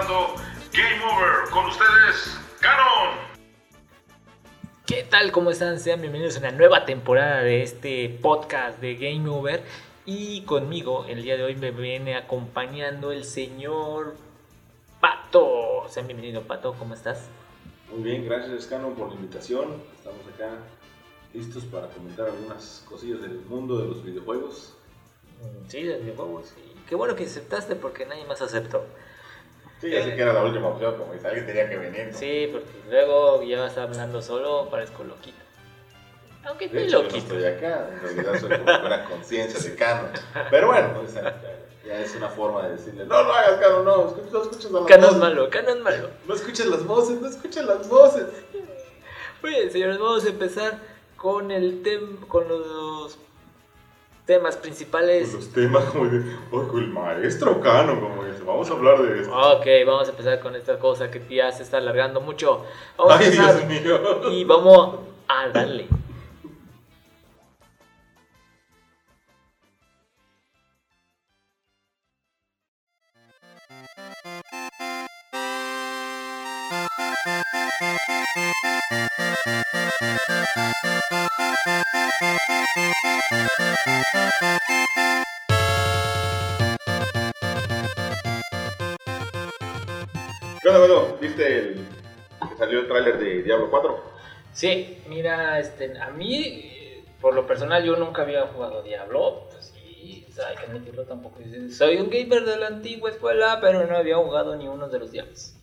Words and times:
presentando 0.00 0.34
Game 0.72 1.04
Over. 1.04 1.50
Con 1.50 1.66
ustedes, 1.66 2.38
Canon. 2.60 3.16
¿Qué 4.86 5.02
tal? 5.04 5.30
¿Cómo 5.32 5.50
están? 5.50 5.78
Sean 5.78 6.00
bienvenidos 6.00 6.36
a 6.36 6.40
una 6.40 6.50
nueva 6.52 6.84
temporada 6.84 7.42
de 7.42 7.62
este 7.62 8.08
podcast 8.08 8.80
de 8.80 8.94
Game 8.96 9.28
Over. 9.28 9.62
Y 10.06 10.42
conmigo 10.44 11.04
el 11.06 11.22
día 11.22 11.36
de 11.36 11.44
hoy 11.44 11.56
me 11.56 11.70
viene 11.70 12.16
acompañando 12.16 13.12
el 13.12 13.24
señor 13.24 14.16
Pato. 15.00 15.86
Sean 15.88 16.06
bienvenidos, 16.06 16.44
Pato. 16.44 16.74
¿Cómo 16.74 16.94
estás? 16.94 17.28
Muy 17.90 18.02
bien, 18.02 18.24
gracias 18.24 18.66
Canon 18.66 18.94
por 18.94 19.08
la 19.08 19.14
invitación. 19.14 19.82
Estamos 19.96 20.20
acá 20.34 20.50
listos 21.34 21.64
para 21.64 21.88
comentar 21.88 22.26
algunas 22.26 22.84
cosillas 22.88 23.20
del 23.20 23.40
mundo 23.42 23.78
de 23.78 23.88
los 23.88 24.04
videojuegos. 24.04 24.76
Mm, 25.42 25.68
Sí, 25.68 25.82
de 25.82 25.98
videojuegos. 25.98 26.54
Y 26.58 26.88
qué 26.88 26.94
bueno 26.94 27.14
que 27.14 27.24
aceptaste 27.24 27.76
porque 27.76 28.06
nadie 28.06 28.24
más 28.24 28.40
aceptó. 28.40 28.84
Sí, 29.80 29.90
ya 29.90 30.02
sé 30.04 30.14
que 30.14 30.20
era 30.22 30.32
la 30.34 30.42
última 30.44 30.68
opción, 30.68 30.96
como 30.98 31.12
que 31.12 31.26
alguien 31.26 31.46
tenía 31.46 31.68
que 31.68 31.76
venir. 31.78 32.08
¿no? 32.12 32.18
Sí, 32.18 32.48
porque 32.52 32.68
luego 32.90 33.42
ya 33.42 33.60
vas 33.60 33.78
hablando 33.78 34.20
solo, 34.20 34.68
parezco 34.70 35.04
loquito. 35.04 35.38
Aunque 36.44 36.66
estoy 36.66 36.82
hecho, 36.84 36.90
yo 36.90 36.98
no 36.98 37.04
loquito. 37.04 37.34
estoy 37.34 37.44
acá, 37.44 37.88
en 37.92 38.00
realidad 38.00 38.40
soy 38.40 38.58
como 38.58 38.86
una 38.86 39.04
conciencia 39.06 39.70
de 39.70 39.76
Canon. 39.76 40.10
Pero 40.50 40.66
bueno, 40.68 40.90
pues, 40.94 41.14
ya, 41.14 41.98
es 42.00 42.14
una 42.14 42.28
forma 42.28 42.66
de 42.68 42.76
decirle, 42.76 43.06
no 43.06 43.22
lo 43.22 43.32
hagas 43.32 43.58
Canon, 43.60 43.84
no, 43.84 43.96
no 44.32 44.42
escuches 44.42 44.70
las 44.70 44.84
Canon 44.84 45.06
voces. 45.06 45.16
malo, 45.18 45.50
canon 45.50 45.82
malo. 45.82 46.10
No 46.26 46.34
escuches 46.34 46.66
las 46.66 46.84
voces, 46.86 47.20
no 47.20 47.28
escuches 47.28 47.64
las 47.64 47.88
voces. 47.88 48.26
Muy 49.42 49.50
bien, 49.52 49.70
señores, 49.70 49.98
vamos 49.98 50.24
a 50.26 50.28
empezar 50.28 50.78
con 51.16 51.50
el 51.50 51.82
tem 51.82 52.16
con 52.26 52.46
los 52.48 53.18
temas 54.30 54.56
principales. 54.56 55.34
Los 55.34 55.48
temas 55.48 55.84
como 55.86 56.04
el 56.04 56.86
maestro 56.92 57.60
Canon, 57.60 57.98
como 57.98 58.22
dice, 58.24 58.44
vamos 58.46 58.70
a 58.70 58.74
hablar 58.74 59.02
de 59.02 59.22
esto. 59.22 59.34
Ok, 59.34 59.66
vamos 59.84 60.06
a 60.06 60.10
empezar 60.12 60.38
con 60.38 60.54
esta 60.54 60.78
cosa 60.78 61.10
que 61.10 61.20
ya 61.28 61.50
se 61.50 61.64
está 61.64 61.78
alargando 61.78 62.20
mucho. 62.20 62.64
Vamos 62.96 63.14
Ay, 63.18 63.30
Dios 63.30 63.64
mío. 63.64 64.30
y 64.30 64.44
vamos 64.44 65.00
a 65.26 65.48
darle. 65.48 65.88
¿Qué 77.80 77.86
onda, 90.68 90.78
bueno? 90.78 91.16
¿Viste 91.22 91.58
el 91.58 91.86
que 92.50 92.56
salió 92.58 92.80
el 92.80 92.88
tráiler 92.88 93.18
de 93.18 93.42
Diablo 93.44 93.70
4? 93.70 93.98
Sí, 94.52 94.98
mira, 95.08 95.58
este, 95.58 95.98
a 95.98 96.10
mí, 96.10 97.02
por 97.18 97.34
lo 97.34 97.46
personal, 97.46 97.82
yo 97.82 97.96
nunca 97.96 98.20
había 98.22 98.46
jugado 98.48 98.82
Diablo. 98.82 99.46
Pues 99.50 99.72
sea, 100.30 100.48
hay 100.48 100.56
que 100.56 100.66
admitirlo 100.66 101.04
tampoco. 101.04 101.38
Soy 101.70 101.96
un 101.96 102.10
gamer 102.10 102.44
de 102.44 102.56
la 102.58 102.66
antigua 102.66 103.10
escuela, 103.10 103.58
pero 103.60 103.86
no 103.86 103.96
había 103.96 104.16
jugado 104.16 104.56
ni 104.56 104.68
uno 104.68 104.88
de 104.88 104.98
los 104.98 105.12
Diablos. 105.12 105.54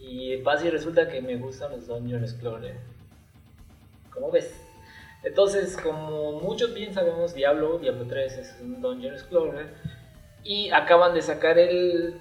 Y 0.00 0.38
pasa 0.38 0.66
y 0.66 0.70
resulta 0.70 1.08
que 1.08 1.20
me 1.20 1.36
gustan 1.36 1.72
los 1.72 1.86
Dungeon 1.86 2.24
Explorer. 2.24 2.76
¿Cómo 4.12 4.30
ves? 4.30 4.60
Entonces, 5.22 5.76
como 5.76 6.40
muchos 6.40 6.72
bien 6.72 6.94
sabemos, 6.94 7.34
Diablo, 7.34 7.78
Diablo 7.78 8.06
3 8.06 8.38
es 8.38 8.56
un 8.62 8.80
Dungeon 8.80 9.14
Explorer. 9.14 9.74
Y 10.42 10.70
acaban 10.70 11.12
de 11.12 11.20
sacar 11.20 11.58
el 11.58 12.18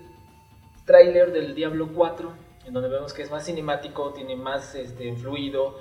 tráiler 0.86 1.32
del 1.32 1.56
Diablo 1.56 1.90
4, 1.94 2.34
en 2.66 2.74
donde 2.74 2.90
vemos 2.90 3.14
que 3.14 3.22
es 3.22 3.32
más 3.32 3.46
cinemático, 3.46 4.12
tiene 4.12 4.36
más 4.36 4.76
este, 4.76 5.16
fluido. 5.16 5.78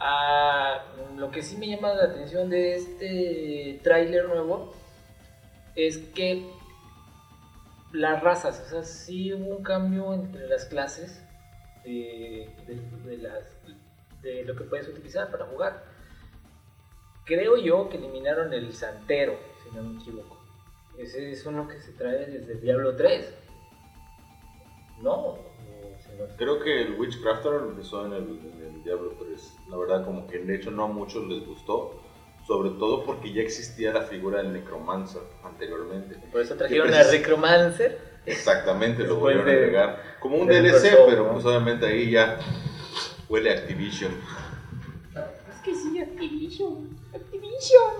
Ah, 0.00 0.84
lo 1.16 1.30
que 1.30 1.42
sí 1.42 1.56
me 1.56 1.68
llama 1.68 1.94
la 1.94 2.04
atención 2.04 2.50
de 2.50 2.74
este 2.74 3.80
tráiler 3.84 4.26
nuevo 4.26 4.74
es 5.76 5.98
que 5.98 6.50
las 7.92 8.22
razas, 8.22 8.62
o 8.66 8.70
sea, 8.70 8.82
sí 8.82 9.32
hubo 9.32 9.56
un 9.56 9.62
cambio 9.62 10.12
entre 10.12 10.48
las 10.48 10.64
clases 10.64 11.22
de, 11.86 12.48
de- 12.66 13.10
de 13.10 13.16
las, 13.18 13.44
de 14.22 14.44
lo 14.44 14.54
que 14.56 14.64
puedes 14.64 14.88
utilizar 14.88 15.30
para 15.30 15.46
jugar. 15.46 15.84
Creo 17.24 17.56
yo 17.56 17.88
que 17.88 17.96
eliminaron 17.96 18.52
el 18.52 18.72
santero, 18.72 19.36
si 19.62 19.74
no 19.76 19.82
me 19.82 20.00
equivoco. 20.00 20.36
Ese 20.98 21.30
es 21.32 21.44
uno 21.46 21.66
que 21.68 21.80
se 21.80 21.92
trae 21.92 22.26
desde 22.26 22.54
Diablo 22.60 22.96
3. 22.96 23.34
No, 25.02 25.38
Creo 26.38 26.60
que 26.60 26.82
el 26.82 26.92
Witchcrafter 26.98 27.52
empezó 27.54 28.06
en 28.06 28.12
el, 28.12 28.22
en 28.54 28.74
el 28.76 28.82
Diablo 28.84 29.12
3. 29.18 29.56
La 29.68 29.76
verdad, 29.76 30.04
como 30.04 30.26
que 30.26 30.38
de 30.38 30.54
hecho 30.56 30.70
no 30.70 30.84
a 30.84 30.88
muchos 30.88 31.26
les 31.26 31.44
gustó. 31.46 32.00
Sobre 32.46 32.70
todo 32.78 33.04
porque 33.04 33.32
ya 33.32 33.42
existía 33.42 33.92
la 33.92 34.02
figura 34.02 34.38
del 34.38 34.52
Necromancer 34.52 35.20
anteriormente. 35.42 36.16
por 36.30 36.40
eso 36.40 36.54
trajeron 36.54 36.94
a 36.94 37.02
Recromancer. 37.02 37.98
Exactamente, 38.26 39.04
lo 39.04 39.14
Después 39.14 39.36
volvieron 39.36 39.48
a 39.48 39.52
agregar. 39.52 40.02
Como 40.20 40.36
un 40.36 40.48
DLC, 40.48 40.96
pero 41.08 41.24
¿no? 41.26 41.32
pues 41.34 41.44
obviamente 41.44 41.86
ahí 41.86 42.10
ya 42.10 42.38
huele 43.28 43.50
a 43.50 43.54
Activision. 43.54 44.12
Es 45.48 45.60
que 45.64 45.74
sí, 45.74 45.98
Activision. 46.00 46.96
Activision. 47.14 47.92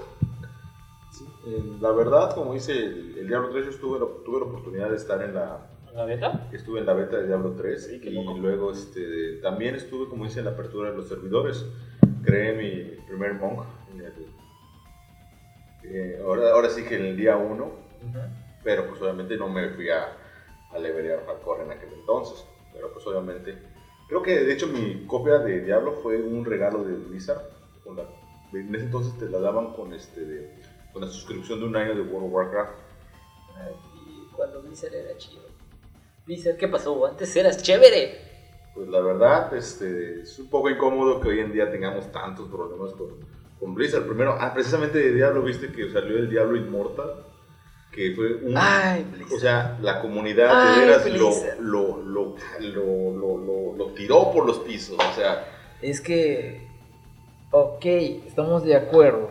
Eh, 1.46 1.62
La 1.80 1.92
verdad, 1.92 2.34
como 2.34 2.54
dice 2.54 2.72
el, 2.72 3.16
el 3.18 3.28
Diablo 3.28 3.50
3, 3.50 3.64
yo 3.66 3.70
estuve, 3.70 3.98
tuve 4.24 4.40
la 4.40 4.46
oportunidad 4.46 4.90
de 4.90 4.96
estar 4.96 5.22
en 5.22 5.34
la, 5.34 5.66
¿La 5.94 6.04
beta? 6.04 6.48
Estuve 6.52 6.80
en 6.80 6.86
la 6.86 6.92
beta 6.94 7.16
de 7.16 7.26
Diablo 7.28 7.52
3 7.56 7.86
Sí, 7.86 8.00
qué 8.00 8.10
y 8.10 8.14
loco. 8.14 8.36
luego 8.38 8.72
este, 8.72 9.36
también 9.42 9.76
estuve, 9.76 10.08
como 10.08 10.24
dice, 10.24 10.40
en 10.40 10.46
la 10.46 10.50
apertura 10.52 10.90
de 10.90 10.96
los 10.96 11.08
servidores. 11.08 11.64
Creé 12.24 12.52
mi 12.54 12.96
primer 13.06 13.34
monk. 13.34 13.64
En 13.94 14.00
el, 14.00 14.12
eh, 15.84 16.20
ahora, 16.24 16.50
ahora 16.52 16.68
sí 16.68 16.82
que 16.84 16.96
en 16.96 17.06
el 17.06 17.16
día 17.16 17.36
1, 17.36 17.70
pero 18.66 18.84
pues 18.88 19.00
obviamente 19.00 19.36
no 19.36 19.48
me 19.48 19.68
fui 19.70 19.88
a, 19.90 20.12
a 20.72 20.78
levelear 20.80 21.24
hardcore 21.24 21.62
en 21.62 21.70
aquel 21.70 21.92
entonces. 21.92 22.44
Pero 22.72 22.92
pues 22.92 23.06
obviamente, 23.06 23.56
creo 24.08 24.22
que 24.24 24.40
de 24.40 24.52
hecho 24.52 24.66
mi 24.66 25.06
copia 25.06 25.38
de 25.38 25.60
Diablo 25.60 25.92
fue 26.02 26.20
un 26.20 26.44
regalo 26.44 26.82
de 26.84 26.94
Blizzard. 26.96 27.42
con 27.84 27.94
la- 27.96 28.08
en 28.52 28.74
ese 28.74 28.86
entonces 28.86 29.16
te 29.18 29.28
la 29.28 29.38
daban 29.38 29.72
con, 29.74 29.92
este, 29.92 30.20
de- 30.24 30.50
con 30.92 31.02
la 31.02 31.06
suscripción 31.08 31.60
de 31.60 31.66
un 31.66 31.76
año 31.76 31.94
de 31.94 32.00
World 32.00 32.26
of 32.26 32.32
Warcraft. 32.32 32.74
Y 33.94 34.34
cuando 34.34 34.60
Blizzard 34.62 34.92
era 34.94 35.16
chido. 35.16 35.42
Blizzard, 36.26 36.56
¿qué 36.56 36.66
pasó? 36.66 37.06
Antes 37.06 37.36
eras 37.36 37.62
chévere. 37.62 38.18
Pues 38.74 38.88
la 38.88 39.00
verdad, 39.00 39.54
este, 39.54 40.22
es 40.22 40.36
un 40.40 40.50
poco 40.50 40.68
incómodo 40.68 41.20
que 41.20 41.28
hoy 41.28 41.38
en 41.38 41.52
día 41.52 41.70
tengamos 41.70 42.10
tantos 42.10 42.48
problemas 42.48 42.92
con, 42.94 43.10
con 43.60 43.74
Blizzard. 43.76 44.04
Primero, 44.06 44.36
ah, 44.40 44.52
precisamente 44.52 44.98
de 44.98 45.12
Diablo, 45.12 45.42
viste 45.42 45.70
que 45.70 45.88
salió 45.92 46.16
el 46.18 46.28
Diablo 46.28 46.56
Inmortal, 46.56 47.24
que 47.96 48.12
fue 48.14 48.34
un... 48.36 48.54
Ay, 48.56 49.04
o 49.34 49.38
sea, 49.40 49.76
la 49.80 50.00
comunidad 50.00 50.50
Ay, 50.52 50.80
de 50.80 50.86
veras 50.86 51.06
lo, 51.06 51.28
Blizzard. 51.30 51.58
lo, 51.60 51.96
lo, 51.96 52.36
lo, 52.60 53.10
lo, 53.12 53.38
lo- 53.38 53.72
lo 53.76 53.86
tiró 53.94 54.30
por 54.32 54.46
los 54.46 54.58
pisos. 54.60 54.96
O 54.98 55.14
sea, 55.14 55.44
Es 55.82 56.00
que. 56.00 56.68
Ok, 57.50 57.84
estamos 57.84 58.62
de 58.64 58.76
acuerdo. 58.76 59.30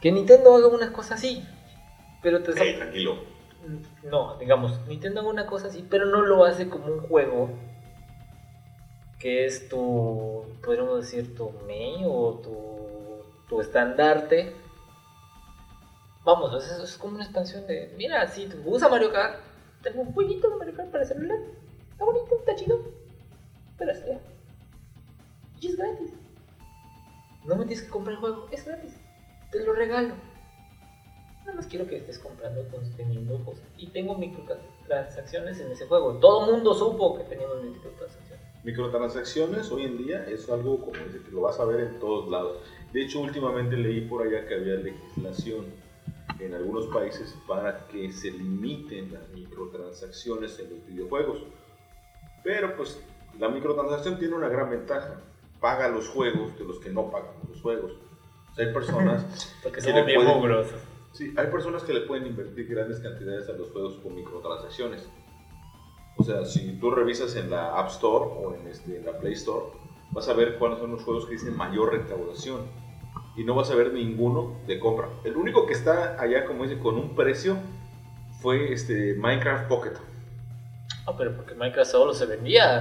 Que 0.00 0.12
Nintendo 0.12 0.54
haga 0.56 0.68
una 0.68 0.92
cosa 0.92 1.14
así. 1.14 1.44
Pero 2.22 2.42
te 2.42 2.52
hey, 2.56 2.74
tranquilo. 2.76 3.16
No, 4.04 4.36
digamos, 4.38 4.80
Nintendo 4.86 5.20
haga 5.20 5.28
una 5.30 5.46
cosa 5.46 5.68
así, 5.68 5.86
pero 5.88 6.06
no 6.06 6.22
lo 6.22 6.44
hace 6.44 6.68
como 6.68 6.86
un 6.86 7.00
juego 7.00 7.50
que 9.18 9.44
es 9.46 9.68
tu, 9.68 10.44
podríamos 10.64 11.00
decir, 11.00 11.34
tu 11.34 11.50
main 11.66 12.04
o 12.06 12.40
tu, 12.42 13.46
tu 13.48 13.60
estandarte. 13.60 14.54
Vamos, 16.28 16.62
eso 16.62 16.84
es 16.84 16.98
como 16.98 17.14
una 17.14 17.24
expansión 17.24 17.66
de, 17.66 17.90
mira, 17.96 18.28
si 18.28 18.44
tú 18.48 18.58
usas 18.66 18.90
Mario 18.90 19.10
Kart, 19.10 19.40
tengo 19.82 20.02
un 20.02 20.12
jueguito 20.12 20.50
de 20.50 20.56
Mario 20.56 20.74
Kart 20.74 20.90
para 20.90 21.06
celular, 21.06 21.38
está 21.90 22.04
bonito, 22.04 22.36
está 22.38 22.54
chido, 22.54 22.82
pero 23.78 23.92
es 23.92 24.02
feo. 24.02 24.20
Y 25.58 25.68
es 25.68 25.76
gratis. 25.78 26.12
No 27.46 27.56
me 27.56 27.64
tienes 27.64 27.82
que 27.82 27.88
comprar 27.88 28.16
el 28.16 28.20
juego, 28.20 28.46
es 28.52 28.62
gratis, 28.66 28.94
te 29.50 29.64
lo 29.64 29.72
regalo. 29.72 30.12
Nada 31.46 31.54
más 31.54 31.66
quiero 31.66 31.86
que 31.86 31.96
estés 31.96 32.18
comprando 32.18 32.62
contenido 32.68 33.42
cosas. 33.46 33.64
Y 33.78 33.86
tengo 33.86 34.14
microtransacciones 34.18 35.58
en 35.60 35.72
ese 35.72 35.86
juego. 35.86 36.18
Todo 36.18 36.52
mundo 36.52 36.74
supo 36.74 37.16
que 37.16 37.24
teníamos 37.24 37.64
microtransacciones. 37.64 38.44
Microtransacciones 38.64 39.72
hoy 39.72 39.84
en 39.84 39.96
día 39.96 40.26
es 40.28 40.46
algo 40.50 40.78
como 40.78 40.92
que 40.92 41.30
lo 41.32 41.40
vas 41.40 41.58
a 41.58 41.64
ver 41.64 41.80
en 41.80 41.98
todos 41.98 42.28
lados. 42.28 42.58
De 42.92 43.02
hecho, 43.02 43.20
últimamente 43.20 43.78
leí 43.78 44.02
por 44.02 44.26
allá 44.26 44.46
que 44.46 44.56
había 44.56 44.74
legislación 44.74 45.87
en 46.38 46.54
algunos 46.54 46.86
países 46.86 47.36
para 47.46 47.86
que 47.88 48.12
se 48.12 48.30
limiten 48.30 49.12
las 49.12 49.28
microtransacciones 49.30 50.58
en 50.60 50.70
los 50.70 50.86
videojuegos. 50.86 51.44
Pero 52.44 52.76
pues 52.76 53.00
la 53.38 53.48
microtransacción 53.48 54.18
tiene 54.18 54.34
una 54.34 54.48
gran 54.48 54.70
ventaja. 54.70 55.20
Paga 55.60 55.88
los 55.88 56.08
juegos 56.08 56.56
de 56.58 56.64
los 56.64 56.78
que 56.78 56.90
no 56.90 57.10
pagan 57.10 57.32
los 57.48 57.60
juegos. 57.60 57.92
O 58.52 58.54
sea, 58.54 58.66
hay 58.66 58.72
personas 58.72 59.56
Porque 59.62 59.80
somos 59.80 60.00
le 60.00 60.06
bien 60.06 60.24
pueden-. 60.24 60.66
Sí, 61.12 61.34
hay 61.36 61.46
personas 61.48 61.82
que 61.82 61.92
le 61.92 62.00
pueden 62.02 62.26
invertir 62.26 62.68
grandes 62.68 63.00
cantidades 63.00 63.48
a 63.48 63.52
los 63.52 63.70
juegos 63.70 63.96
con 64.02 64.14
microtransacciones. 64.14 65.08
O 66.16 66.22
sea, 66.22 66.44
si 66.44 66.78
tú 66.78 66.90
revisas 66.90 67.36
en 67.36 67.50
la 67.50 67.78
App 67.78 67.88
Store 67.88 68.24
o 68.26 68.54
en, 68.54 68.66
este, 68.66 68.96
en 68.96 69.06
la 69.06 69.18
Play 69.18 69.32
Store, 69.34 69.66
vas 70.10 70.28
a 70.28 70.34
ver 70.34 70.58
cuáles 70.58 70.78
son 70.78 70.90
los 70.90 71.02
juegos 71.02 71.26
que 71.26 71.32
dicen 71.32 71.56
mayor 71.56 71.92
recaudación. 71.92 72.60
Y 73.38 73.44
no 73.44 73.54
vas 73.54 73.70
a 73.70 73.76
ver 73.76 73.92
ninguno 73.92 74.58
de 74.66 74.80
compra. 74.80 75.08
El 75.22 75.36
único 75.36 75.64
que 75.64 75.72
está 75.72 76.20
allá, 76.20 76.44
como 76.44 76.64
dice, 76.64 76.78
con 76.78 76.96
un 76.96 77.14
precio 77.14 77.56
fue 78.40 78.72
este 78.72 79.14
Minecraft 79.14 79.68
Pocket. 79.68 79.92
Ah, 81.06 81.14
pero 81.16 81.36
porque 81.36 81.54
Minecraft 81.54 81.90
solo 81.90 82.12
se 82.12 82.26
vendía, 82.26 82.80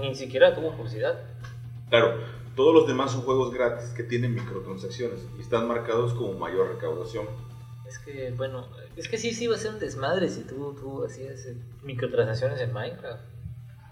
ni 0.00 0.14
siquiera 0.14 0.54
tuvo 0.54 0.70
publicidad. 0.72 1.18
Claro, 1.90 2.20
todos 2.54 2.72
los 2.72 2.86
demás 2.86 3.10
son 3.10 3.22
juegos 3.22 3.52
gratis 3.52 3.90
que 3.90 4.02
tienen 4.02 4.34
microtransacciones 4.34 5.26
y 5.36 5.42
están 5.42 5.68
marcados 5.68 6.14
como 6.14 6.32
mayor 6.34 6.68
recaudación. 6.68 7.26
Es 7.86 7.98
que, 7.98 8.32
bueno, 8.36 8.66
es 8.96 9.08
que 9.08 9.18
sí, 9.18 9.32
sí 9.32 9.46
va 9.46 9.56
a 9.56 9.58
ser 9.58 9.72
un 9.72 9.78
desmadre 9.78 10.28
si 10.28 10.44
tú, 10.44 10.74
tú 10.74 11.04
hacías 11.04 11.46
eh, 11.46 11.56
microtransacciones 11.82 12.60
en 12.60 12.72
Minecraft. 12.72 13.22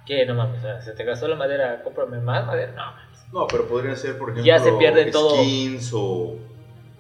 Que 0.07 0.25
no 0.27 0.35
mames, 0.35 0.61
o 0.61 0.63
sea, 0.63 0.81
se 0.81 0.93
te 0.93 1.05
gastó 1.05 1.29
la 1.29 1.37
madera, 1.37 1.83
cómprame 1.83 2.21
más 2.21 2.47
madera, 2.47 2.73
no 2.73 2.85
mames. 2.93 3.14
No, 3.33 3.47
pero 3.49 3.67
podrían 3.67 3.97
ser, 3.97 4.17
por 4.19 4.31
ejemplo, 4.31 4.45
Ya 4.47 4.59
se 4.59 4.73
pierde 4.73 5.07
todo. 5.11 5.31
skins 5.37 5.91
o, 5.93 6.37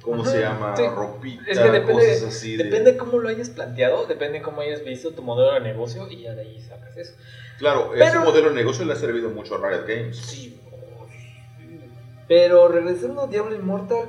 ¿cómo 0.02 0.22
Ajá, 0.22 0.30
se 0.32 0.40
llama? 0.40 0.76
sí. 0.76 0.82
Ropita, 0.94 1.42
Es 1.50 1.58
que 1.58 1.70
depende, 1.70 1.92
cosas 1.92 2.22
así. 2.24 2.56
de- 2.56 2.64
depende 2.64 2.96
cómo 2.96 3.18
lo 3.18 3.28
hayas 3.28 3.50
planteado, 3.50 4.06
depende 4.06 4.42
cómo 4.42 4.60
hayas 4.60 4.82
visto 4.84 5.12
tu 5.12 5.22
modelo 5.22 5.54
de 5.54 5.60
negocio 5.60 6.08
y 6.10 6.22
ya 6.22 6.34
de 6.34 6.42
ahí 6.42 6.60
sacas 6.60 6.96
eso. 6.96 7.14
Claro, 7.58 7.94
ese 7.94 8.18
modelo 8.18 8.48
de 8.48 8.54
negocio 8.56 8.84
le 8.84 8.94
ha 8.94 8.96
servido 8.96 9.30
mucho 9.30 9.54
a 9.54 9.68
Riot 9.68 9.86
Games. 9.86 10.16
Sí, 10.16 10.58
pero 12.26 12.68
regresando 12.68 13.22
a 13.22 13.26
Diablo 13.26 13.54
Immortal, 13.54 14.08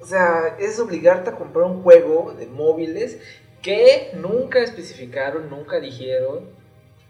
o 0.00 0.06
sea, 0.06 0.56
es 0.58 0.78
obligarte 0.80 1.30
a 1.30 1.36
comprar 1.36 1.66
un 1.66 1.82
juego 1.82 2.34
de 2.36 2.46
móviles 2.46 3.20
que 3.62 4.10
nunca 4.14 4.60
especificaron, 4.60 5.48
nunca 5.48 5.78
dijeron 5.80 6.48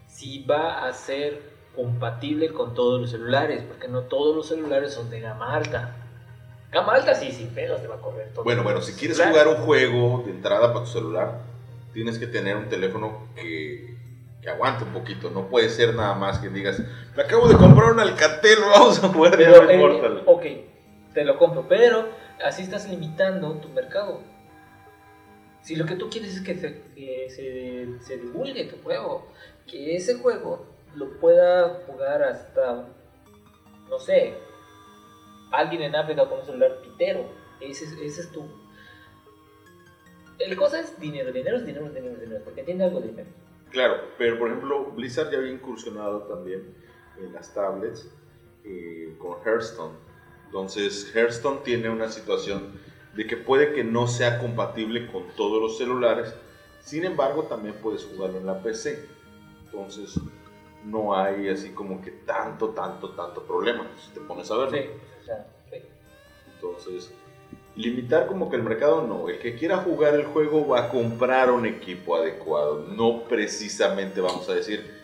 si 0.07 0.43
va 0.43 0.87
a 0.87 0.93
ser 0.93 1.41
compatible 1.75 2.51
con 2.51 2.73
todos 2.73 3.01
los 3.01 3.11
celulares, 3.11 3.63
porque 3.67 3.87
no 3.87 4.01
todos 4.03 4.35
los 4.35 4.47
celulares 4.47 4.93
son 4.93 5.09
de 5.09 5.19
gama 5.19 5.53
alta. 5.53 5.95
Gama 6.71 6.93
alta 6.93 7.13
sí, 7.15 7.31
sin 7.31 7.49
pedos 7.49 7.81
te 7.81 7.87
va 7.87 7.95
a 7.95 8.01
correr 8.01 8.33
todo. 8.33 8.43
Bueno, 8.43 8.63
bueno, 8.63 8.81
si 8.81 8.93
quieres 8.93 9.21
jugar 9.21 9.47
un 9.47 9.57
juego 9.57 10.23
de 10.25 10.31
entrada 10.31 10.73
para 10.73 10.85
tu 10.85 10.91
celular, 10.91 11.41
tienes 11.93 12.17
que 12.17 12.27
tener 12.27 12.57
un 12.57 12.67
teléfono 12.67 13.29
que, 13.35 13.97
que 14.41 14.49
aguante 14.49 14.83
un 14.83 14.91
poquito. 14.91 15.29
No 15.29 15.47
puede 15.47 15.69
ser 15.69 15.95
nada 15.95 16.15
más 16.15 16.39
que 16.39 16.49
digas, 16.49 16.81
me 17.15 17.23
acabo 17.23 17.47
de 17.47 17.55
comprar 17.55 17.91
un 17.91 17.99
Alcatel, 17.99 18.59
vamos 18.73 19.03
a 19.03 19.07
jugar 19.09 19.37
Pero, 19.37 19.67
Diablo 19.67 20.05
eh, 20.05 20.23
ok, 20.25 20.43
te 21.13 21.23
lo 21.23 21.37
compro, 21.37 21.67
pero 21.67 22.09
así 22.43 22.63
estás 22.63 22.89
limitando 22.89 23.53
tu 23.55 23.69
mercado. 23.69 24.21
Si 25.61 25.75
lo 25.75 25.85
que 25.85 25.95
tú 25.95 26.09
quieres 26.09 26.35
es 26.35 26.41
que 26.41 26.55
se, 26.55 26.81
que 26.95 27.27
se, 27.29 28.05
se 28.05 28.17
divulgue 28.17 28.65
tu 28.65 28.83
juego, 28.83 29.27
que 29.65 29.95
ese 29.95 30.15
juego 30.15 30.74
lo 30.95 31.09
pueda 31.19 31.83
jugar 31.85 32.23
hasta, 32.23 32.87
no 33.89 33.99
sé, 33.99 34.33
alguien 35.51 35.81
en 35.83 35.95
África 35.95 36.27
con 36.27 36.39
un 36.39 36.45
celular 36.45 36.81
pitero. 36.81 37.25
Ese, 37.59 37.85
es- 38.05 38.31
tu... 38.31 38.45
La 40.39 40.55
cosa 40.55 40.79
es 40.81 40.99
dinero, 40.99 41.31
dinero 41.31 41.57
es 41.57 41.65
dinero, 41.65 41.89
dinero, 41.89 42.17
dinero, 42.19 42.41
porque 42.43 42.63
tiene 42.63 42.83
algo 42.83 42.99
de 42.99 43.07
dinero. 43.07 43.29
Claro, 43.71 44.01
pero 44.17 44.37
por 44.37 44.49
ejemplo, 44.49 44.85
Blizzard 44.91 45.31
ya 45.31 45.37
había 45.37 45.51
incursionado 45.51 46.23
también 46.23 46.75
en 47.17 47.33
las 47.33 47.53
tablets 47.53 48.09
eh, 48.63 49.15
con 49.17 49.37
Hearthstone. 49.45 49.93
Entonces, 50.45 51.11
Hearthstone 51.15 51.59
tiene 51.63 51.89
una 51.89 52.09
situación 52.09 52.79
de 53.15 53.25
que 53.25 53.37
puede 53.37 53.73
que 53.73 53.83
no 53.83 54.07
sea 54.07 54.39
compatible 54.39 55.09
con 55.11 55.23
todos 55.37 55.61
los 55.61 55.77
celulares, 55.77 56.33
sin 56.81 57.05
embargo, 57.05 57.43
también 57.43 57.75
puedes 57.81 58.03
jugarlo 58.03 58.37
en 58.37 58.45
la 58.45 58.61
PC. 58.61 59.07
Entonces, 59.65 60.19
no 60.85 61.15
hay 61.15 61.49
así 61.49 61.71
como 61.71 62.01
que 62.01 62.11
tanto, 62.11 62.69
tanto, 62.69 63.09
tanto 63.09 63.43
problema 63.43 63.87
si 63.97 64.13
te 64.13 64.21
pones 64.21 64.49
a 64.51 64.57
verlo. 64.57 64.77
Sí, 64.77 64.89
sí. 65.25 65.77
Entonces, 66.55 67.11
limitar 67.75 68.27
como 68.27 68.49
que 68.49 68.55
el 68.55 68.63
mercado 68.63 69.05
no. 69.05 69.27
El 69.29 69.39
que 69.39 69.55
quiera 69.55 69.77
jugar 69.77 70.13
el 70.13 70.25
juego 70.25 70.67
va 70.67 70.85
a 70.85 70.89
comprar 70.89 71.51
un 71.51 71.65
equipo 71.65 72.15
adecuado. 72.15 72.85
No 72.89 73.23
precisamente 73.23 74.21
vamos 74.21 74.47
a 74.49 74.55
decir 74.55 74.95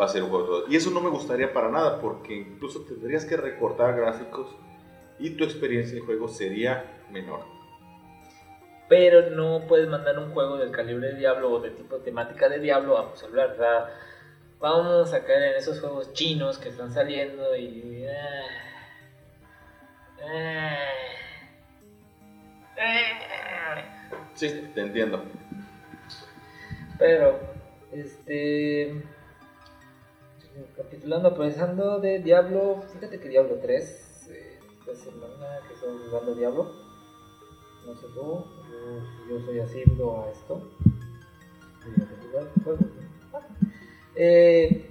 va 0.00 0.06
a 0.06 0.08
ser 0.08 0.22
un 0.22 0.30
juego. 0.30 0.64
Y 0.68 0.76
eso 0.76 0.90
no 0.90 1.00
me 1.00 1.10
gustaría 1.10 1.52
para 1.52 1.70
nada 1.70 2.00
porque 2.00 2.34
incluso 2.34 2.82
tendrías 2.82 3.24
que 3.24 3.36
recortar 3.36 3.96
gráficos 3.96 4.48
y 5.18 5.30
tu 5.30 5.44
experiencia 5.44 5.94
de 5.94 6.00
juego 6.00 6.28
sería 6.28 6.84
menor. 7.10 7.40
pero 8.88 9.30
no 9.30 9.66
puedes 9.68 9.88
mandar 9.88 10.18
un 10.18 10.32
juego 10.32 10.56
del 10.56 10.72
calibre 10.72 11.08
de 11.08 11.14
Diablo 11.14 11.52
o 11.52 11.60
de 11.60 11.70
tipo 11.70 11.98
temática 11.98 12.48
de 12.48 12.58
Diablo 12.58 12.98
a 12.98 13.16
celular. 13.16 13.52
O 13.52 13.56
sea, 13.56 13.88
vamos 14.60 15.12
a 15.14 15.24
caer 15.24 15.52
en 15.52 15.56
esos 15.56 15.80
juegos 15.80 16.12
chinos 16.12 16.58
que 16.58 16.68
están 16.68 16.92
saliendo 16.92 17.56
y... 17.56 18.04
ah, 18.06 18.46
ah, 20.22 20.76
ah. 22.78 23.50
Sí, 24.34 24.70
te 24.74 24.80
entiendo. 24.80 25.24
Pero, 26.98 27.40
este... 27.92 29.02
Capitulando, 30.76 31.28
aprovechando 31.28 32.00
de 32.00 32.18
Diablo, 32.18 32.82
fíjate 32.92 33.18
que 33.18 33.28
Diablo 33.28 33.58
3, 33.62 34.28
eh, 34.30 34.58
esta 34.80 34.94
semana 34.94 35.60
que 35.66 35.74
estoy 35.74 35.96
jugando 36.06 36.34
Diablo, 36.34 36.70
no 37.86 37.94
sé 37.94 38.06
tú, 38.08 38.44
yo, 38.68 39.30
yo 39.30 39.40
soy 39.46 39.60
asiduo 39.60 40.24
a 40.24 40.30
esto. 40.30 40.70
Y 41.86 42.99
Eh, 44.22 44.86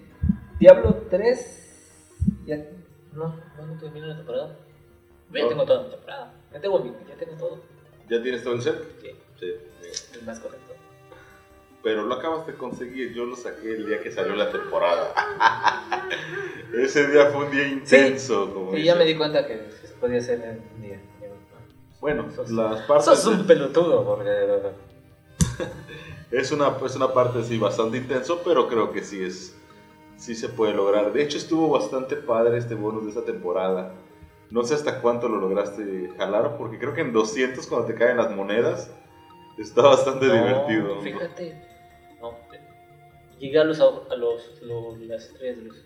Diablo 0.60 1.04
3, 1.08 2.10
ya 2.48 2.58
no, 3.14 3.36
no, 3.58 3.66
no 3.68 3.78
termino 3.80 4.08
la 4.08 4.16
temporada. 4.18 4.56
Yo 5.32 5.38
ya 5.40 5.48
tengo 5.50 5.66
toda 5.66 5.84
la 5.84 5.90
temporada, 5.92 6.34
ya 6.52 6.60
tengo, 6.60 6.80
mi- 6.80 6.94
ya 7.08 7.16
tengo 7.16 7.34
todo. 7.38 7.62
¿Ya 8.10 8.24
tienes 8.24 8.44
todo 8.44 8.56
el 8.56 8.62
set? 8.64 8.76
Sí, 9.00 9.12
Sí. 9.40 9.54
es 10.18 10.24
más 10.26 10.40
correcto. 10.40 10.74
Pero 11.84 12.04
lo 12.06 12.16
acabas 12.16 12.48
de 12.48 12.56
conseguir. 12.56 13.14
Yo 13.14 13.26
lo 13.26 13.36
saqué 13.36 13.72
el 13.72 13.86
día 13.86 14.02
que 14.02 14.12
salió 14.12 14.34
la 14.36 14.52
temporada. 14.52 15.14
Ese 16.74 17.08
día 17.08 17.28
fue 17.28 17.46
un 17.46 17.52
día 17.52 17.68
intenso. 17.68 18.52
como 18.52 18.74
Sí, 18.74 18.84
ya 18.84 18.96
me 18.96 19.06
di 19.06 19.16
cuenta 19.16 19.46
que 19.46 19.62
podía 20.02 20.18
en 20.18 20.64
un 20.76 20.82
día. 20.82 21.00
Bueno, 22.02 22.32
Sos- 22.32 22.50
las 22.50 22.82
partes... 22.82 23.06
Sos 23.06 23.26
un 23.28 23.46
pelotudo, 23.46 24.04
porque... 24.06 24.30
Es 26.32 26.52
una, 26.52 26.76
es 26.86 26.96
una 26.96 27.14
parte 27.14 27.44
sí 27.44 27.58
bastante 27.58 27.98
intenso, 27.98 28.42
pero 28.46 28.68
creo 28.68 28.92
que 28.92 29.04
sí 29.04 29.22
es 29.24 29.56
sí 30.18 30.36
se 30.36 30.50
puede 30.50 30.74
lograr. 30.74 31.14
De 31.14 31.24
hecho 31.24 31.38
estuvo 31.38 31.70
bastante 31.70 32.16
padre 32.18 32.58
este 32.58 32.76
bonus 32.76 33.04
de 33.04 33.10
esta 33.10 33.24
temporada. 33.26 33.94
No 34.52 34.64
sé 34.64 34.74
hasta 34.74 35.02
cuánto 35.02 35.30
lo 35.30 35.38
lograste 35.38 36.12
jalar, 36.18 36.58
porque 36.58 36.78
creo 36.78 36.94
que 36.94 37.02
en 37.02 37.14
200 37.14 37.66
cuando 37.68 37.88
te 37.88 37.96
caen 37.96 38.18
las 38.18 38.32
monedas 38.36 38.92
está 39.58 39.82
bastante 39.84 40.26
No, 40.28 40.34
divertido. 40.34 41.00
Fíjate. 41.02 41.56
No, 42.20 42.34
llegué 43.40 43.60
a 43.60 43.64
los, 43.64 43.80
a 43.80 44.16
los, 44.16 44.62
los- 44.62 45.00
las 45.00 45.26
estrellas 45.26 45.58
de 45.58 45.64
luz. 45.64 45.86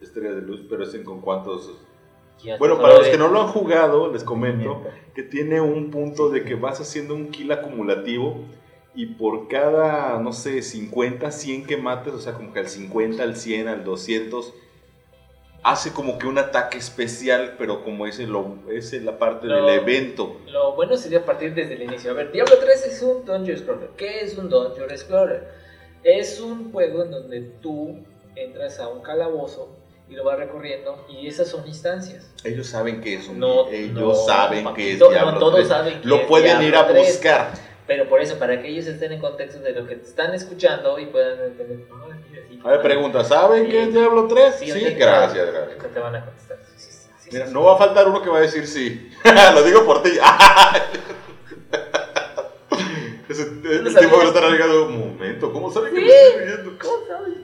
Estrella 0.00 0.30
de 0.34 0.42
luz, 0.42 0.64
pero 0.68 0.84
es 0.84 0.94
en 0.94 1.04
con 1.04 1.20
cuántos... 1.20 1.70
Bueno, 2.58 2.80
para 2.80 2.94
los 2.98 3.08
que 3.08 3.18
no 3.18 3.28
lo 3.28 3.42
han 3.42 3.48
jugado, 3.48 4.10
les 4.10 4.24
comento 4.24 4.82
que 5.14 5.22
tiene 5.22 5.60
un 5.60 5.90
punto 5.90 6.30
de 6.30 6.42
que 6.44 6.54
vas 6.54 6.80
haciendo 6.80 7.14
un 7.14 7.30
kill 7.30 7.52
acumulativo 7.52 8.44
y 9.00 9.06
por 9.06 9.48
cada, 9.48 10.18
no 10.18 10.32
sé, 10.34 10.60
50, 10.60 11.30
100 11.32 11.64
que 11.66 11.76
mates, 11.78 12.12
o 12.12 12.18
sea, 12.20 12.34
como 12.34 12.52
que 12.52 12.58
al 12.60 12.68
50, 12.68 13.22
al 13.22 13.34
100, 13.34 13.68
al 13.68 13.82
200, 13.82 14.52
hace 15.62 15.92
como 15.92 16.18
que 16.18 16.26
un 16.26 16.36
ataque 16.36 16.76
especial, 16.76 17.54
pero 17.58 17.82
como 17.82 18.06
ese 18.06 18.26
lo, 18.26 18.58
es 18.70 18.92
la 19.02 19.18
parte 19.18 19.46
No. 19.46 19.54
del 19.66 19.78
evento. 19.80 20.36
Lo 20.48 20.74
bueno 20.74 20.98
sería 20.98 21.24
partir 21.24 21.54
desde 21.54 21.74
el 21.74 21.82
inicio. 21.84 22.10
A 22.10 22.14
ver, 22.14 22.30
Diablo 22.30 22.56
3 22.60 22.86
es 22.88 23.02
un 23.02 23.24
Dungeon 23.24 23.56
Explorer. 23.56 23.88
¿Qué 23.96 24.20
es 24.20 24.36
un 24.36 24.50
Dungeon 24.50 24.90
Explorer? 24.90 25.48
Es 26.04 26.38
un 26.40 26.70
juego 26.70 27.02
en 27.04 27.10
donde 27.10 27.40
tú 27.62 27.96
entras 28.36 28.80
a 28.80 28.88
un 28.88 29.00
calabozo 29.02 29.70
y 30.10 30.14
lo 30.14 30.24
vas 30.24 30.38
recorriendo 30.38 31.06
y 31.08 31.26
esas 31.26 31.48
son 31.48 31.66
instancias. 31.66 32.30
Ellos 32.44 32.66
saben 32.66 33.00
que 33.00 33.14
es 33.14 33.28
un 33.28 33.38
No, 33.38 33.66
ellos 33.70 33.92
no, 33.94 34.14
saben 34.14 34.64
papito, 34.64 34.76
que 34.76 34.92
es 34.92 34.98
no 34.98 35.08
Diablo 35.10 35.38
todos 35.38 35.54
3. 35.56 35.68
saben 35.68 36.00
que 36.02 36.06
Lo 36.08 36.16
es 36.16 36.26
pueden 36.26 36.46
Diablo 36.60 36.68
ir 36.68 36.76
a 36.76 36.86
3. 36.88 37.06
buscar. 37.06 37.69
Pero 37.90 38.08
por 38.08 38.20
eso, 38.20 38.38
para 38.38 38.62
que 38.62 38.68
ellos 38.68 38.86
estén 38.86 39.10
en 39.10 39.18
contexto 39.20 39.58
de 39.58 39.72
lo 39.72 39.84
que 39.84 39.96
te 39.96 40.06
están 40.06 40.32
escuchando 40.32 40.96
y 41.00 41.06
puedan 41.06 41.40
entender. 41.42 41.78
"Ay, 41.90 42.20
mira, 42.30 42.42
sí, 42.48 42.60
A 42.62 42.68
ver, 42.70 42.82
pregunta, 42.82 43.24
¿saben 43.24 43.64
Sí. 43.64 43.70
qué 43.72 43.82
es 43.82 43.92
Diablo 43.92 44.28
3? 44.28 44.54
Sí, 44.60 44.66
gracias, 44.94 45.52
gracias. 45.52 45.92
te 45.92 45.98
van 45.98 46.14
a 46.14 46.24
contestar. 46.24 46.58
Mira, 47.32 47.46
no 47.46 47.64
va 47.64 47.74
a 47.74 47.78
faltar 47.78 48.06
uno 48.06 48.22
que 48.22 48.30
va 48.30 48.38
a 48.38 48.42
decir 48.42 48.64
sí. 48.68 49.10
Lo 49.54 49.64
digo 49.64 49.84
por 49.84 50.04
ti. 50.04 50.10
Ese, 53.28 53.42
el 53.42 53.84
lo 53.92 54.00
tipo 54.00 54.18
que 54.18 54.24
lo 54.24 54.28
está 54.30 54.40
regalando 54.48 54.86
un 54.86 54.98
momento. 55.10 55.52
¿Cómo 55.52 55.72
sabe 55.72 55.90
que 55.90 56.00
me 56.00 56.06
estoy 56.06 56.44
riendo? 56.44 56.78
¿Cómo 56.80 57.06
sabes? 57.08 57.34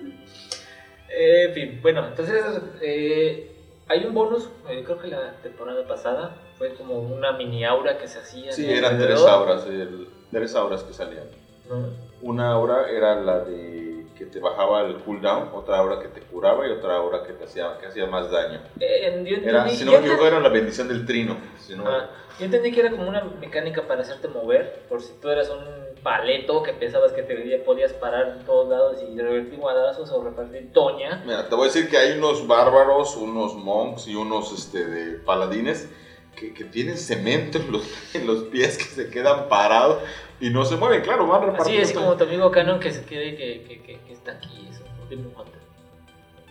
Eh, 1.09 1.43
en 1.49 1.55
fin, 1.55 1.79
bueno, 1.83 2.07
entonces 2.07 2.41
eh, 2.83 3.51
hay 3.89 4.05
un 4.05 4.15
bonus, 4.15 4.49
eh, 4.69 4.83
creo 4.85 4.99
que 5.01 5.09
la 5.09 5.33
temporada 5.43 5.85
pasada 5.89 6.37
fue 6.57 6.73
como 6.75 7.01
una 7.01 7.33
mini 7.33 7.65
aura 7.65 7.99
que 7.99 8.07
se 8.07 8.21
hacía. 8.21 8.53
Sí, 8.53 8.65
eran 8.73 8.97
tres 8.97 9.21
auras. 9.23 9.67
El, 9.67 10.07
tres 10.31 10.55
auras 10.55 10.83
que 10.83 10.93
salían. 10.93 11.25
No. 11.69 11.89
Una 12.23 12.53
aura 12.53 12.89
era 12.91 13.15
la 13.17 13.41
de 13.41 14.07
que 14.17 14.25
te 14.25 14.41
bajaba 14.41 14.81
el 14.83 14.97
cooldown, 14.97 15.51
otra 15.53 15.79
aura 15.79 16.01
que 16.01 16.09
te 16.09 16.21
curaba 16.23 16.67
y 16.67 16.71
otra 16.71 16.97
aura 16.97 17.23
que 17.25 17.33
te 17.35 17.45
hacía, 17.45 17.77
que 17.79 17.87
hacía 17.87 18.07
más 18.07 18.31
daño. 18.31 18.61
Eh, 18.81 19.23
yo 19.27 19.37
Era, 19.47 19.65
entendí- 19.67 19.77
si 19.77 19.85
no 19.85 19.93
me 19.93 19.99
equivoco, 19.99 20.27
era 20.27 20.41
la 20.41 20.49
bendición 20.49 20.89
del 20.89 21.05
trino. 21.05 21.37
Si 21.61 21.75
no, 21.75 21.85
Ah, 21.87 22.09
yo 22.39 22.47
entendí 22.47 22.73
que 22.73 22.81
era 22.81 22.91
como 22.91 23.09
una 23.09 23.23
mecánica 23.23 23.83
para 23.87 24.01
hacerte 24.03 24.29
mover, 24.29 24.85
por 24.89 25.03
si 25.03 25.13
tú 25.21 25.29
eras 25.29 25.51
un 25.51 25.87
paleto 26.03 26.63
que 26.63 26.73
pensabas 26.73 27.13
que 27.13 27.23
te 27.23 27.35
podías 27.59 27.93
parar 27.93 28.37
en 28.39 28.45
todos 28.47 28.69
lados 28.71 29.03
y 29.03 29.19
revertir 29.21 29.59
guadazos 29.59 30.11
o 30.11 30.23
repartir 30.23 30.73
toña. 30.73 31.23
Mira, 31.27 31.49
te 31.49 31.55
voy 31.55 31.65
a 31.65 31.73
decir 31.73 31.91
que 31.91 31.99
hay 31.99 32.17
unos 32.17 32.47
bárbaros, 32.47 33.17
unos 33.17 33.55
monks 33.55 34.07
y 34.07 34.15
unos 34.15 34.53
este, 34.53 34.87
de 34.87 35.19
paladines 35.19 35.89
que, 36.37 36.53
que 36.55 36.65
tienen 36.65 36.97
cemento 36.99 37.59
en 37.59 37.73
los, 37.73 37.83
en 38.15 38.27
los 38.27 38.45
pies 38.45 38.77
que 38.79 38.85
se 38.85 39.11
quedan 39.11 39.49
parados 39.49 40.03
y 40.41 40.51
no 40.51 40.65
se 40.65 40.77
mueven. 40.77 41.03
Claro, 41.03 41.27
van 41.27 41.43
Así 41.43 41.51
repartiendo. 41.51 41.83
es 41.83 41.93
como 41.93 42.17
tu 42.17 42.25
amigo 42.25 42.51
Canon 42.51 42.79
que 42.79 42.93
se 42.93 43.03
cree 43.05 43.35
que, 43.37 43.63
que, 43.65 43.83
que, 43.83 43.99
que 44.01 44.13
está 44.13 44.33
aquí, 44.33 44.69
es 44.71 44.79
un 44.81 45.09
Demon 45.09 45.33
Hunter. 45.37 45.57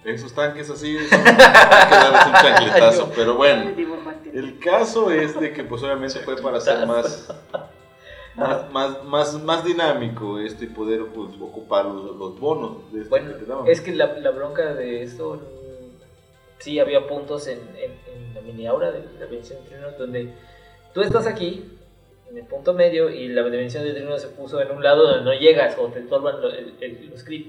Esos 0.03 0.33
tanques 0.33 0.69
así, 0.69 0.97
son- 1.07 1.19
hay 1.27 1.33
que 1.89 1.95
darles 1.95 2.25
un 2.27 2.33
chancletazo. 2.33 3.11
Pero 3.15 3.35
bueno, 3.35 3.71
el 4.33 4.59
caso 4.59 5.09
es 5.11 5.39
de 5.39 5.51
que 5.53 5.63
pues 5.63 5.81
obviamente 5.81 6.19
fue 6.19 6.35
para 6.37 6.59
ser 6.61 6.85
más, 6.85 7.33
más, 8.35 8.69
más, 8.71 9.03
más, 9.03 9.43
más 9.43 9.63
dinámico 9.65 10.37
esto 10.39 10.63
y 10.63 10.67
poder 10.67 11.05
pues, 11.07 11.29
ocupar 11.39 11.85
los, 11.85 12.15
los 12.17 12.39
bonos 12.39 12.91
de 12.91 12.99
esto 12.99 13.09
Bueno, 13.09 13.29
que 13.33 13.39
te 13.39 13.45
daban. 13.45 13.67
es 13.67 13.81
que 13.81 13.95
la, 13.95 14.13
la 14.19 14.29
bronca 14.31 14.73
de 14.75 15.01
esto, 15.03 15.41
sí 16.59 16.79
había 16.79 17.07
puntos 17.07 17.47
en, 17.47 17.59
en, 17.77 17.91
en 18.13 18.33
la 18.33 18.41
mini 18.41 18.67
aura 18.67 18.91
de 18.91 18.99
la 19.19 19.25
dimensión 19.25 19.63
de 19.63 19.69
Trino 19.69 19.91
donde 19.97 20.29
tú 20.93 21.01
estás 21.01 21.27
aquí, 21.27 21.71
en 22.29 22.37
el 22.37 22.45
punto 22.45 22.73
medio, 22.73 23.09
y 23.09 23.27
la 23.29 23.43
dimensión 23.43 23.83
de 23.83 23.93
Trino 23.93 24.17
se 24.17 24.27
puso 24.29 24.59
en 24.61 24.71
un 24.71 24.81
lado 24.83 25.03
donde 25.07 25.23
no 25.25 25.33
llegas 25.39 25.77
o 25.77 25.87
te 25.87 25.99
estorban 25.99 26.41
lo- 26.41 26.49
el- 26.49 26.75
el- 26.81 27.09
los 27.09 27.23
creep. 27.23 27.47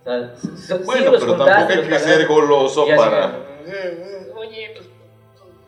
O 0.00 0.04
sea, 0.04 0.32
s- 0.34 0.48
s- 0.54 0.78
sí 0.78 0.84
bueno, 0.84 1.10
los 1.12 1.20
pero 1.24 1.36
tampoco 1.44 1.72
hay 1.80 1.88
que 1.88 1.98
ser 1.98 2.26
goloso 2.26 2.86
para... 2.96 3.32
como, 3.32 3.38
"Mm, 3.66 4.32
mm, 4.34 4.38
Oye, 4.38 4.70
pues, 4.74 4.88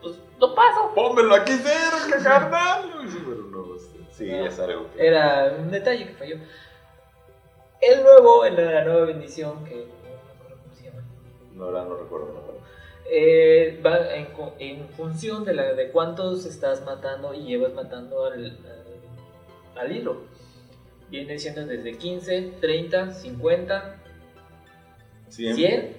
pues, 0.00 0.14
no 0.40 0.54
paso. 0.54 0.90
Pónmelo 0.94 1.34
aquí 1.34 1.52
cerca, 1.52 2.22
carnal. 2.22 2.90
Sí, 3.10 3.18
pero 3.26 3.42
no, 3.42 3.66
sí, 4.10 4.24
No. 4.30 4.46
es 4.46 4.58
algo 4.58 4.86
que... 4.96 5.06
Era 5.06 5.54
un 5.58 5.70
detalle 5.70 6.06
que 6.06 6.14
falló. 6.14 6.36
El 7.82 8.02
nuevo, 8.02 8.46
en 8.46 8.56
la 8.56 8.84
nueva 8.84 9.04
bendición, 9.06 9.64
que 9.64 9.84
No, 11.54 11.64
ahora 11.64 11.84
no 11.84 11.96
recuerdo. 11.96 12.26
no 12.28 12.40
recuerdo. 12.40 12.60
Eh, 13.10 13.80
va 13.84 14.14
en, 14.14 14.28
en 14.58 14.88
función 14.90 15.44
de, 15.44 15.54
la, 15.54 15.74
de 15.74 15.90
cuántos 15.90 16.46
estás 16.46 16.84
matando 16.84 17.34
y 17.34 17.44
llevas 17.44 17.74
matando 17.74 18.24
al, 18.24 18.44
al, 18.44 19.80
al 19.80 19.96
hilo. 19.96 20.22
Viene 21.10 21.38
siendo 21.38 21.66
desde 21.66 21.98
15, 21.98 22.54
30, 22.60 23.12
50, 23.12 24.02
100, 25.28 25.56
100, 25.56 25.96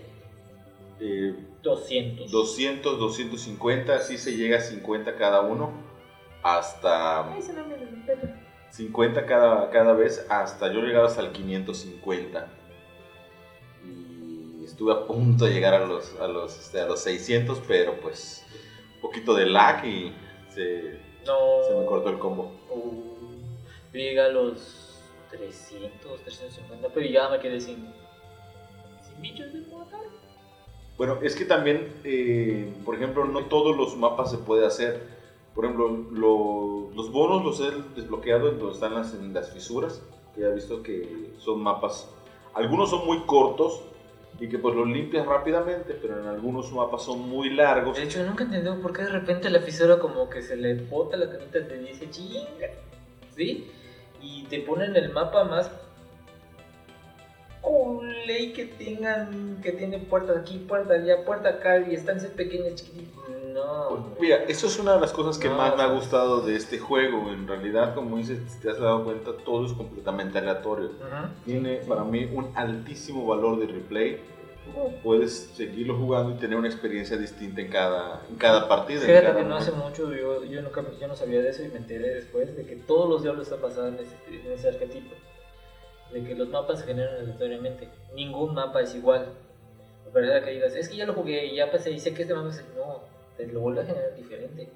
eh, 1.02 1.36
200. 1.62 2.32
200, 2.32 3.00
250, 3.00 3.96
así 3.96 4.18
se 4.18 4.36
llega 4.36 4.58
a 4.58 4.62
50 4.62 5.16
cada 5.16 5.42
uno, 5.42 5.72
hasta 6.42 7.32
Ay, 7.32 7.42
se 7.42 7.54
me 7.54 7.76
respeta. 7.76 8.40
50 8.72 9.26
cada, 9.28 9.70
cada 9.70 9.94
vez, 9.94 10.26
hasta 10.30 10.74
yo 10.74 10.82
llegaba 10.82 11.08
hasta 11.08 11.22
el 11.22 11.32
550. 11.32 12.48
Estuve 14.74 14.92
a 14.92 15.06
punto 15.06 15.46
de 15.46 15.52
llegar 15.54 15.76
a 15.76 15.86
los, 15.86 16.16
a 16.20 16.28
los, 16.28 16.58
este, 16.60 16.82
a 16.82 16.88
los 16.88 17.00
600, 17.02 17.62
pero 17.68 17.94
pues 18.02 18.44
un 18.96 19.02
poquito 19.02 19.36
de 19.36 19.46
lag 19.46 19.86
y 19.86 20.12
se, 20.50 21.00
No. 21.28 21.64
se 21.68 21.76
me 21.76 21.86
cortó 21.86 22.10
el 22.10 22.18
combo. 22.18 22.52
Uh, 22.72 23.94
llegué 23.96 24.20
a 24.20 24.30
los 24.30 25.00
300, 25.30 26.22
350, 26.24 26.88
pero 26.92 27.06
ya 27.08 27.30
me 27.30 27.40
quedé 27.40 27.62
sin, 27.62 27.88
sin 29.08 29.22
bichos 29.22 29.54
de 29.54 29.60
matar. 29.76 30.02
Bueno, 30.98 31.20
es 31.22 31.36
que 31.36 31.46
también, 31.46 31.94
eh, 32.04 32.74
por 32.84 32.96
ejemplo, 32.96 33.26
no 33.26 33.46
todos 33.46 33.78
los 33.78 33.96
mapas 33.96 34.32
se 34.32 34.40
puede 34.40 34.66
hacer. 34.66 35.04
Por 35.54 35.66
ejemplo, 35.66 35.88
lo- 36.12 36.90
los 36.96 37.12
bonos 37.12 37.44
los 37.46 37.60
he 37.60 37.72
desbloqueado 37.96 38.50
en 38.50 38.58
donde 38.58 38.74
están 38.74 38.96
las, 38.96 39.14
en 39.14 39.36
las 39.36 39.52
fisuras. 39.54 40.02
Que 40.34 40.42
ya 40.42 40.48
he 40.48 40.54
visto 40.56 40.82
que 40.82 41.32
son 41.38 41.62
mapas. 41.62 42.10
Algunos 42.56 42.90
son 42.90 43.06
muy 43.06 43.20
cortos 43.28 43.82
y 44.44 44.50
que 44.50 44.60
pues 44.60 44.76
los 44.76 44.90
limpias 44.90 45.26
rápidamente, 45.26 45.98
pero 46.02 46.20
en 46.20 46.28
algunos 46.28 46.70
mapas 46.74 47.04
son 47.04 47.30
muy 47.30 47.50
largos. 47.50 47.96
De 47.96 48.04
hecho, 48.04 48.20
yo 48.20 48.26
nunca 48.26 48.44
entendí 48.44 48.70
por 48.82 48.92
qué 48.92 49.04
de 49.04 49.10
repente 49.10 49.50
la 49.50 49.62
fisura 49.62 50.00
como 50.00 50.30
que 50.30 50.42
se 50.42 50.58
le 50.58 50.74
bota 50.74 51.16
la 51.16 51.30
canita 51.30 51.60
y 51.60 51.64
te 51.64 51.78
dice 51.78 52.10
chinga, 52.10 52.68
¿sí? 53.34 53.72
Y 54.22 54.44
te 54.50 54.60
ponen 54.60 54.98
el 54.98 55.14
mapa 55.14 55.46
más 55.46 55.72
culé 57.62 58.52
que 58.52 58.66
tengan, 58.66 59.62
que 59.64 59.72
tiene 59.72 59.98
puertas 59.98 60.36
aquí, 60.36 60.58
puertas 60.58 61.00
allá, 61.00 61.24
puerta 61.24 61.48
acá 61.48 61.80
y 61.80 61.96
estancias 61.96 62.34
pequeñas, 62.34 62.76
chiquititas. 62.76 63.14
No. 63.54 63.88
Pues, 63.90 64.02
mira, 64.20 64.44
eso 64.48 64.68
es 64.68 64.78
una 64.78 64.96
de 64.96 65.00
las 65.00 65.14
cosas 65.14 65.38
que 65.38 65.48
No. 65.48 65.56
más 65.56 65.78
me 65.78 65.84
ha 65.84 65.88
gustado 65.88 66.42
de 66.42 66.58
este 66.58 66.80
juego. 66.80 67.32
En 67.32 67.48
realidad, 67.48 67.96
como 67.96 68.18
dices, 68.18 68.40
si 68.52 68.60
te 68.60 68.70
has 68.72 68.80
dado 68.80 69.06
cuenta, 69.06 69.32
todo 69.46 69.66
es 69.66 69.72
completamente 69.74 70.38
aleatorio. 70.40 70.88
Ujú. 70.88 71.34
tiene 71.46 71.78
para 71.88 72.04
mí 72.04 72.30
un 72.34 72.52
altísimo 72.56 73.26
valor 73.26 73.60
de 73.60 73.68
replay. 73.68 74.33
Puedes 75.04 75.52
seguirlo 75.56 75.98
jugando 75.98 76.32
y 76.32 76.38
tener 76.38 76.58
una 76.58 76.68
experiencia 76.68 77.18
distinta 77.18 77.62
en 77.62 77.70
cada, 77.70 78.22
en 78.30 78.36
cada 78.38 78.68
partida. 78.68 79.02
Fíjate 79.02 79.26
cada 79.26 79.38
que 79.38 79.44
no 79.44 79.56
hace 79.56 79.72
mucho, 79.72 80.14
yo, 80.14 80.44
yo, 80.46 80.62
nunca, 80.62 80.84
yo 81.00 81.08
no 81.08 81.16
sabía 81.16 81.42
de 81.42 81.50
eso 81.50 81.64
y 81.64 81.68
me 81.68 81.78
enteré 81.78 82.16
después 82.16 82.56
de 82.56 82.66
que 82.66 82.78
todos 82.78 83.10
los 83.10 83.24
diablos 83.24 83.48
están 83.48 83.62
basados 83.62 83.94
en 83.94 84.00
ese, 84.00 84.16
en 84.48 84.52
ese 84.52 84.70
arquetipo. 84.70 85.14
De 86.14 86.24
que 86.24 86.36
los 86.36 86.50
mapas 86.50 86.80
se 86.80 86.86
generan 86.86 87.16
aleatoriamente. 87.16 87.90
Ningún 88.14 88.54
mapa 88.54 88.82
es 88.82 88.96
igual. 88.96 89.34
De 90.14 90.42
que 90.44 90.52
digas, 90.52 90.76
es 90.76 90.90
que 90.90 90.96
ya 90.96 91.06
lo 91.06 91.14
jugué 91.14 91.46
y 91.48 91.56
ya 91.56 91.72
pasé 91.72 91.92
y 91.92 92.00
sé 92.00 92.14
que 92.14 92.22
este 92.22 92.34
mapa 92.34 92.50
es... 92.50 92.64
No, 92.78 93.02
te 93.36 93.48
lo 93.48 93.62
vuelve 93.62 93.82
a 93.82 93.86
generar 93.86 94.16
diferente. 94.16 94.70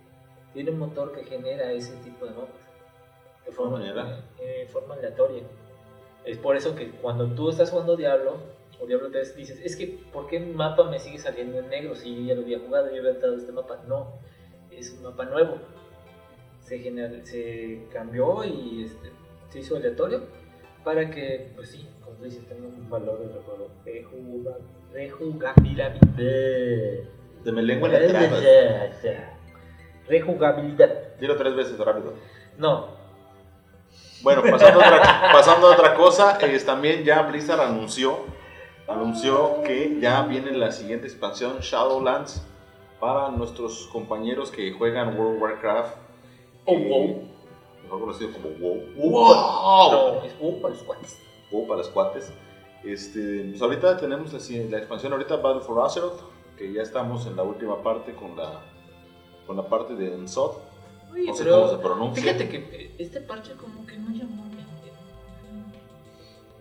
Tiene 0.53 0.72
un 0.72 0.79
motor 0.79 1.13
que 1.13 1.24
genera 1.24 1.72
ese 1.72 1.96
tipo 1.98 2.25
de 2.25 2.32
mapas. 2.32 2.50
De 3.46 3.51
forma, 3.51 3.77
manera? 3.77 4.20
eh, 4.39 4.65
de 4.65 4.67
forma 4.67 4.96
aleatoria. 4.96 5.44
Es 6.25 6.38
por 6.38 6.58
eso 6.58 6.75
que 6.75 6.89
cuando 6.91 7.27
tú 7.27 7.50
estás 7.50 7.70
jugando 7.70 7.96
Diablo, 7.96 8.38
o 8.80 8.86
Diablo 8.86 9.10
3, 9.12 9.36
dices, 9.36 9.60
es 9.64 9.76
que, 9.76 9.88
¿por 10.14 10.28
qué 10.28 10.40
mi 10.40 10.54
mapa 10.54 10.84
me 10.90 11.00
sigue 11.00 11.18
saliendo 11.18 11.60
en 11.60 11.70
negro 11.70 11.96
si 11.96 12.16
yo 12.16 12.22
ya 12.22 12.36
lo 12.36 12.42
había 12.42 12.60
jugado, 12.60 12.92
yo 12.92 13.00
había 13.00 13.12
entrado 13.12 13.36
este 13.36 13.52
mapa? 13.52 13.80
No, 13.88 14.14
es 14.72 14.92
un 14.92 15.04
mapa 15.04 15.26
nuevo. 15.26 15.58
Se, 16.62 16.80
gener- 16.80 17.24
se 17.24 17.88
cambió 17.94 18.44
y 18.44 18.84
este, 18.84 19.12
se 19.50 19.60
hizo 19.60 19.78
aleatorio 19.78 20.24
para 20.84 21.10
que, 21.10 21.52
pues 21.56 21.70
sí, 21.72 21.88
como 22.04 22.18
tú 22.18 22.26
dices, 22.26 22.46
tenga 22.48 22.68
un 22.68 22.90
valor 22.90 23.20
de 23.20 23.28
rejuga- 23.86 24.58
rejugabilidad. 24.94 25.96
Se 27.44 27.52
me 27.52 27.62
lengua 27.64 27.88
en 27.90 27.94
la 27.94 28.00
traba. 28.08 28.38
Rejugabilidad. 30.08 31.16
Dilo 31.20 31.36
tres 31.36 31.56
veces 31.56 31.78
rápido. 31.80 32.14
No, 32.58 32.90
Bueno, 34.24 34.42
pasando 34.50 34.82
a 34.82 34.88
otra, 34.88 35.30
pasando 35.32 35.68
a 35.68 35.74
otra 35.74 35.94
cosa, 35.96 36.38
también 36.66 37.04
ya 37.04 37.22
Blizzard 37.24 37.60
anunció, 37.62 38.26
anunció 38.88 39.62
que 39.63 40.00
ya 40.00 40.24
viene 40.24 40.51
la 40.51 40.72
siguiente 40.72 41.08
expansión, 41.08 41.60
Shadowlands, 41.60 42.41
para 43.00 43.29
nuestros 43.29 43.88
compañeros 43.91 44.50
que 44.51 44.72
juegan 44.72 45.17
World 45.17 45.36
of 45.36 45.41
Warcraft. 45.41 45.96
O 46.65 46.74
eh, 46.74 46.88
WoW. 46.89 47.22
Mejor 47.84 48.00
conocido 48.00 48.32
como 48.34 48.50
WoW. 48.50 48.82
¡Wow! 48.96 49.91
no, 49.91 50.24
es 50.24 50.39
WoW 50.39 50.62
para 50.62 50.74
los 50.74 50.84
cuates. 50.84 51.17
WoW 51.51 51.67
para 51.67 51.77
los 51.79 51.89
cuates. 51.89 52.34
Este, 52.84 53.46
pues 53.50 53.62
ahorita 53.62 53.98
tenemos 53.98 54.34
la, 54.34 54.70
la 54.70 54.77
expansión, 54.77 55.12
ahorita 55.13 55.38
Battle 55.38 55.62
for 55.62 55.86
Azeroth, 55.86 56.22
que 56.58 56.72
ya 56.72 56.82
estamos 56.82 57.25
en 57.27 57.36
la 57.36 57.44
última 57.44 57.82
parte 57.84 58.13
con 58.13 58.36
la, 58.36 58.62
con 59.46 59.58
la 59.58 59.63
parte 59.67 59.96
de 59.96 60.13
Ensod. 60.13 60.58
Oye, 61.12 61.25
No 61.25 61.36
sé 61.36 61.44
pero 61.44 61.56
cómo 61.56 61.70
se 61.72 61.77
pronuncia. 61.77 62.24
Fíjate 62.24 62.50
que 62.50 62.58
eh, 62.58 62.96
este 62.98 63.22
parche 63.22 63.53
como 63.53 63.86
que 63.86 63.98
no 63.98 64.10
llamó 64.10 64.44
a 64.44 64.48
mi 64.48 64.62
atención. 64.62 64.96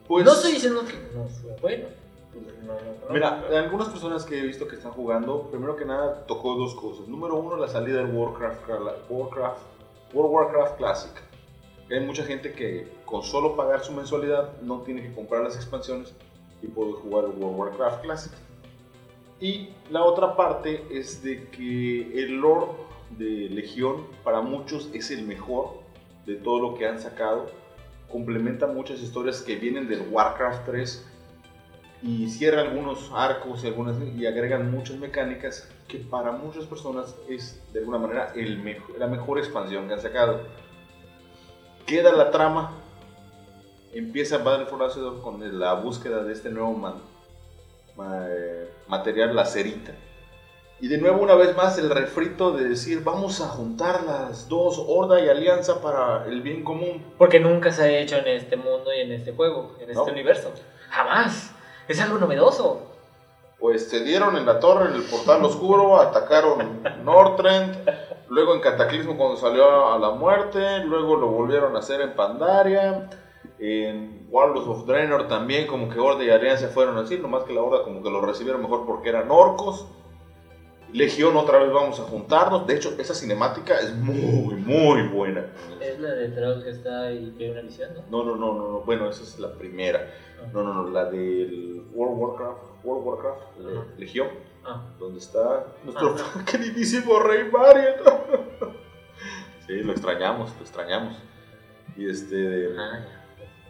Pues, 0.06 0.24
no 0.24 0.32
estoy 0.32 0.52
diciendo 0.52 0.82
que 0.86 1.16
no 1.16 1.24
fue 1.26 1.56
bueno. 1.60 2.05
Pues, 2.44 2.62
no, 2.62 2.72
no. 2.74 3.12
Mira, 3.12 3.44
algunas 3.58 3.88
personas 3.88 4.24
que 4.24 4.38
he 4.38 4.42
visto 4.42 4.66
que 4.66 4.76
están 4.76 4.92
jugando, 4.92 5.42
primero 5.50 5.76
que 5.76 5.84
nada 5.84 6.26
tocó 6.26 6.54
dos 6.54 6.74
cosas. 6.74 7.08
Número 7.08 7.36
uno, 7.36 7.56
la 7.56 7.68
salida 7.68 7.98
del 7.98 8.14
Warcraft, 8.14 8.68
Warcraft, 9.08 9.60
World 10.12 10.26
of 10.26 10.32
Warcraft 10.32 10.76
Classic. 10.76 11.12
Hay 11.90 12.00
mucha 12.00 12.24
gente 12.24 12.52
que 12.52 12.88
con 13.04 13.22
solo 13.22 13.54
pagar 13.54 13.84
su 13.84 13.92
mensualidad 13.92 14.60
no 14.62 14.80
tiene 14.80 15.02
que 15.02 15.14
comprar 15.14 15.42
las 15.42 15.54
expansiones 15.54 16.14
y 16.62 16.66
puede 16.66 16.92
jugar 16.92 17.24
el 17.26 17.30
World 17.30 17.58
Warcraft 17.58 18.02
Classic. 18.02 18.32
Y 19.40 19.68
la 19.90 20.02
otra 20.02 20.34
parte 20.34 20.84
es 20.90 21.22
de 21.22 21.48
que 21.50 22.22
el 22.22 22.40
lore 22.40 22.66
de 23.10 23.48
Legión 23.50 24.06
para 24.24 24.40
muchos 24.40 24.90
es 24.92 25.10
el 25.10 25.26
mejor 25.26 25.74
de 26.24 26.36
todo 26.36 26.60
lo 26.60 26.74
que 26.74 26.86
han 26.86 26.98
sacado. 26.98 27.46
Complementa 28.10 28.66
muchas 28.66 29.00
historias 29.00 29.42
que 29.42 29.56
vienen 29.56 29.88
del 29.88 30.08
Warcraft 30.10 30.66
3 30.66 31.06
y 32.06 32.28
cierra 32.30 32.60
algunos 32.62 33.10
arcos 33.14 33.64
y, 33.64 33.66
algunas, 33.66 33.96
y 34.16 34.26
agregan 34.26 34.70
muchas 34.70 34.96
mecánicas 34.96 35.68
que 35.88 35.98
para 35.98 36.30
muchas 36.32 36.64
personas 36.64 37.14
es 37.28 37.60
de 37.72 37.80
alguna 37.80 37.98
manera 37.98 38.32
el 38.36 38.58
mejo- 38.62 38.96
la 38.98 39.06
mejor 39.08 39.38
expansión 39.38 39.88
que 39.88 39.94
han 39.94 40.00
sacado. 40.00 40.40
queda 41.84 42.12
la 42.12 42.30
trama, 42.30 42.72
empieza 43.92 44.38
Battle 44.38 44.66
Azeroth 44.84 45.20
con 45.22 45.58
la 45.60 45.74
búsqueda 45.74 46.22
de 46.24 46.32
este 46.32 46.50
nuevo 46.50 47.00
eh, 47.98 48.70
material, 48.88 49.34
la 49.34 49.44
cerita. 49.44 49.92
Y 50.80 50.88
de 50.88 50.98
nuevo, 50.98 51.22
una 51.22 51.34
vez 51.34 51.56
más, 51.56 51.78
el 51.78 51.88
refrito 51.88 52.50
de 52.52 52.68
decir, 52.68 53.02
vamos 53.02 53.40
a 53.40 53.48
juntar 53.48 54.02
las 54.02 54.46
dos, 54.48 54.82
Horda 54.86 55.20
y 55.24 55.28
Alianza 55.28 55.80
para 55.80 56.26
el 56.26 56.42
bien 56.42 56.62
común. 56.64 57.02
Porque 57.16 57.40
nunca 57.40 57.70
se 57.72 57.82
ha 57.84 57.88
hecho 57.98 58.16
en 58.16 58.26
este 58.28 58.56
mundo 58.56 58.92
y 58.94 59.00
en 59.00 59.12
este 59.12 59.32
juego, 59.32 59.74
en 59.80 59.88
este 59.90 60.10
universo. 60.10 60.52
Jamás. 60.90 61.52
Es 61.88 62.00
algo 62.00 62.18
novedoso. 62.18 62.82
Pues 63.58 63.88
se 63.88 64.00
dieron 64.04 64.36
en 64.36 64.44
la 64.44 64.60
torre, 64.60 64.90
en 64.90 64.96
el 64.96 65.02
portal 65.04 65.44
oscuro, 65.44 65.98
atacaron 66.00 66.82
Northrend, 67.04 67.88
luego 68.28 68.54
en 68.54 68.60
Cataclismo 68.60 69.16
cuando 69.16 69.36
salió 69.36 69.92
a 69.92 69.98
la 69.98 70.10
muerte, 70.10 70.84
luego 70.84 71.16
lo 71.16 71.28
volvieron 71.28 71.74
a 71.74 71.78
hacer 71.78 72.02
en 72.02 72.14
Pandaria, 72.14 73.08
en 73.58 74.26
Warlords 74.30 74.68
of 74.68 74.86
Draenor 74.86 75.28
también 75.28 75.66
como 75.66 75.88
que 75.88 75.98
Horda 75.98 76.22
y 76.24 76.30
Alianza 76.30 76.68
fueron 76.68 76.98
así, 76.98 77.18
nomás 77.18 77.44
que 77.44 77.54
la 77.54 77.62
Horda 77.62 77.82
como 77.82 78.02
que 78.02 78.10
lo 78.10 78.20
recibieron 78.20 78.60
mejor 78.60 78.84
porque 78.84 79.08
eran 79.08 79.30
orcos. 79.30 79.86
Legión 80.92 81.36
otra 81.36 81.58
vez 81.58 81.72
vamos 81.72 81.98
a 81.98 82.04
juntarnos. 82.04 82.66
De 82.66 82.76
hecho, 82.76 82.94
esa 82.98 83.12
cinemática 83.12 83.78
es 83.80 83.94
muy, 83.96 84.54
muy 84.54 85.02
buena. 85.08 85.46
¿Es 85.80 85.98
la 85.98 86.10
de 86.10 86.28
Troll 86.28 86.62
que 86.62 86.70
está 86.70 87.10
una 87.10 87.60
visión? 87.62 87.90
¿no? 88.08 88.24
No, 88.24 88.36
no, 88.36 88.36
no, 88.36 88.54
no, 88.54 88.80
Bueno, 88.80 89.10
esa 89.10 89.22
es 89.22 89.38
la 89.38 89.52
primera. 89.52 90.08
Ah. 90.46 90.50
No, 90.52 90.62
no, 90.62 90.74
no, 90.74 90.90
la 90.90 91.06
del 91.06 91.84
World 91.92 92.18
Warcraft, 92.18 92.84
World 92.84 93.06
Warcraft, 93.06 93.98
Legión. 93.98 94.28
Ah. 94.64 94.82
Donde 94.98 95.18
está 95.18 95.66
nuestro 95.84 96.16
ah, 96.18 96.44
queridísimo 96.50 97.18
Rey 97.20 97.50
Marion. 97.50 97.94
sí, 99.66 99.74
lo 99.82 99.92
extrañamos, 99.92 100.54
lo 100.56 100.62
extrañamos. 100.62 101.16
Y 101.96 102.08
este. 102.08 102.74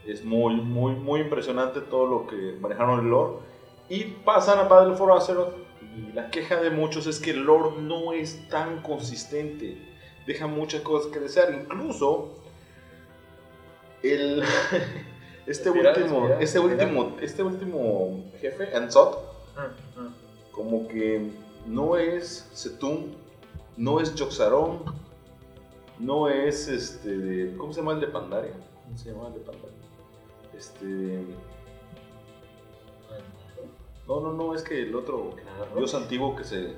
es 0.06 0.24
muy, 0.24 0.56
muy, 0.56 0.94
muy 0.94 1.20
impresionante 1.20 1.80
todo 1.80 2.06
lo 2.06 2.26
que 2.26 2.56
manejaron 2.60 3.00
el 3.00 3.10
lore. 3.10 3.38
Y 3.88 4.04
pasan 4.04 4.58
a 4.58 4.62
Battle 4.64 4.96
for 4.96 5.12
Azeroth 5.12 5.54
y 5.96 6.12
la 6.12 6.30
queja 6.30 6.56
de 6.56 6.70
muchos 6.70 7.06
es 7.06 7.20
que 7.20 7.30
el 7.30 7.44
lore 7.44 7.80
no 7.80 8.12
es 8.12 8.48
tan 8.48 8.82
consistente. 8.82 9.78
Deja 10.26 10.46
muchas 10.46 10.80
cosas 10.82 11.12
que 11.12 11.20
desear. 11.20 11.52
Incluso 11.52 12.34
el, 14.02 14.42
este, 15.46 15.70
último, 15.70 16.28
este, 16.40 16.58
último, 16.58 17.16
este 17.20 17.42
último 17.42 18.24
jefe, 18.40 18.74
Ansot, 18.76 19.18
mm, 19.54 20.00
mm. 20.00 20.14
como 20.52 20.88
que 20.88 21.30
no 21.66 21.96
es 21.96 22.48
Setum, 22.52 23.12
no 23.76 24.00
es 24.00 24.14
Joxaron, 24.18 24.82
no 25.98 26.28
es 26.28 26.68
este. 26.68 27.54
¿Cómo 27.56 27.72
se 27.72 27.80
llama 27.80 27.92
el 27.92 28.00
de 28.00 28.06
Pandaria? 28.08 28.54
¿Cómo 28.84 28.98
se 28.98 29.10
llama 29.10 29.28
el 29.28 29.34
de 29.34 29.40
Pandaria? 29.40 29.76
Este. 30.56 31.24
No, 34.06 34.20
no, 34.20 34.32
no, 34.32 34.54
es 34.54 34.62
que 34.62 34.82
el 34.82 34.94
otro 34.94 35.32
dios 35.76 35.94
antiguo 35.94 36.36
que 36.36 36.44
se... 36.44 36.74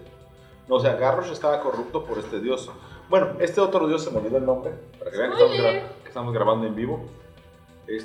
No, 0.67 0.77
o 0.77 0.81
sea, 0.81 0.95
Garrosh 0.97 1.31
estaba 1.31 1.61
corrupto 1.61 2.05
por 2.05 2.19
este 2.19 2.41
dios. 2.41 2.71
Bueno, 3.11 3.33
este 3.39 3.61
otro 3.61 3.87
dios 3.87 4.03
se 4.03 4.11
me 4.11 4.19
olvidó 4.19 4.39
el 4.39 4.47
nombre, 4.47 4.73
para 4.99 5.11
que 5.11 5.19
vean 5.19 5.33
que 5.33 6.09
estamos, 6.09 6.33
grabando 6.33 6.67
en 6.67 6.75
vivo. 6.75 7.05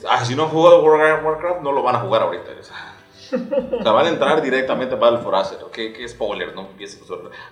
Ah, 0.09 0.25
si 0.25 0.35
no 0.35 0.43
han 0.43 0.49
jugado 0.49 0.83
Warcraft, 0.83 1.61
no 1.61 1.71
lo 1.71 1.83
van 1.83 1.95
a 1.95 1.99
jugar 1.99 2.23
ahorita. 2.23 2.51
O 2.59 2.63
sea, 2.63 3.91
van 3.91 4.05
a 4.05 4.09
entrar 4.09 4.41
directamente 4.41 4.95
a 4.95 4.97
Battle 4.97 5.19
for 5.19 5.35
Azeroth. 5.35 5.71
¿Qué, 5.71 5.93
qué 5.93 6.07
spoiler, 6.07 6.53
¿no? 6.55 6.69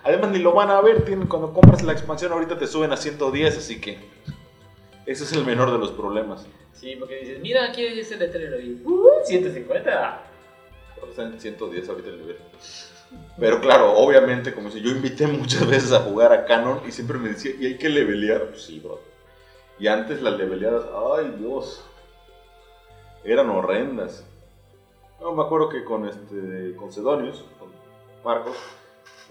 Además, 0.04 0.30
ni 0.30 0.38
lo 0.38 0.52
van 0.52 0.70
a 0.70 0.80
ver. 0.80 1.04
Tienen, 1.04 1.26
cuando 1.26 1.52
compras 1.52 1.82
la 1.82 1.92
expansión, 1.92 2.32
ahorita 2.32 2.58
te 2.58 2.66
suben 2.66 2.92
a 2.92 2.96
110, 2.96 3.58
así 3.58 3.80
que 3.80 3.98
ese 5.06 5.24
es 5.24 5.32
el 5.32 5.44
menor 5.44 5.72
de 5.72 5.78
los 5.78 5.90
problemas. 5.90 6.46
Sí, 6.72 6.96
porque 6.96 7.16
dices, 7.16 7.40
mira, 7.40 7.66
aquí 7.66 7.84
es 7.84 8.10
el 8.10 8.18
letrero 8.18 8.60
y 8.60 8.82
uh, 8.84 9.08
150 9.24 10.22
está 11.08 11.24
en 11.24 11.38
110 11.38 11.88
ahorita 11.88 12.08
el 12.08 12.18
nivel. 12.18 12.36
Pero 13.38 13.60
claro, 13.60 13.92
obviamente, 13.92 14.54
como 14.54 14.70
si 14.70 14.80
yo 14.80 14.90
invité 14.90 15.26
muchas 15.26 15.66
veces 15.68 15.92
a 15.92 16.00
jugar 16.00 16.32
a 16.32 16.44
Canon 16.44 16.80
y 16.86 16.92
siempre 16.92 17.18
me 17.18 17.30
decía, 17.30 17.52
¿y 17.58 17.66
hay 17.66 17.78
que 17.78 17.88
levelear? 17.88 18.46
Pues 18.48 18.62
sí, 18.62 18.80
bro. 18.80 19.00
Y 19.78 19.86
antes 19.86 20.22
las 20.22 20.38
leveleadas, 20.38 20.84
ay 21.16 21.34
Dios, 21.38 21.84
eran 23.24 23.50
horrendas. 23.50 24.26
No, 25.20 25.32
me 25.32 25.42
acuerdo 25.42 25.68
que 25.68 25.84
con, 25.84 26.08
este, 26.08 26.74
con 26.76 26.92
Sedonius, 26.92 27.44
con 27.58 27.70
Marcos, 28.24 28.56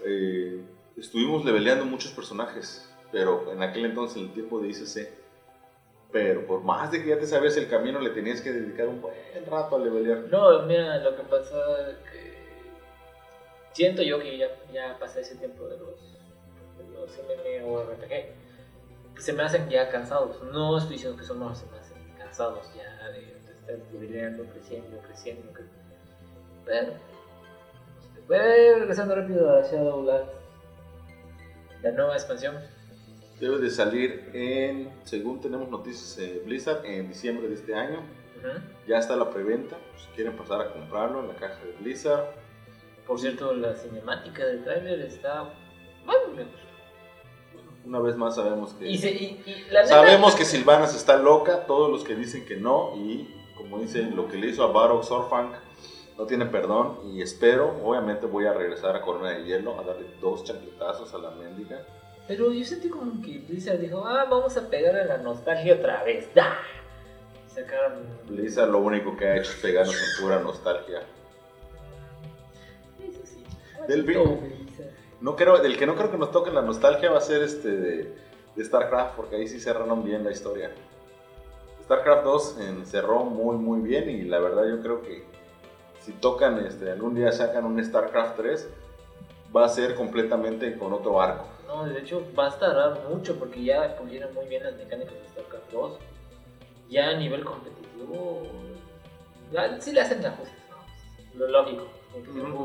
eh, 0.04 0.60
estuvimos 0.96 1.44
leveleando 1.44 1.84
muchos 1.84 2.12
personajes, 2.12 2.88
pero 3.10 3.52
en 3.52 3.62
aquel 3.62 3.84
entonces, 3.84 4.16
en 4.18 4.24
el 4.24 4.32
tiempo 4.32 4.60
de 4.60 4.68
ICC, 4.68 5.08
pero 6.10 6.46
por 6.46 6.62
más 6.62 6.90
de 6.90 7.02
que 7.02 7.08
ya 7.08 7.18
te 7.18 7.26
sabes 7.26 7.56
el 7.56 7.68
camino, 7.68 7.98
le 7.98 8.10
tenías 8.10 8.40
que 8.40 8.52
dedicar 8.52 8.88
un 8.88 9.00
buen 9.00 9.14
rato 9.46 9.76
a 9.76 9.78
levelear. 9.78 10.20
No, 10.30 10.62
mira, 10.62 10.98
lo 10.98 11.16
que 11.16 11.22
pasa 11.22 11.56
es 11.90 11.96
que 12.10 12.32
siento 13.72 14.02
yo 14.02 14.18
que 14.18 14.36
ya, 14.36 14.48
ya 14.72 14.98
pasé 14.98 15.20
ese 15.20 15.36
tiempo 15.36 15.66
de 15.68 15.78
los, 15.78 16.00
de 16.78 16.88
los 16.92 17.10
MMORPG. 17.62 19.20
Se 19.20 19.32
me 19.32 19.42
hacen 19.42 19.68
ya 19.68 19.88
cansados. 19.88 20.42
No 20.52 20.76
estoy 20.76 20.94
diciendo 20.94 21.18
que 21.18 21.24
son 21.24 21.38
más, 21.38 21.58
se 21.58 21.66
me 21.70 21.78
hacen 21.78 21.96
cansados 22.18 22.70
ya 22.74 23.08
de, 23.08 23.41
estar 23.62 23.78
leveleando, 23.92 24.44
creciendo, 24.44 24.98
creciendo. 25.06 25.52
Pero, 26.64 26.92
pues, 28.26 28.78
regresando 28.78 29.14
rápido 29.14 29.56
a 29.56 29.62
Shadowlands, 29.62 30.30
la 31.82 31.90
nueva 31.92 32.14
expansión 32.14 32.56
debe 33.40 33.58
de 33.58 33.70
salir 33.70 34.30
en, 34.32 34.92
según 35.04 35.40
tenemos 35.40 35.68
noticias 35.68 36.16
de 36.16 36.42
Blizzard, 36.44 36.84
en 36.84 37.08
diciembre 37.08 37.48
de 37.48 37.54
este 37.54 37.74
año. 37.74 38.00
Ya 38.88 38.98
está 38.98 39.14
la 39.16 39.30
preventa, 39.30 39.76
si 39.96 40.08
quieren 40.16 40.36
pasar 40.36 40.60
a 40.60 40.72
comprarlo 40.72 41.20
en 41.20 41.28
la 41.28 41.34
caja 41.34 41.64
de 41.64 41.72
Blizzard. 41.80 42.24
Por 43.06 43.20
cierto, 43.20 43.54
la 43.54 43.74
cinemática 43.74 44.44
del 44.44 44.64
trailer 44.64 45.00
está... 45.00 45.52
Bueno, 46.04 46.48
una 47.84 47.98
vez 47.98 48.16
más 48.16 48.36
sabemos 48.36 48.74
que 48.74 48.96
sabemos 49.86 50.36
que 50.36 50.44
Silvanas 50.44 50.94
está 50.94 51.16
loca, 51.16 51.66
todos 51.66 51.90
los 51.90 52.04
que 52.04 52.14
dicen 52.14 52.46
que 52.46 52.56
no 52.56 52.96
y 52.96 53.28
como 53.72 53.82
dicen 53.82 54.14
lo 54.14 54.28
que 54.28 54.36
le 54.36 54.48
hizo 54.48 54.64
a 54.64 54.66
Baroque 54.70 55.06
Sorfang 55.06 55.52
no 56.18 56.26
tiene 56.26 56.44
perdón 56.44 56.98
y 57.06 57.22
espero, 57.22 57.74
obviamente 57.82 58.26
voy 58.26 58.44
a 58.44 58.52
regresar 58.52 58.94
a 58.94 59.00
Corona 59.00 59.30
de 59.30 59.44
Hielo 59.44 59.80
a 59.80 59.82
darle 59.82 60.06
dos 60.20 60.44
chancletazos 60.44 61.14
a 61.14 61.18
la 61.18 61.30
mendiga 61.30 61.80
pero 62.28 62.52
yo 62.52 62.64
sentí 62.64 62.88
como 62.88 63.20
que 63.20 63.38
Blizzard 63.38 63.78
dijo, 63.78 64.06
ah, 64.06 64.26
vamos 64.30 64.56
a 64.56 64.68
pegar 64.68 64.94
a 64.94 65.04
la 65.04 65.18
nostalgia 65.18 65.74
otra 65.74 66.04
vez. 66.04 66.32
¡Da! 66.34 66.56
Sacaron... 67.48 68.06
Blizzard 68.28 68.70
lo 68.70 68.78
único 68.78 69.16
que 69.16 69.26
ha 69.26 69.36
hecho 69.36 69.50
es 69.50 69.56
pegarnos 69.56 69.94
en 69.94 70.22
pura 70.22 70.38
nostalgia. 70.38 71.00
Eso 73.00 73.20
sí. 73.24 73.44
Del 73.88 74.06
no 75.20 75.36
creo, 75.36 75.62
el 75.62 75.76
que 75.76 75.86
no 75.86 75.96
creo 75.96 76.10
que 76.10 76.16
nos 76.16 76.30
toque 76.30 76.50
la 76.52 76.62
nostalgia 76.62 77.10
va 77.10 77.18
a 77.18 77.22
ser 77.22 77.42
este 77.42 77.68
de, 77.76 78.14
StarCraft, 78.64 79.16
porque 79.16 79.36
ahí 79.36 79.48
sí 79.48 79.58
cerraron 79.58 80.04
bien 80.04 80.24
la 80.24 80.30
historia. 80.30 80.70
StarCraft 81.92 82.24
2 82.24 82.56
cerró 82.84 83.24
muy 83.24 83.56
muy 83.56 83.80
bien 83.80 84.08
y 84.08 84.22
la 84.22 84.38
verdad 84.38 84.64
yo 84.66 84.80
creo 84.80 85.02
que 85.02 85.24
si 86.00 86.12
tocan, 86.12 86.64
este, 86.66 86.90
algún 86.90 87.14
día 87.14 87.30
sacan 87.32 87.64
un 87.64 87.82
StarCraft 87.84 88.36
3, 88.36 88.68
va 89.54 89.66
a 89.66 89.68
ser 89.68 89.94
completamente 89.94 90.76
con 90.76 90.92
otro 90.92 91.20
arco. 91.20 91.46
No, 91.66 91.84
de 91.84 92.00
hecho 92.00 92.24
va 92.36 92.48
a 92.48 92.58
tardar 92.58 93.02
mucho 93.08 93.38
porque 93.38 93.62
ya 93.62 93.94
pulieron 93.96 94.32
muy 94.34 94.46
bien 94.46 94.64
las 94.64 94.74
mecánicas 94.74 95.12
de 95.12 95.28
StarCraft 95.28 95.70
2. 95.70 95.98
Ya 96.88 97.10
a 97.10 97.14
nivel 97.14 97.44
competitivo, 97.44 98.42
sí 99.78 99.92
le 99.92 100.00
hacen 100.00 100.24
ajustes, 100.24 100.58
¿no? 100.70 101.38
Lo 101.38 101.48
lógico. 101.48 101.86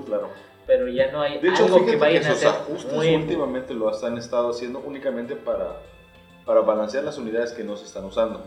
claro. 0.05 0.29
Pero 0.65 0.87
ya 0.87 1.11
no 1.11 1.21
hay 1.21 1.39
de 1.39 1.49
hecho, 1.49 1.65
algo 1.65 1.85
que 1.85 1.95
vayan 1.97 2.23
que 2.23 2.29
a 2.29 2.31
hacer 2.31 2.47
ajustes 2.47 2.93
últimamente 2.93 3.73
lo 3.73 3.89
han 4.03 4.17
estado 4.17 4.49
haciendo 4.49 4.79
únicamente 4.79 5.35
para, 5.35 5.81
para 6.45 6.61
balancear 6.61 7.03
las 7.03 7.17
unidades 7.17 7.51
que 7.51 7.63
no 7.63 7.75
se 7.77 7.85
están 7.85 8.05
usando. 8.05 8.43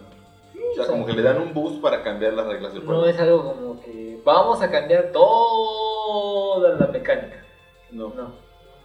O 0.54 0.74
sea, 0.74 0.86
como 0.86 1.06
que 1.06 1.12
le 1.12 1.22
dan 1.22 1.40
un 1.40 1.52
boost 1.52 1.80
para 1.80 2.02
cambiar 2.02 2.34
las 2.34 2.46
reglas 2.46 2.72
del 2.72 2.84
juego. 2.84 3.00
No 3.00 3.06
es 3.06 3.18
algo 3.18 3.54
como 3.54 3.80
que 3.80 4.20
vamos 4.24 4.62
a 4.62 4.70
cambiar 4.70 5.12
toda 5.12 6.76
la 6.76 6.86
mecánica. 6.86 7.44
No. 7.90 8.08
No. 8.14 8.34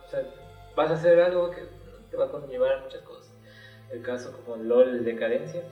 O 0.05 0.09
sea, 0.09 0.21
vas 0.75 0.91
a 0.91 0.93
hacer 0.93 1.19
algo 1.19 1.51
que 1.51 1.61
te 2.09 2.17
va 2.17 2.25
a 2.25 2.29
conllevar 2.29 2.83
muchas 2.83 3.01
cosas. 3.01 3.31
El 3.91 4.01
caso 4.01 4.31
como 4.45 4.61
LOL 4.61 5.03
decadencia. 5.03 5.63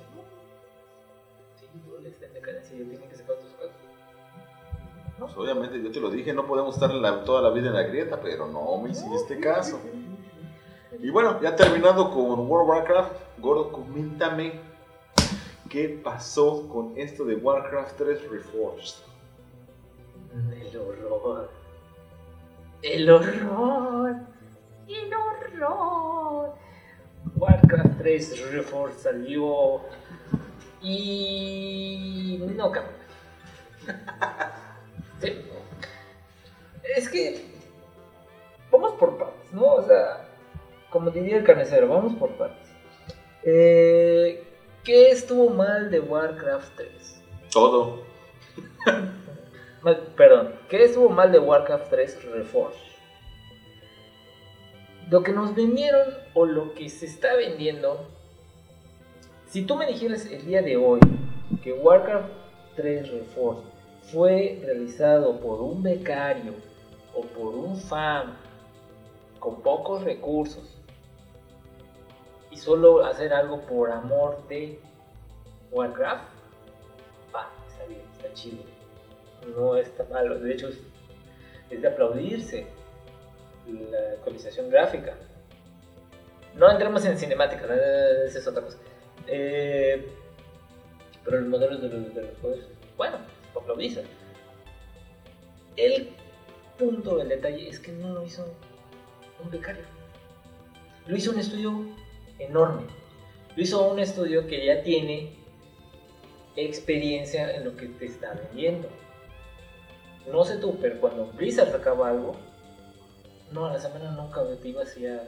Sí, 1.59 1.67
LOL 1.89 2.05
está 2.05 2.25
en 2.27 2.33
decadencia 2.33 2.75
y 2.77 2.83
tiene 2.83 3.07
que 3.07 3.15
sacar 3.15 3.37
tus 3.37 3.51
cosas. 3.51 3.75
Pues 5.19 5.37
obviamente 5.37 5.81
yo 5.81 5.91
te 5.91 5.99
lo 5.99 6.09
dije, 6.09 6.33
no 6.33 6.45
podemos 6.45 6.75
estar 6.75 6.91
toda 7.23 7.41
la 7.41 7.49
vida 7.51 7.67
en 7.67 7.75
la 7.75 7.83
grieta, 7.83 8.19
pero 8.21 8.47
no 8.47 8.77
me 8.77 8.89
hiciste 8.89 9.39
caso. 9.39 9.79
Y 10.99 11.09
bueno, 11.09 11.39
ya 11.41 11.55
terminado 11.55 12.11
con 12.11 12.47
World 12.49 12.51
of 12.51 12.69
Warcraft, 12.69 13.11
Gordo, 13.39 13.71
coméntame 13.71 14.59
qué 15.73 15.89
pasó 15.89 16.69
con 16.69 16.93
esto 16.95 17.25
de 17.25 17.33
Warcraft 17.35 17.97
3 17.97 18.29
Reforged. 18.29 18.93
El 20.31 20.77
horror. 20.77 21.49
El 22.83 23.09
horror. 23.09 24.15
¡El 24.87 25.13
horror! 25.15 26.53
Warcraft 27.35 27.97
3 27.97 28.51
Reforged 28.51 28.97
salió 28.99 29.81
Y 30.79 32.39
no 32.55 32.71
cambia. 32.71 32.93
sí. 35.21 35.41
Es 36.95 37.09
que 37.09 37.45
vamos 38.69 38.93
por 38.99 39.17
partes, 39.17 39.51
¿no? 39.51 39.73
O 39.73 39.81
sea, 39.81 40.27
como 40.91 41.09
diría 41.09 41.37
el 41.37 41.43
carnicero, 41.43 41.87
vamos 41.87 42.13
por 42.13 42.29
partes. 42.37 42.69
Eh, 43.41 44.42
¿Qué 44.83 45.11
estuvo 45.11 45.49
mal 45.49 45.89
de 45.89 46.01
Warcraft 46.01 46.75
3? 46.75 47.21
Todo. 47.53 48.03
Perdón, 50.17 50.55
¿qué 50.67 50.83
estuvo 50.83 51.07
mal 51.07 51.31
de 51.31 51.39
Warcraft 51.39 51.89
3 51.89 52.23
Reforged? 52.33 52.81
Lo 55.09 55.23
que 55.23 55.31
nos 55.31 55.55
vendieron 55.55 56.13
o 56.33 56.45
lo 56.45 56.73
que 56.73 56.89
se 56.89 57.05
está 57.05 57.33
vendiendo, 57.35 58.09
si 59.47 59.61
tú 59.61 59.77
me 59.77 59.87
dijeras 59.87 60.25
el 60.25 60.45
día 60.45 60.61
de 60.61 60.75
hoy 60.75 60.99
que 61.63 61.71
Warcraft 61.71 62.29
3 62.75 63.09
Reforged 63.09 63.63
fue 64.11 64.61
realizado 64.65 65.39
por 65.39 65.61
un 65.61 65.81
becario 65.81 66.55
o 67.15 67.21
por 67.21 67.55
un 67.55 67.77
fan 67.77 68.35
con 69.39 69.61
pocos 69.61 70.03
recursos 70.03 70.72
y 72.53 72.57
solo 72.57 73.03
hacer 73.03 73.33
algo 73.33 73.61
por 73.61 73.89
amor 73.89 74.47
de 74.47 74.79
Warcraft, 75.71 76.23
va, 77.35 77.49
está 77.67 77.85
bien, 77.85 78.01
está 78.15 78.31
chido. 78.33 78.63
No 79.55 79.75
está 79.75 80.03
malo, 80.05 80.39
de 80.39 80.53
hecho 80.53 80.69
es, 80.69 81.81
de 81.81 81.87
aplaudirse 81.87 82.67
la 83.67 83.97
actualización 84.17 84.69
gráfica. 84.69 85.15
No 86.55 86.69
entremos 86.69 87.03
en 87.05 87.17
cinemáticas, 87.17 87.71
esa 87.71 88.39
es 88.39 88.47
otra 88.47 88.61
cosa. 88.61 88.77
Eh, 89.25 90.07
pero 91.25 91.39
los 91.39 91.49
modelos 91.49 91.81
de 91.81 91.89
los, 91.89 92.13
de 92.13 92.21
los 92.21 92.37
juegos, 92.39 92.59
bueno, 92.95 93.17
aplaudirse. 93.59 94.03
El 95.75 96.09
punto 96.77 97.17
del 97.17 97.29
detalle 97.29 97.67
es 97.67 97.79
que 97.79 97.91
no 97.93 98.13
lo 98.13 98.23
hizo 98.23 98.45
un 99.43 99.49
becario. 99.49 99.85
Lo 101.07 101.17
hizo 101.17 101.31
un 101.31 101.39
estudio 101.39 102.02
enorme. 102.45 102.83
Lo 103.55 103.61
hizo 103.61 103.91
un 103.91 103.99
estudio 103.99 104.47
que 104.47 104.65
ya 104.65 104.81
tiene 104.83 105.35
experiencia 106.55 107.55
en 107.55 107.65
lo 107.65 107.75
que 107.75 107.87
te 107.87 108.05
está 108.05 108.33
vendiendo. 108.33 108.87
No 110.31 110.43
sé 110.45 110.57
tú, 110.57 110.77
pero 110.81 110.99
cuando 110.99 111.27
Blizzard 111.27 111.71
sacaba 111.71 112.09
algo, 112.09 112.35
no, 113.51 113.65
a 113.65 113.73
la 113.73 113.79
semana 113.79 114.11
nunca 114.11 114.43
me 114.43 114.67
iba 114.67 114.83
hacia 114.83 115.27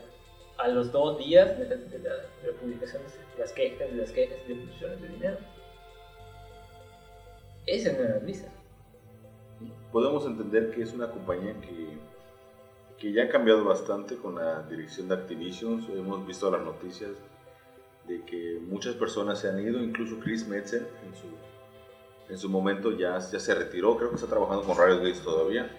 a 0.57 0.67
los 0.69 0.91
dos 0.91 1.17
días 1.17 1.57
de 1.59 1.67
la, 1.67 2.53
publicación 2.59 3.01
las 3.37 3.51
quejas, 3.51 3.91
de 3.91 3.97
las 3.97 4.11
quejas 4.11 4.37
de 4.47 4.55
posiciones 4.55 5.01
de 5.01 5.07
dinero. 5.09 5.37
Ese 7.65 7.93
no 7.93 7.99
era 7.99 8.19
Blizzard. 8.19 8.51
Podemos 9.91 10.25
entender 10.25 10.71
que 10.71 10.83
es 10.83 10.93
una 10.93 11.09
compañía 11.09 11.53
que, 11.61 11.97
que 12.99 13.11
ya 13.11 13.23
ha 13.23 13.29
cambiado 13.29 13.63
bastante 13.63 14.15
con 14.15 14.35
la 14.35 14.63
dirección 14.63 15.07
de 15.07 15.15
Activision. 15.15 15.85
Hemos 15.93 16.25
visto 16.25 16.49
las 16.49 16.63
noticias 16.63 17.11
de 18.07 18.23
que 18.23 18.59
muchas 18.61 18.95
personas 18.95 19.39
se 19.39 19.49
han 19.49 19.59
ido, 19.59 19.83
incluso 19.83 20.19
Chris 20.19 20.47
Metzer 20.47 20.87
en 21.05 21.15
su, 21.15 21.27
en 22.29 22.37
su 22.37 22.49
momento 22.49 22.91
ya, 22.91 23.19
ya 23.19 23.39
se 23.39 23.55
retiró, 23.55 23.97
creo 23.97 24.09
que 24.09 24.15
está 24.15 24.27
trabajando 24.27 24.63
con 24.63 24.77
Riot 24.77 24.99
Games 24.99 25.21
todavía. 25.21 25.69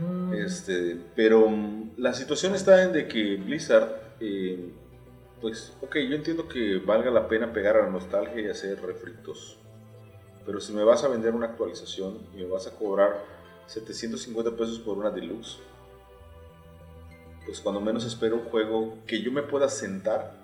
Mm. 0.00 0.34
Este, 0.34 0.96
pero 1.16 1.48
mm, 1.48 1.92
la 1.96 2.12
situación 2.12 2.54
está 2.54 2.82
en 2.84 2.92
de 2.92 3.08
que 3.08 3.36
Blizzard, 3.36 3.88
eh, 4.20 4.70
pues, 5.40 5.72
ok, 5.80 5.96
yo 6.08 6.16
entiendo 6.16 6.48
que 6.48 6.78
valga 6.78 7.10
la 7.10 7.26
pena 7.26 7.52
pegar 7.52 7.76
a 7.76 7.84
la 7.84 7.90
nostalgia 7.90 8.40
y 8.40 8.48
hacer 8.48 8.80
refritos. 8.82 9.58
Pero 10.44 10.60
si 10.60 10.72
me 10.72 10.84
vas 10.84 11.04
a 11.04 11.08
vender 11.08 11.34
una 11.34 11.46
actualización 11.46 12.18
y 12.32 12.38
me 12.38 12.46
vas 12.46 12.66
a 12.66 12.70
cobrar 12.70 13.22
750 13.66 14.52
pesos 14.52 14.78
por 14.78 14.96
una 14.96 15.10
deluxe, 15.10 15.58
pues 17.48 17.60
cuando 17.60 17.80
menos 17.80 18.04
espero 18.04 18.36
un 18.36 18.44
juego 18.44 18.98
que 19.06 19.22
yo 19.22 19.32
me 19.32 19.40
pueda 19.40 19.70
sentar 19.70 20.34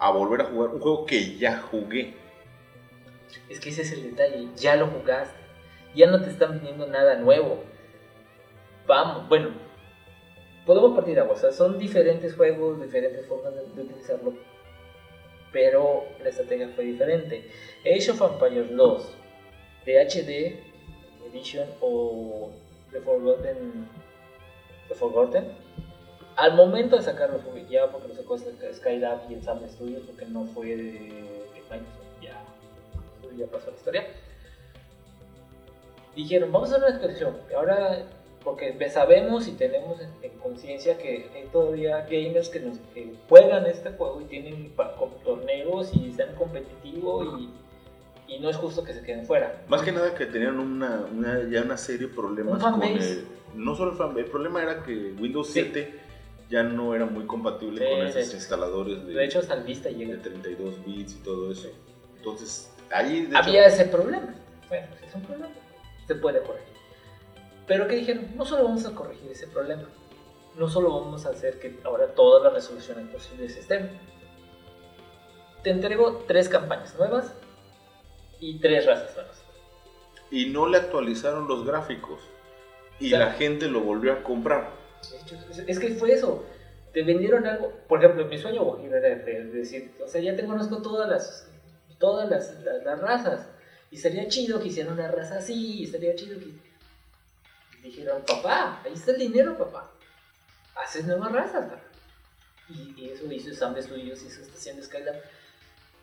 a 0.00 0.10
volver 0.10 0.40
a 0.40 0.44
jugar 0.46 0.70
un 0.70 0.80
juego 0.80 1.06
que 1.06 1.38
ya 1.38 1.60
jugué. 1.60 2.14
Es 3.48 3.60
que 3.60 3.68
ese 3.68 3.82
es 3.82 3.92
el 3.92 4.10
detalle, 4.10 4.48
ya 4.56 4.74
lo 4.74 4.88
jugaste, 4.88 5.36
ya 5.94 6.10
no 6.10 6.20
te 6.20 6.30
están 6.30 6.54
vendiendo 6.54 6.88
nada 6.88 7.14
nuevo. 7.14 7.62
Vamos, 8.88 9.28
bueno, 9.28 9.50
podemos 10.66 10.96
partir 10.96 11.20
agua, 11.20 11.34
o 11.34 11.38
sea, 11.38 11.52
son 11.52 11.78
diferentes 11.78 12.34
juegos, 12.34 12.82
diferentes 12.82 13.24
formas 13.28 13.54
de, 13.54 13.80
utilizarlo, 13.80 14.34
pero 15.52 16.06
la 16.24 16.30
estrategia 16.30 16.70
fue 16.74 16.86
diferente. 16.86 17.48
Age 17.82 18.10
of 18.10 18.20
Empires 18.20 18.68
2 18.68 19.16
de 19.86 20.06
HD 20.08 21.28
Edition 21.28 21.68
o 21.80 22.50
The 22.90 23.00
Forgotten, 23.00 23.88
The 24.88 24.94
Forgotten 24.96 25.61
al 26.36 26.54
momento 26.54 26.96
de 26.96 27.02
sacarlo 27.02 27.38
fue 27.38 27.66
ya 27.68 27.90
porque 27.90 28.08
lo 28.08 28.14
sacó 28.14 28.38
Skylab 28.38 29.30
y 29.30 29.34
Ensemble 29.34 29.68
Studios 29.68 30.02
porque 30.06 30.26
no 30.26 30.44
fue 30.46 30.66
de, 30.66 31.42
Microsoft, 31.70 32.22
ya, 32.22 32.42
ya 33.36 33.46
pasó 33.46 33.70
la 33.70 33.76
historia. 33.76 34.06
Dijeron, 36.14 36.52
vamos 36.52 36.70
a 36.70 36.76
hacer 36.76 36.86
una 36.86 36.96
expresión, 36.96 37.36
ahora 37.56 38.04
porque 38.44 38.90
sabemos 38.90 39.46
y 39.46 39.52
tenemos 39.52 40.00
en, 40.00 40.32
conciencia 40.38 40.98
que 40.98 41.30
hay 41.34 41.48
todavía 41.52 42.04
gamers 42.10 42.48
que, 42.48 42.60
nos, 42.60 42.78
juegan 43.28 43.64
este 43.66 43.90
juego 43.90 44.20
y 44.20 44.24
tienen 44.24 44.72
torneos 45.24 45.92
y 45.94 46.10
están 46.10 46.34
competitivos 46.34 47.40
y, 47.40 48.34
y, 48.34 48.40
no 48.40 48.50
es 48.50 48.56
justo 48.56 48.82
que 48.82 48.92
se 48.92 49.02
queden 49.02 49.24
fuera. 49.24 49.62
Más 49.68 49.82
que 49.82 49.92
nada 49.92 50.14
que 50.14 50.26
tenían 50.26 50.58
una, 50.58 51.06
ya 51.48 51.62
una 51.62 51.76
serie 51.76 52.08
de 52.08 52.14
problemas 52.14 52.62
con 52.62 52.82
el, 52.82 53.24
no 53.54 53.76
solo 53.76 53.92
el 53.92 53.96
fanbase, 53.96 54.20
el 54.20 54.30
problema 54.30 54.62
era 54.62 54.82
que 54.82 55.14
Windows 55.18 55.50
7 55.52 56.01
ya 56.52 56.62
no 56.62 56.94
era 56.94 57.06
muy 57.06 57.24
compatible 57.24 57.88
con 57.88 58.06
esos 58.06 58.34
instaladores 58.34 59.06
de, 59.06 59.14
de 59.14 59.24
hecho 59.24 59.38
hasta 59.38 59.56
vista 59.56 59.88
llega. 59.88 60.16
de 60.16 60.20
32 60.20 60.84
bits 60.84 61.14
y 61.14 61.24
todo 61.24 61.50
eso. 61.50 61.70
Entonces, 62.18 62.70
ahí 62.92 63.26
había 63.34 63.64
ese 63.66 63.86
problema. 63.86 64.34
Bueno, 64.68 64.86
es 65.02 65.14
un 65.14 65.22
problema. 65.22 65.48
Se 66.06 66.14
puede 66.14 66.42
corregir. 66.42 66.74
Pero 67.66 67.88
que 67.88 67.96
dijeron, 67.96 68.36
no 68.36 68.44
solo 68.44 68.64
vamos 68.64 68.84
a 68.84 68.94
corregir 68.94 69.30
ese 69.30 69.46
problema, 69.46 69.84
no 70.58 70.68
solo 70.68 71.00
vamos 71.00 71.24
a 71.24 71.30
hacer 71.30 71.58
que 71.58 71.80
ahora 71.84 72.08
todas 72.08 72.42
las 72.42 72.52
resoluciones 72.52 73.08
posibles 73.08 73.56
estén. 73.56 73.90
Te 75.62 75.70
entrego 75.70 76.18
tres 76.26 76.50
campañas 76.50 76.94
nuevas 76.98 77.32
y 78.40 78.58
tres 78.58 78.84
razas 78.84 79.16
nuevas. 79.16 79.42
Y 80.30 80.46
no 80.50 80.66
le 80.68 80.76
actualizaron 80.76 81.48
los 81.48 81.64
gráficos. 81.64 82.20
Y 83.00 83.08
la 83.08 83.32
gente 83.32 83.68
lo 83.68 83.80
volvió 83.80 84.12
a 84.12 84.22
comprar 84.22 84.81
es 85.66 85.78
que 85.78 85.94
fue 85.94 86.12
eso. 86.12 86.44
Te 86.92 87.02
vendieron 87.02 87.46
algo. 87.46 87.72
Por 87.88 88.02
ejemplo, 88.02 88.26
mi 88.26 88.38
sueño 88.38 88.76
decir, 89.52 89.94
o 90.04 90.08
sea, 90.08 90.20
ya 90.20 90.36
te 90.36 90.44
conozco 90.44 90.82
todas 90.82 91.08
las, 91.08 91.48
todas 91.98 92.28
las, 92.28 92.54
las, 92.84 93.00
razas. 93.00 93.46
Y 93.90 93.96
sería 93.96 94.28
chido 94.28 94.60
que 94.60 94.68
hicieran 94.68 94.94
una 94.94 95.08
raza 95.08 95.38
así. 95.38 95.82
Y 95.82 95.86
sería 95.86 96.14
chido 96.14 96.38
que. 96.38 96.52
dijeron, 97.82 98.22
papá, 98.26 98.82
ahí 98.84 98.92
está 98.92 99.12
el 99.12 99.18
dinero, 99.18 99.56
papá. 99.56 99.90
Haces 100.74 101.04
nuevas 101.06 101.32
razas, 101.32 101.66
Y, 102.68 103.10
eso 103.10 103.30
hizo 103.30 103.54
Sam 103.54 103.76
Studios, 103.80 104.22
hizo 104.22 104.42
Estación 104.42 104.76
de 104.76 104.82
Skylab. 104.82 105.16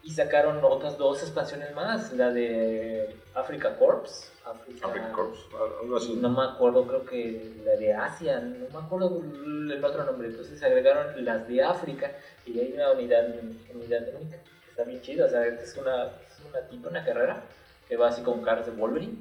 Y 0.02 0.12
sacaron 0.12 0.60
otras 0.64 0.98
dos 0.98 1.22
expansiones 1.22 1.74
más, 1.76 2.14
la 2.14 2.32
de 2.32 3.16
Africa 3.36 3.78
Corps. 3.78 4.32
Africa, 4.46 5.12
Corps, 5.12 5.46
algo 5.82 5.98
así. 5.98 6.14
No 6.14 6.30
me 6.30 6.44
acuerdo, 6.44 6.88
creo 6.88 7.06
que 7.06 7.54
la 7.64 7.76
de 7.76 7.94
Asia, 7.94 8.40
no 8.40 8.80
me 8.80 8.86
acuerdo 8.86 9.22
el 9.22 9.84
otro 9.84 10.06
nombre. 10.06 10.30
Entonces 10.30 10.62
agregaron 10.64 11.24
las 11.24 11.48
de 11.48 11.64
África 11.64 12.12
y 12.46 12.60
hay 12.60 12.74
una 12.74 12.92
unidad, 12.92 13.28
unidad 13.74 14.08
única. 14.20 14.38
Está 14.70 14.84
bien 14.84 15.02
chido, 15.02 15.26
o 15.28 15.30
sea, 15.30 15.46
es 15.46 15.78
una, 15.78 16.06
es 16.06 16.40
una 16.50 16.62
tipo, 16.70 16.90
una 16.90 17.04
carrera 17.04 17.44
que 17.88 17.98
va 17.98 18.08
así 18.08 18.22
con 18.22 18.42
caras 18.42 18.66
de 18.66 18.72
Wolverine. 18.72 19.18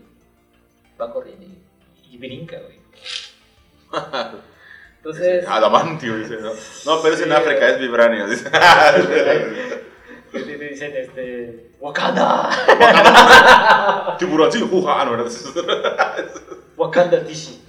Va 1.00 1.12
corriendo 1.12 1.46
y, 2.10 2.16
brinca, 2.16 2.58
güey. 2.60 2.80
Entonces. 4.98 5.46
Adamantio, 5.46 6.16
dice, 6.16 6.38
¿no? 6.40 6.52
No, 6.86 7.02
pero 7.02 7.14
es 7.14 7.22
en 7.22 7.32
África, 7.32 7.68
es 7.68 7.80
vibranio, 7.80 8.28
dice. 8.28 8.50
que 10.30 10.40
te 10.40 10.56
dicen 10.56 10.92
este 10.96 11.70
Wakanda. 11.80 12.50
Wakanda. 12.68 14.16
Tiburón 14.18 14.52
sí 14.52 14.60
juja 14.60 15.04
no 15.04 15.10
¿verdad? 15.12 15.32
Wakanda 16.76 17.24
Tishi. 17.24 17.60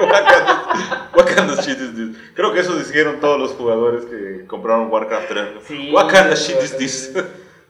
Wakanda 0.00 1.10
Wakanda 1.14 1.62
shit 1.62 1.78
is 1.78 1.94
this 1.94 2.16
creo 2.34 2.52
que 2.52 2.60
eso 2.60 2.76
dijeron 2.78 3.20
todos 3.20 3.38
los 3.38 3.52
jugadores 3.52 4.04
que 4.04 4.46
compraron 4.46 4.90
Warcraft 4.90 5.28
3 5.28 5.48
sí, 5.66 5.90
Wakanda 5.92 6.34
shit 6.34 6.62
is 6.62 6.76
this 6.76 7.14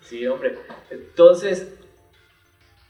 sí 0.03 0.27
hombre. 0.27 0.59
Entonces 0.91 1.67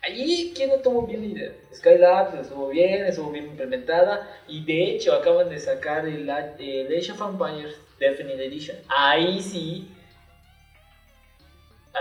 Allí, 0.01 0.53
¿quién 0.55 0.71
no 0.71 0.77
tuvo 0.77 1.07
bien 1.07 1.21
la 1.21 1.27
idea? 1.27 1.53
Skylab 1.75 2.41
estuvo 2.41 2.69
bien, 2.69 3.05
estuvo 3.05 3.31
bien 3.31 3.47
implementada. 3.47 4.31
Y 4.47 4.65
de 4.65 4.93
hecho 4.93 5.13
acaban 5.13 5.51
de 5.51 5.59
sacar 5.59 6.07
el, 6.07 6.31
el 6.59 6.87
Age 6.97 7.13
of 7.13 7.21
Empires 7.21 7.77
Definite 7.99 8.47
Edition. 8.47 8.77
Ahí 8.89 9.43
sí 9.43 9.89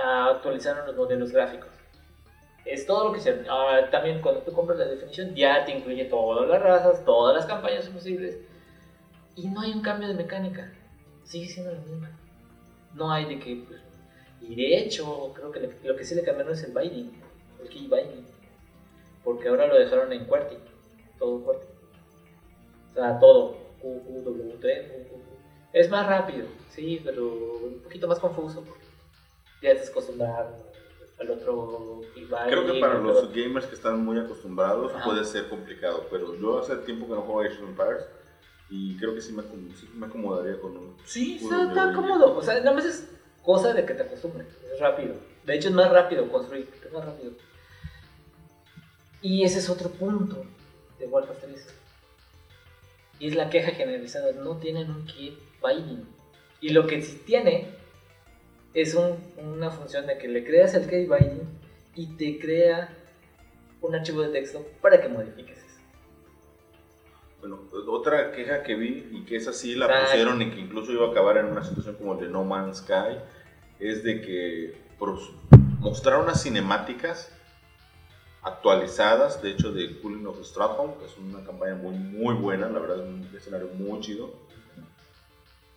actualizaron 0.04 0.88
los 0.88 0.96
modelos 0.96 1.32
gráficos. 1.32 1.70
Es 2.66 2.86
todo 2.86 3.06
lo 3.06 3.14
que 3.14 3.22
se... 3.22 3.46
ah, 3.50 3.88
también 3.92 4.22
cuando 4.22 4.42
tú 4.42 4.52
compras 4.52 4.80
la 4.80 4.86
definición 4.86 5.34
ya 5.36 5.64
te 5.64 5.72
incluye 5.72 6.06
todas 6.06 6.48
las 6.50 6.62
razas, 6.62 7.06
todas 7.06 7.36
las 7.36 7.46
campañas 7.46 7.88
posibles. 7.88 8.38
Y 9.36 9.48
no 9.48 9.62
hay 9.62 9.72
un 9.72 9.82
cambio 9.82 10.08
de 10.08 10.16
mecánica. 10.16 10.72
Sigue 11.24 11.48
siendo 11.48 11.72
la 11.74 11.80
misma. 11.80 12.12
No 12.94 13.12
hay 13.12 13.26
de 13.26 13.40
que... 13.40 13.64
pues, 13.68 13.82
y 14.42 14.56
de 14.56 14.78
hecho, 14.78 15.34
creo 15.34 15.52
que 15.52 15.72
lo 15.84 15.96
que 15.96 16.04
sí 16.04 16.16
le 16.16 16.24
cambiaron 16.24 16.54
es 16.54 16.64
el 16.64 16.74
binding. 16.74 17.22
El 17.62 17.70
binding. 17.70 18.26
Porque 19.24 19.48
ahora 19.48 19.68
lo 19.68 19.78
dejaron 19.78 20.12
en 20.14 20.26
QWERTY. 20.26 20.58
Todo 21.18 21.44
QWERTY. 21.44 21.68
O 22.92 22.94
sea, 22.94 23.20
todo. 23.20 23.58
Es 25.74 25.90
más 25.90 26.08
rápido, 26.08 26.48
sí, 26.70 27.02
pero 27.04 27.24
un 27.26 27.82
poquito 27.84 28.08
más 28.08 28.20
confuso. 28.20 28.64
Ya 29.62 29.72
estás 29.72 29.90
acostumbrado 29.90 30.56
al 31.20 31.32
otro 31.32 32.02
binding. 32.16 32.30
Creo 32.48 32.66
que 32.66 32.80
para 32.80 33.00
los 33.00 33.34
gamers 33.34 33.66
que 33.66 33.76
están 33.76 34.04
muy 34.04 34.20
acostumbrados 34.20 34.94
Ajá. 34.94 35.06
puede 35.06 35.26
ser 35.26 35.50
complicado, 35.50 36.08
pero 36.12 36.36
yo 36.36 36.60
hace 36.60 36.76
tiempo 36.78 37.08
que 37.08 37.14
no 37.14 37.22
juego 37.22 37.42
Age 37.42 37.64
of 37.64 37.70
Empires 37.70 38.06
y 38.70 38.98
creo 38.98 39.16
que 39.16 39.22
sí 39.22 39.32
me, 39.32 39.44
sí 39.44 39.90
me 39.96 40.08
acomodaría 40.08 40.60
con 40.60 40.78
un... 40.78 40.98
Sí, 41.06 41.40
está, 41.42 41.70
está 41.70 41.94
cómodo. 41.94 42.36
O 42.38 42.44
sea, 42.44 42.60
nada 42.60 42.74
más 42.74 42.86
es 42.86 43.10
cosa 43.42 43.74
de 43.74 43.86
que 43.86 43.94
te 43.94 44.04
acostumbres. 44.04 44.48
Es 44.74 44.80
rápido. 44.80 45.16
De 45.46 45.56
hecho, 45.56 45.70
es 45.70 45.74
más 45.74 45.90
rápido 45.90 46.30
construir. 46.30 46.70
Es 46.86 46.92
más 46.92 47.06
rápido. 47.06 47.32
Y 49.22 49.44
ese 49.44 49.60
es 49.60 49.70
otro 49.70 49.90
punto 49.90 50.46
de 51.00 51.08
Warcraft 51.08 51.46
3. 51.46 51.76
Y 53.20 53.28
es 53.30 53.36
la 53.36 53.50
queja 53.50 53.72
generalizada. 53.72 54.34
No 54.34 54.58
tienen 54.58 54.92
un 54.92 55.06
key 55.06 55.38
binding. 55.66 56.06
Y 56.60 56.70
lo 56.70 56.86
que 56.86 57.02
sí 57.02 57.22
tiene 57.26 57.77
es 58.82 58.94
un- 58.94 59.18
una 59.38 59.72
función 59.72 60.06
de 60.06 60.18
que 60.18 60.28
le 60.28 60.44
creas 60.44 60.74
el 60.76 60.88
key 60.88 61.06
binding 61.08 61.48
y 61.96 62.16
te 62.16 62.38
crea 62.40 62.90
un 63.82 63.96
archivo 63.96 64.22
de 64.22 64.30
texto 64.30 64.66
para 64.82 65.02
que 65.02 65.08
modifiques 65.10 65.58
eso. 65.58 65.80
Bueno, 67.40 67.60
otra 67.88 68.32
queja 68.32 68.62
que 68.64 68.76
vi 68.76 69.10
y 69.12 69.26
que 69.26 69.36
esa 69.36 69.52
sí 69.54 69.76
la 69.76 69.86
Exacto. 69.86 70.06
pusieron 70.12 70.42
y 70.42 70.52
que 70.52 70.60
incluso 70.60 70.92
iba 70.92 71.08
a 71.08 71.12
acabar 71.12 71.38
en 71.38 71.46
una 71.48 71.64
situación 71.64 71.96
como 71.96 72.14
el 72.14 72.20
de 72.20 72.28
No 72.30 72.44
Man's 72.44 72.78
Sky 72.78 73.18
es 73.80 74.04
de 74.04 74.22
que 74.22 74.76
pros- 75.00 75.32
mostrar 75.80 76.20
unas 76.22 76.42
cinemáticas 76.44 77.32
actualizadas, 78.44 79.42
de 79.42 79.52
hecho 79.52 79.72
de 79.72 80.00
Cooling 80.00 80.26
of 80.28 80.40
Stratholme, 80.44 80.94
que 81.00 81.06
es 81.06 81.18
una 81.18 81.44
campaña 81.44 81.76
muy, 81.76 81.96
muy 81.96 82.36
buena, 82.36 82.70
la 82.70 82.80
verdad 82.80 82.98
es 82.98 83.04
un 83.04 83.30
escenario 83.36 83.68
muy 83.74 84.00
chido. 84.02 84.32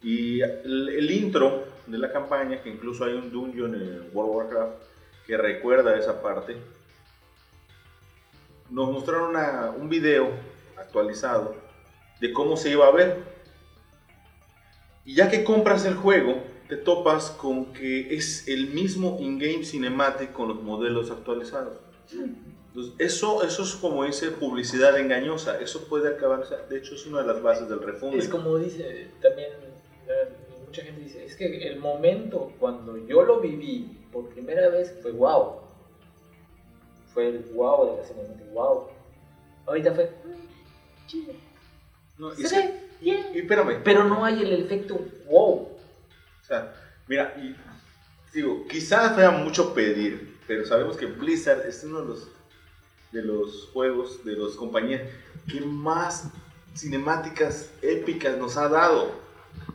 Y 0.02 0.40
el, 0.40 0.88
el 0.88 1.10
intro 1.10 1.64
de 1.86 1.98
la 1.98 2.10
campaña, 2.12 2.62
que 2.62 2.70
incluso 2.70 3.04
hay 3.04 3.12
un 3.14 3.30
dungeon 3.30 3.74
en 3.74 4.10
World 4.12 4.30
of 4.30 4.36
Warcraft 4.36 4.72
que 5.26 5.36
recuerda 5.36 5.96
esa 5.98 6.20
parte, 6.22 6.56
nos 8.70 8.90
mostraron 8.90 9.30
una- 9.30 9.70
un 9.70 9.88
video 9.88 10.30
actualizado 10.76 11.54
de 12.20 12.32
cómo 12.32 12.56
se 12.56 12.70
iba 12.70 12.86
a 12.86 12.90
ver. 12.90 13.16
Y 15.04 15.14
ya 15.14 15.28
que 15.28 15.44
compras 15.44 15.84
el 15.84 15.94
juego, 15.94 16.42
te 16.68 16.76
topas 16.76 17.30
con 17.30 17.72
que 17.72 18.14
es 18.14 18.46
el 18.46 18.66
mismo 18.66 19.16
in-game 19.20 19.64
cinematic 19.64 20.32
con 20.32 20.48
los 20.48 20.62
modelos 20.62 21.10
actualizados. 21.10 21.74
Entonces, 22.12 22.94
eso, 22.98 23.42
eso 23.42 23.62
es 23.64 23.74
como 23.74 24.04
dice 24.04 24.30
publicidad 24.30 24.96
engañosa. 24.98 25.58
Eso 25.60 25.86
puede 25.88 26.08
acabar, 26.08 26.46
de 26.68 26.78
hecho 26.78 26.94
es 26.94 27.04
una 27.06 27.22
de 27.22 27.26
las 27.26 27.42
bases 27.42 27.68
del 27.68 27.82
refunding. 27.82 28.20
Es 28.20 28.28
como 28.28 28.56
dice 28.58 29.08
también, 29.20 29.50
mucha 30.66 30.82
gente 30.82 31.00
dice, 31.00 31.24
es 31.24 31.36
que 31.36 31.68
el 31.68 31.78
momento 31.78 32.52
cuando 32.58 32.96
yo 32.96 33.22
lo 33.22 33.40
viví 33.40 33.98
por 34.12 34.28
primera 34.28 34.68
vez 34.68 34.94
fue 35.02 35.10
wow. 35.12 35.60
Fue 37.12 37.28
el 37.28 37.38
wow 37.52 37.90
de 37.90 37.96
la 38.00 38.04
cinemática, 38.04 38.50
wow. 38.52 38.88
Ahorita 39.66 39.92
fue, 39.92 40.04
"Mm, 40.24 41.06
chido, 41.06 41.32
No, 42.18 42.32
y 42.32 42.42
se 42.44 42.80
y 43.00 43.10
espérame, 43.38 43.82
Pero 43.82 44.04
no 44.04 44.24
hay 44.24 44.42
el 44.42 44.52
efecto 44.52 45.00
wow. 45.26 45.68
O 46.42 46.44
sea, 46.46 46.74
mira, 47.08 47.34
y 47.36 47.54
digo, 48.34 48.66
quizás 48.68 49.14
sea 49.16 49.30
mucho 49.30 49.72
pedir, 49.74 50.38
pero 50.46 50.64
sabemos 50.66 50.96
que 50.96 51.06
Blizzard 51.06 51.66
es 51.66 51.82
uno 51.84 52.02
de 52.02 52.08
los, 52.08 52.28
de 53.12 53.22
los 53.22 53.70
juegos, 53.72 54.24
de 54.24 54.32
las 54.36 54.52
compañías 54.52 55.02
que 55.50 55.60
más 55.60 56.24
cinemáticas 56.76 57.70
épicas 57.82 58.36
nos 58.36 58.56
ha 58.56 58.68
dado. 58.68 59.29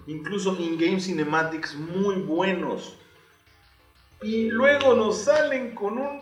Incluso 0.07 0.55
in-game 0.59 0.99
cinematics 0.99 1.75
muy 1.75 2.15
buenos. 2.15 2.95
Y 4.21 4.49
luego 4.49 4.95
nos 4.95 5.17
salen 5.17 5.73
con 5.75 5.97
un 5.97 6.21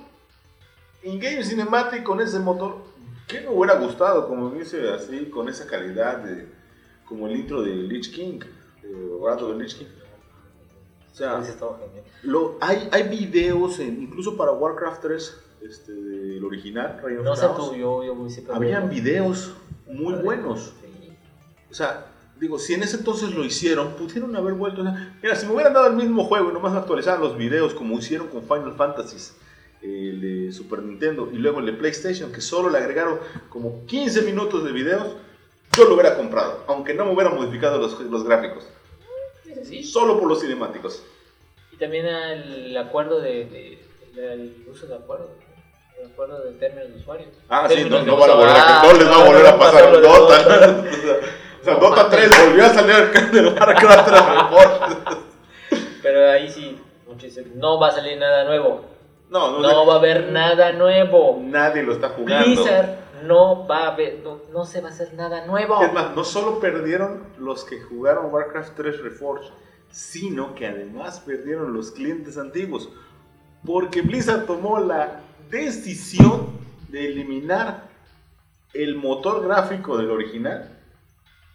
in-game 1.03 1.43
cinematic 1.43 2.03
con 2.03 2.21
ese 2.21 2.39
motor. 2.39 2.77
que 3.27 3.41
me 3.41 3.49
hubiera 3.49 3.75
gustado? 3.75 4.27
Como 4.27 4.49
dice 4.51 4.89
así, 4.91 5.25
con 5.25 5.47
esa 5.49 5.65
calidad 5.67 6.17
de, 6.19 6.47
como 7.05 7.27
el 7.27 7.35
intro 7.37 7.61
de 7.61 7.73
Lich 7.75 8.13
King, 8.13 8.39
de 8.81 8.89
Rato 9.25 9.53
de 9.53 9.63
Lich 9.63 9.77
King. 9.77 9.85
O 11.11 11.15
sea, 11.15 11.43
lo, 12.23 12.57
hay, 12.59 12.89
hay 12.91 13.03
videos, 13.07 13.79
en- 13.79 14.01
incluso 14.01 14.35
para 14.35 14.51
Warcraft 14.51 15.01
3, 15.03 15.37
este, 15.61 15.91
del 15.93 16.43
original, 16.43 16.99
of 17.03 17.11
No 17.23 17.35
sé 17.35 17.45
tú, 17.55 17.75
yo, 17.75 18.03
yo 18.03 18.27
habían 18.51 18.89
videos 18.89 19.53
muy 19.87 20.15
buenos. 20.15 20.73
O 21.69 21.73
sea, 21.73 22.07
digo, 22.39 22.59
si 22.59 22.73
en 22.73 22.83
ese 22.83 22.97
entonces 22.97 23.31
lo 23.31 23.43
hicieron, 23.45 23.93
pudieron 23.93 24.35
haber 24.35 24.53
vuelto. 24.53 24.81
o 24.81 24.83
sea, 24.83 25.15
mira, 25.21 25.35
si 25.35 25.45
me 25.45 25.53
hubieran 25.53 25.73
dado 25.73 25.87
el 25.87 25.93
mismo 25.93 26.25
juego 26.25 26.49
y 26.49 26.53
nomás 26.53 26.73
actualizaran 26.75 27.21
los 27.21 27.37
videos 27.37 27.73
como 27.73 27.97
hicieron 27.97 28.27
con 28.27 28.41
Final 28.43 28.73
Fantasy, 28.75 29.17
el 29.81 30.21
de 30.21 30.51
Super 30.53 30.79
Nintendo 30.83 31.29
y 31.31 31.37
luego 31.37 31.59
el 31.59 31.65
de 31.65 31.73
PlayStation, 31.73 32.31
que 32.31 32.41
solo 32.41 32.69
le 32.69 32.77
agregaron 32.77 33.19
como 33.49 33.85
15 33.85 34.21
minutos 34.23 34.63
de 34.63 34.71
videos, 34.71 35.15
yo 35.75 35.85
lo 35.85 35.93
hubiera 35.95 36.15
comprado, 36.15 36.63
aunque 36.67 36.93
no 36.93 37.05
me 37.05 37.13
hubieran 37.13 37.35
modificado 37.35 37.77
los, 37.79 37.99
los 38.01 38.23
gráficos, 38.23 38.65
Sí, 39.63 39.83
solo 39.83 40.19
por 40.19 40.27
los 40.27 40.41
cinemáticos. 40.41 41.03
Y 41.71 41.77
también 41.77 42.05
el 42.05 42.75
acuerdo 42.77 43.19
de, 43.21 43.45
de- 43.45 43.79
el 44.33 44.65
uso 44.71 44.85
de 44.87 44.95
acuerdo. 44.95 45.31
El 45.99 46.07
acuerdo 46.11 46.43
de 46.43 46.51
términos 46.53 46.89
de 46.93 46.99
usuario. 46.99 47.27
Ah, 47.49 47.67
sí, 47.69 47.83
no, 47.89 47.97
de 47.99 48.03
no 48.05 48.17
van 48.17 48.29
a 48.31 48.33
volver 48.35 48.49
a, 48.49 48.79
Ah, 48.81 48.83
no 48.85 48.93
les 48.99 49.07
va 49.09 49.15
a 49.15 49.25
volver 49.25 49.47
a 49.47 49.57
pasar 49.57 49.91
de 49.91 50.01
Dota. 50.01 50.83
O 51.63 51.65
sea, 51.65 51.73
No, 51.75 51.79
Dota 51.79 52.03
mames. 52.03 52.29
3 52.29 52.45
volvió 52.47 52.65
a 52.65 52.69
salir 52.69 53.31
del 53.31 53.45
Warcraft 53.47 54.07
3 54.07 54.25
Reforged. 54.27 55.17
Pero 56.01 56.29
ahí 56.31 56.49
sí, 56.51 56.77
no 57.55 57.79
va 57.79 57.87
a 57.87 57.91
salir 57.91 58.17
nada 58.17 58.43
nuevo. 58.43 58.85
No, 59.29 59.51
no, 59.51 59.59
No 59.61 59.85
va 59.85 59.93
a 59.93 59.97
haber 59.97 60.31
nada 60.31 60.73
nuevo. 60.73 61.39
nadie 61.41 61.83
lo 61.83 61.93
está 61.93 62.09
jugando. 62.09 62.45
Blizzard 62.45 62.97
no 63.23 63.65
va 63.65 63.85
a 63.85 63.93
haber, 63.93 64.19
no, 64.23 64.41
no 64.51 64.65
se 64.65 64.81
va 64.81 64.89
a 64.89 64.91
hacer 64.91 65.13
nada 65.13 65.45
nuevo. 65.45 65.81
Es 65.81 65.93
más, 65.93 66.13
no 66.15 66.23
solo 66.23 66.59
perdieron 66.59 67.23
los 67.37 67.63
que 67.63 67.81
jugaron 67.81 68.33
Warcraft 68.33 68.75
3 68.75 69.01
Reforged, 69.01 69.49
sino 69.89 70.53
que 70.55 70.67
además 70.67 71.21
perdieron 71.21 71.73
los 71.73 71.91
clientes 71.91 72.37
antiguos. 72.37 72.89
Porque 73.65 74.01
Blizzard 74.01 74.45
tomó 74.45 74.79
la 74.79 75.21
decisión 75.49 76.59
de 76.89 77.07
eliminar 77.07 77.83
el 78.73 78.95
motor 78.95 79.43
gráfico 79.47 79.97
del 79.97 80.11
original 80.11 80.72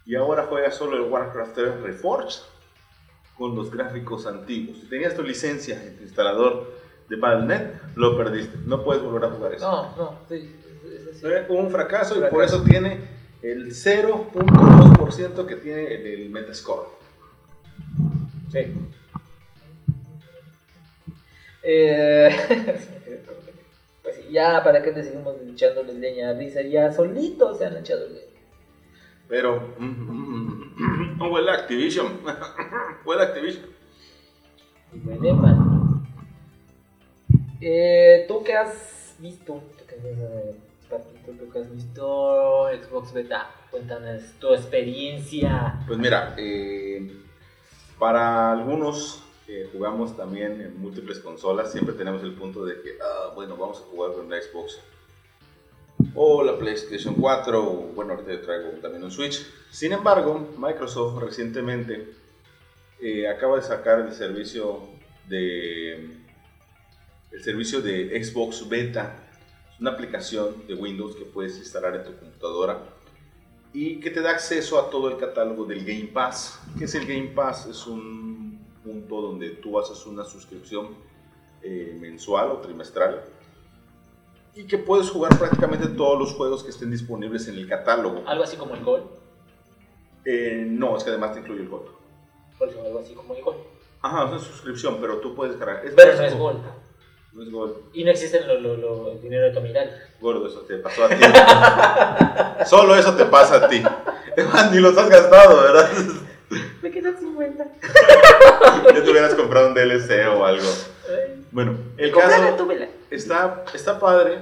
y 0.09 0.15
ahora 0.15 0.47
juega 0.49 0.71
solo 0.71 0.97
el 0.97 1.03
Warcraft 1.11 1.53
3 1.53 1.81
Reforged 1.81 2.41
con 3.37 3.55
los 3.55 3.69
gráficos 3.69 4.25
antiguos. 4.25 4.79
Si 4.79 4.87
tenías 4.89 5.13
tu 5.13 5.21
licencia 5.21 5.79
en 5.83 5.97
tu 5.97 6.03
instalador 6.03 6.73
de 7.07 7.15
Battle.net, 7.15 7.73
lo 7.95 8.17
perdiste. 8.17 8.57
No 8.65 8.83
puedes 8.83 9.03
volver 9.03 9.25
a 9.25 9.29
jugar 9.29 9.53
eso. 9.53 9.69
No, 9.71 9.95
no, 9.95 10.19
sí, 10.27 10.55
es- 10.83 11.15
es- 11.15 11.21
Fue 11.21 11.45
un 11.57 11.69
fracaso 11.69 12.17
y 12.17 12.27
por 12.27 12.43
eso 12.43 12.63
tiene 12.63 13.01
el 13.43 13.71
0.2% 13.71 15.45
que 15.45 15.55
tiene 15.57 15.93
en 15.93 16.07
el 16.07 16.29
Metascore. 16.31 16.87
sí. 18.51 18.73
Eh, 21.61 22.29
pues 24.01 24.15
sí, 24.15 24.23
ya, 24.31 24.63
¿para 24.63 24.81
qué 24.81 24.91
le 24.91 25.03
seguimos 25.03 25.35
echándoles 25.53 25.95
leña 25.97 26.29
a 26.29 26.33
Blizzard? 26.33 26.65
Ya 26.67 26.91
solitos 26.91 27.59
se 27.59 27.65
han 27.65 27.77
echado 27.77 28.07
leña. 28.07 28.28
Pero, 29.29 29.75
mm, 29.77 29.85
mm, 29.85 30.73
mm, 30.75 31.21
oh, 31.21 31.37
el 31.37 31.47
Activision, 31.49 32.19
fue 33.03 33.15
el 33.15 33.21
Activision. 33.21 33.65
Bueno, 34.91 35.33
man. 35.35 36.03
Eh, 37.61 38.25
¿Tú 38.27 38.43
qué 38.43 38.55
has 38.55 39.15
visto? 39.19 39.61
¿Tú 39.77 39.85
qué 39.87 39.95
has, 39.95 40.03
eh, 40.03 40.55
Patito, 40.89 41.31
¿tú 41.33 41.51
qué 41.51 41.59
has 41.59 41.71
visto 41.71 42.67
Xbox 42.69 43.13
Beta? 43.13 43.51
Cuéntanos 43.69 44.23
tu 44.39 44.51
experiencia. 44.51 45.79
Pues 45.85 45.99
mira, 45.99 46.33
eh, 46.35 47.11
para 47.99 48.51
algunos 48.51 49.23
que 49.45 49.69
jugamos 49.71 50.17
también 50.17 50.59
en 50.59 50.81
múltiples 50.81 51.19
consolas, 51.19 51.71
siempre 51.71 51.93
tenemos 51.93 52.23
el 52.23 52.33
punto 52.33 52.65
de 52.65 52.81
que, 52.81 52.97
ah, 52.99 53.33
bueno, 53.35 53.55
vamos 53.55 53.77
a 53.77 53.91
jugar 53.91 54.13
con 54.13 54.27
la 54.27 54.41
Xbox 54.41 54.79
o 56.15 56.43
la 56.43 56.57
PlayStation 56.57 57.15
4, 57.15 57.63
o 57.63 57.73
bueno, 57.93 58.13
ahorita 58.13 58.33
yo 58.33 58.41
traigo 58.41 58.69
también 58.81 59.03
un 59.03 59.11
Switch. 59.11 59.45
Sin 59.71 59.91
embargo, 59.91 60.49
Microsoft 60.57 61.21
recientemente 61.21 62.13
eh, 63.01 63.27
acaba 63.27 63.57
de 63.57 63.61
sacar 63.63 63.99
el 64.01 64.11
servicio 64.13 64.81
de 65.27 66.17
el 67.31 67.43
servicio 67.43 67.81
de 67.81 68.23
Xbox 68.23 68.67
Beta. 68.67 69.15
Es 69.73 69.79
una 69.79 69.91
aplicación 69.91 70.67
de 70.67 70.73
Windows 70.73 71.15
que 71.15 71.25
puedes 71.25 71.57
instalar 71.57 71.95
en 71.95 72.03
tu 72.03 72.17
computadora 72.17 72.79
y 73.71 73.99
que 73.99 74.09
te 74.09 74.21
da 74.21 74.31
acceso 74.31 74.79
a 74.79 74.89
todo 74.89 75.09
el 75.09 75.17
catálogo 75.17 75.65
del 75.65 75.85
Game 75.85 76.09
Pass. 76.11 76.59
¿Qué 76.77 76.85
es 76.85 76.95
el 76.95 77.05
Game 77.05 77.31
Pass? 77.35 77.67
Es 77.67 77.85
un 77.85 78.65
punto 78.83 79.21
donde 79.21 79.51
tú 79.51 79.79
haces 79.79 80.05
una 80.05 80.25
suscripción 80.25 80.95
eh, 81.61 81.95
mensual 81.99 82.49
o 82.51 82.57
trimestral 82.57 83.23
y 84.59 84.67
que 84.67 84.77
puedes 84.77 85.09
jugar 85.09 85.37
prácticamente 85.39 85.87
todos 85.87 86.19
los 86.19 86.33
juegos 86.33 86.63
que 86.63 86.69
estén 86.71 86.91
disponibles 86.91 87.47
en 87.47 87.55
el 87.55 87.67
catálogo. 87.67 88.23
Algo 88.27 88.43
así 88.43 88.57
como 88.57 88.75
el 88.75 88.83
Gol. 88.83 89.03
Eh, 90.25 90.65
no, 90.67 90.97
es 90.97 91.03
que 91.05 91.11
además 91.11 91.33
te 91.33 91.39
incluye 91.39 91.61
el 91.61 91.69
Gold. 91.69 91.87
Por 92.57 92.67
eso, 92.67 92.81
algo 92.83 92.99
así 92.99 93.13
como 93.13 93.33
el 93.35 93.41
Gol. 93.41 93.55
Ajá, 94.01 94.25
es 94.25 94.31
una 94.31 94.39
suscripción, 94.39 94.97
pero 94.99 95.17
tú 95.19 95.33
puedes 95.33 95.55
cargar. 95.55 95.85
Es 95.85 95.93
Pero 95.95 96.13
no 96.17 96.23
es 96.23 96.37
Gol. 96.37 96.57
No 97.31 97.43
es 97.43 97.51
Gold. 97.51 97.73
Y 97.93 98.03
no 98.03 98.11
existe 98.11 98.41
lo, 98.41 98.59
lo, 98.59 98.75
lo- 98.75 99.11
el 99.13 99.21
dinero 99.21 99.45
de 99.45 99.51
Tomiral. 99.51 99.91
Gordo, 100.19 100.45
eso 100.47 100.59
te 100.61 100.75
pasó 100.77 101.05
a 101.05 101.09
ti. 101.09 101.15
Solo 102.69 102.95
eso 102.95 103.15
te 103.15 103.25
pasa 103.25 103.65
a 103.65 103.69
ti. 103.69 103.81
Ni 104.71 104.79
los 104.79 104.97
has 104.97 105.09
gastado, 105.09 105.61
¿verdad? 105.61 105.89
Me 106.81 106.91
quedan 106.91 107.17
50. 107.17 107.65
Ya 108.93 109.03
te 109.03 109.09
hubieras 109.11 109.35
comprado 109.35 109.67
un 109.69 109.73
DLC 109.73 110.27
o 110.35 110.43
algo. 110.45 110.67
Bueno, 111.51 111.77
el 111.97 112.11
caso 112.11 112.57
está, 113.09 113.65
está 113.73 113.99
padre. 113.99 114.39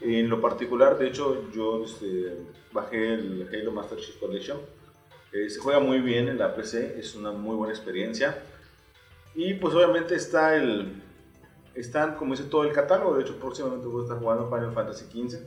En 0.00 0.28
lo 0.28 0.40
particular, 0.40 0.98
de 0.98 1.08
hecho, 1.08 1.50
yo 1.52 1.84
este, 1.84 2.36
bajé 2.72 3.14
el 3.14 3.48
Halo 3.52 3.72
Master 3.72 3.98
Chief 3.98 4.18
Collection. 4.18 4.58
Eh, 5.32 5.48
se 5.48 5.58
juega 5.60 5.80
muy 5.80 6.00
bien 6.00 6.28
en 6.28 6.38
la 6.38 6.54
PC, 6.54 6.98
es 6.98 7.14
una 7.14 7.32
muy 7.32 7.56
buena 7.56 7.72
experiencia. 7.72 8.38
Y 9.34 9.54
pues 9.54 9.74
obviamente 9.74 10.14
está 10.14 10.56
el... 10.56 11.02
Están, 11.74 12.14
como 12.14 12.34
dice, 12.34 12.48
todo 12.48 12.64
el 12.64 12.72
catálogo. 12.72 13.16
De 13.16 13.22
hecho, 13.22 13.36
próximamente 13.38 13.86
voy 13.86 14.02
a 14.02 14.04
estar 14.04 14.18
jugando 14.18 14.48
Final 14.48 14.72
Fantasy 14.72 15.06
XV 15.06 15.40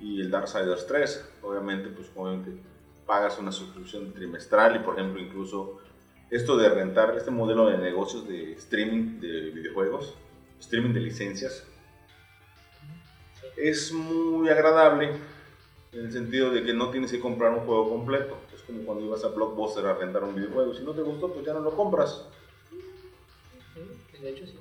y 0.00 0.20
el 0.22 0.30
Darksiders 0.30 0.86
3. 0.86 1.30
Obviamente, 1.42 1.90
pues 1.90 2.10
obviamente 2.16 2.52
pagas 3.04 3.38
una 3.38 3.52
suscripción 3.52 4.12
trimestral 4.12 4.76
y, 4.76 4.78
por 4.78 4.98
ejemplo, 4.98 5.20
incluso 5.20 5.80
esto 6.30 6.56
de 6.56 6.68
rentar 6.68 7.14
este 7.16 7.30
modelo 7.30 7.66
de 7.68 7.78
negocios 7.78 8.28
de 8.28 8.52
streaming 8.52 9.20
de 9.20 9.50
videojuegos, 9.50 10.14
streaming 10.60 10.92
de 10.92 11.00
licencias, 11.00 11.64
es 13.56 13.92
muy 13.92 14.48
agradable 14.48 15.10
en 15.92 16.00
el 16.00 16.12
sentido 16.12 16.50
de 16.50 16.62
que 16.62 16.72
no 16.72 16.90
tienes 16.90 17.10
que 17.10 17.20
comprar 17.20 17.52
un 17.52 17.60
juego 17.60 17.88
completo. 17.88 18.36
Es 18.54 18.62
como 18.62 18.82
cuando 18.82 19.04
ibas 19.04 19.24
a 19.24 19.28
Blockbuster 19.28 19.86
a 19.86 19.94
rentar 19.94 20.22
un 20.24 20.34
videojuego. 20.34 20.74
Si 20.74 20.84
no 20.84 20.92
te 20.92 21.02
gustó, 21.02 21.32
pues 21.32 21.44
ya 21.44 21.54
no 21.54 21.60
lo 21.60 21.74
compras. 21.74 22.26
Sí, 23.74 24.22
de 24.22 24.30
hecho 24.30 24.46
sí. 24.46 24.58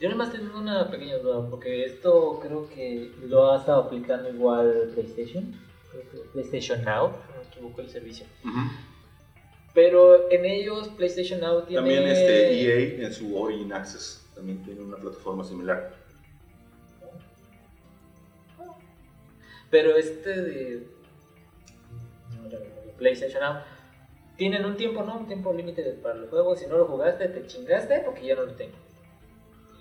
Yo 0.00 0.08
nada 0.08 0.18
más 0.18 0.32
tengo 0.32 0.58
una 0.58 0.90
pequeña 0.90 1.18
duda, 1.18 1.48
porque 1.48 1.84
esto 1.84 2.40
creo 2.42 2.68
que 2.68 3.12
lo 3.24 3.52
ha 3.52 3.58
estado 3.58 3.82
aplicando 3.84 4.28
igual 4.28 4.90
PlayStation, 4.94 5.54
creo 5.92 6.10
que 6.10 6.18
PlayStation 6.32 6.84
Now, 6.84 7.12
si 7.12 7.32
no 7.32 7.40
me 7.40 7.48
equivoco 7.48 7.80
el 7.82 7.88
servicio. 7.88 8.26
Pero 9.74 10.30
en 10.30 10.44
ellos 10.44 10.88
PlayStation 10.88 11.40
Now 11.40 11.64
tiene... 11.64 11.76
También 11.76 12.06
este 12.06 12.60
EA 12.60 13.06
en 13.06 13.12
su 13.12 13.36
Origin 13.36 13.72
Access 13.72 14.26
también 14.34 14.62
tiene 14.62 14.82
una 14.82 14.96
plataforma 14.96 15.44
similar. 15.44 15.94
Pero 19.70 19.96
este 19.96 20.42
de... 20.42 20.86
PlayStation 22.98 23.42
Now 23.42 23.62
tienen 24.36 24.64
un 24.64 24.76
tiempo, 24.76 25.02
¿no? 25.02 25.18
Un 25.18 25.26
tiempo 25.26 25.52
límite 25.52 25.82
para 26.02 26.16
los 26.16 26.28
juegos. 26.28 26.58
Si 26.60 26.66
no 26.66 26.76
lo 26.76 26.86
jugaste, 26.86 27.28
te 27.28 27.46
chingaste 27.46 28.00
porque 28.04 28.26
ya 28.26 28.34
no 28.34 28.42
lo 28.42 28.54
tengo. 28.54 28.76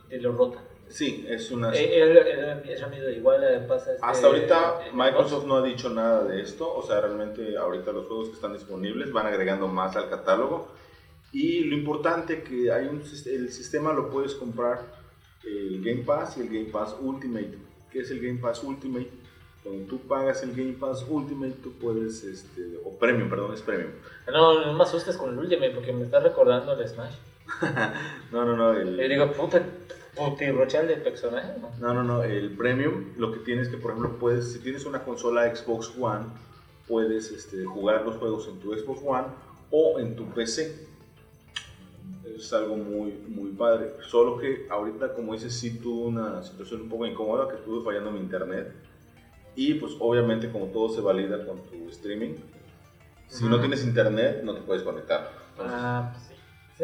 Te 0.09 0.17
lo 0.17 0.31
rotan. 0.33 0.70
Sí, 0.91 1.25
es 1.27 1.49
una... 1.51 1.73
Eh, 1.73 2.01
el- 2.01 2.69
Eso 2.69 2.87
mismo 2.89 3.07
igual 3.09 3.43
eh, 3.43 3.65
pasa... 3.67 3.93
este, 3.93 4.05
Hasta 4.05 4.27
ahorita 4.27 4.79
en 4.89 4.97
Microsoft 4.97 5.45
no 5.45 5.55
ha 5.57 5.63
dicho 5.63 5.89
nada 5.89 6.23
de 6.25 6.41
esto, 6.41 6.71
o 6.73 6.85
sea, 6.85 7.01
realmente 7.01 7.57
ahorita 7.57 7.91
los 7.91 8.07
juegos 8.07 8.29
que 8.29 8.35
están 8.35 8.53
disponibles 8.53 9.11
van 9.11 9.27
agregando 9.27 9.67
más 9.67 9.95
al 9.95 10.09
catálogo 10.09 10.67
y 11.31 11.61
lo 11.61 11.75
importante 11.77 12.43
que 12.43 12.71
hay 12.71 12.87
un 12.87 13.01
el 13.25 13.51
sistema 13.51 13.93
lo 13.93 14.09
puedes 14.09 14.35
comprar 14.35 14.81
el 15.45 15.81
Game 15.83 16.03
Pass 16.03 16.37
y 16.37 16.41
el 16.41 16.47
Game 16.49 16.65
Pass 16.71 16.95
Ultimate. 16.99 17.57
¿Qué 17.91 17.99
es 18.01 18.11
el 18.11 18.19
Game 18.21 18.39
Pass 18.39 18.63
Ultimate? 18.63 19.09
Cuando 19.63 19.85
tú 19.85 19.99
pagas 20.01 20.43
el 20.43 20.51
Game 20.51 20.73
Pass 20.73 21.05
Ultimate, 21.07 21.53
tú 21.63 21.71
puedes, 21.73 22.23
este, 22.23 22.77
o 22.83 22.97
Premium, 22.97 23.29
perdón, 23.29 23.53
es 23.53 23.61
Premium. 23.61 23.91
No, 24.31 24.65
no 24.65 24.73
me 24.73 24.83
asustes 24.83 25.15
con 25.17 25.31
el 25.33 25.39
Ultimate 25.39 25.71
porque 25.71 25.93
me 25.93 26.03
está 26.03 26.19
recordando 26.19 26.73
el 26.73 26.87
Smash. 26.87 27.13
No, 28.31 28.45
no, 28.45 28.55
no, 28.55 28.73
el, 28.73 28.97
digo, 29.09 29.31
puta, 29.33 29.61
putirrochal 30.15 30.87
de 30.87 30.97
personaje, 30.97 31.53
¿no? 31.59 31.71
No, 31.79 31.93
no, 31.93 32.03
no, 32.03 32.23
el 32.23 32.55
Premium 32.55 33.13
lo 33.17 33.31
que 33.31 33.39
tienes 33.39 33.69
que, 33.69 33.77
por 33.77 33.91
ejemplo, 33.91 34.17
puedes, 34.19 34.53
si 34.53 34.59
tienes 34.59 34.85
una 34.85 35.03
consola 35.03 35.53
Xbox 35.55 35.91
One, 35.99 36.25
puedes 36.87 37.31
este, 37.31 37.65
jugar 37.65 38.05
los 38.05 38.17
juegos 38.17 38.47
en 38.47 38.59
tu 38.59 38.73
Xbox 38.73 39.01
One 39.05 39.27
o 39.71 39.99
en 39.99 40.15
tu 40.15 40.25
PC. 40.25 40.87
Es 42.37 42.51
algo 42.53 42.75
muy, 42.75 43.11
muy 43.27 43.51
padre. 43.51 43.91
Solo 44.07 44.37
que 44.37 44.65
ahorita, 44.69 45.13
como 45.13 45.33
dices, 45.33 45.53
sí 45.53 45.79
tuve 45.79 46.07
una 46.07 46.43
situación 46.43 46.81
un 46.81 46.89
poco 46.89 47.05
incómoda, 47.05 47.47
que 47.47 47.55
estuve 47.55 47.83
fallando 47.83 48.11
mi 48.11 48.19
internet. 48.19 48.73
Y 49.55 49.75
pues 49.75 49.93
obviamente 49.99 50.49
como 50.49 50.67
todo 50.67 50.89
se 50.89 51.01
valida 51.01 51.45
con 51.45 51.61
tu 51.63 51.89
streaming, 51.89 52.35
si 53.27 53.45
no 53.45 53.59
tienes 53.59 53.83
internet 53.83 54.41
no 54.43 54.53
te 54.53 54.61
puedes 54.61 54.83
conectar. 54.83 55.29
Entonces, 55.51 55.75
Ah, 55.77 56.09
pues 56.13 56.23
sí. 56.25 56.33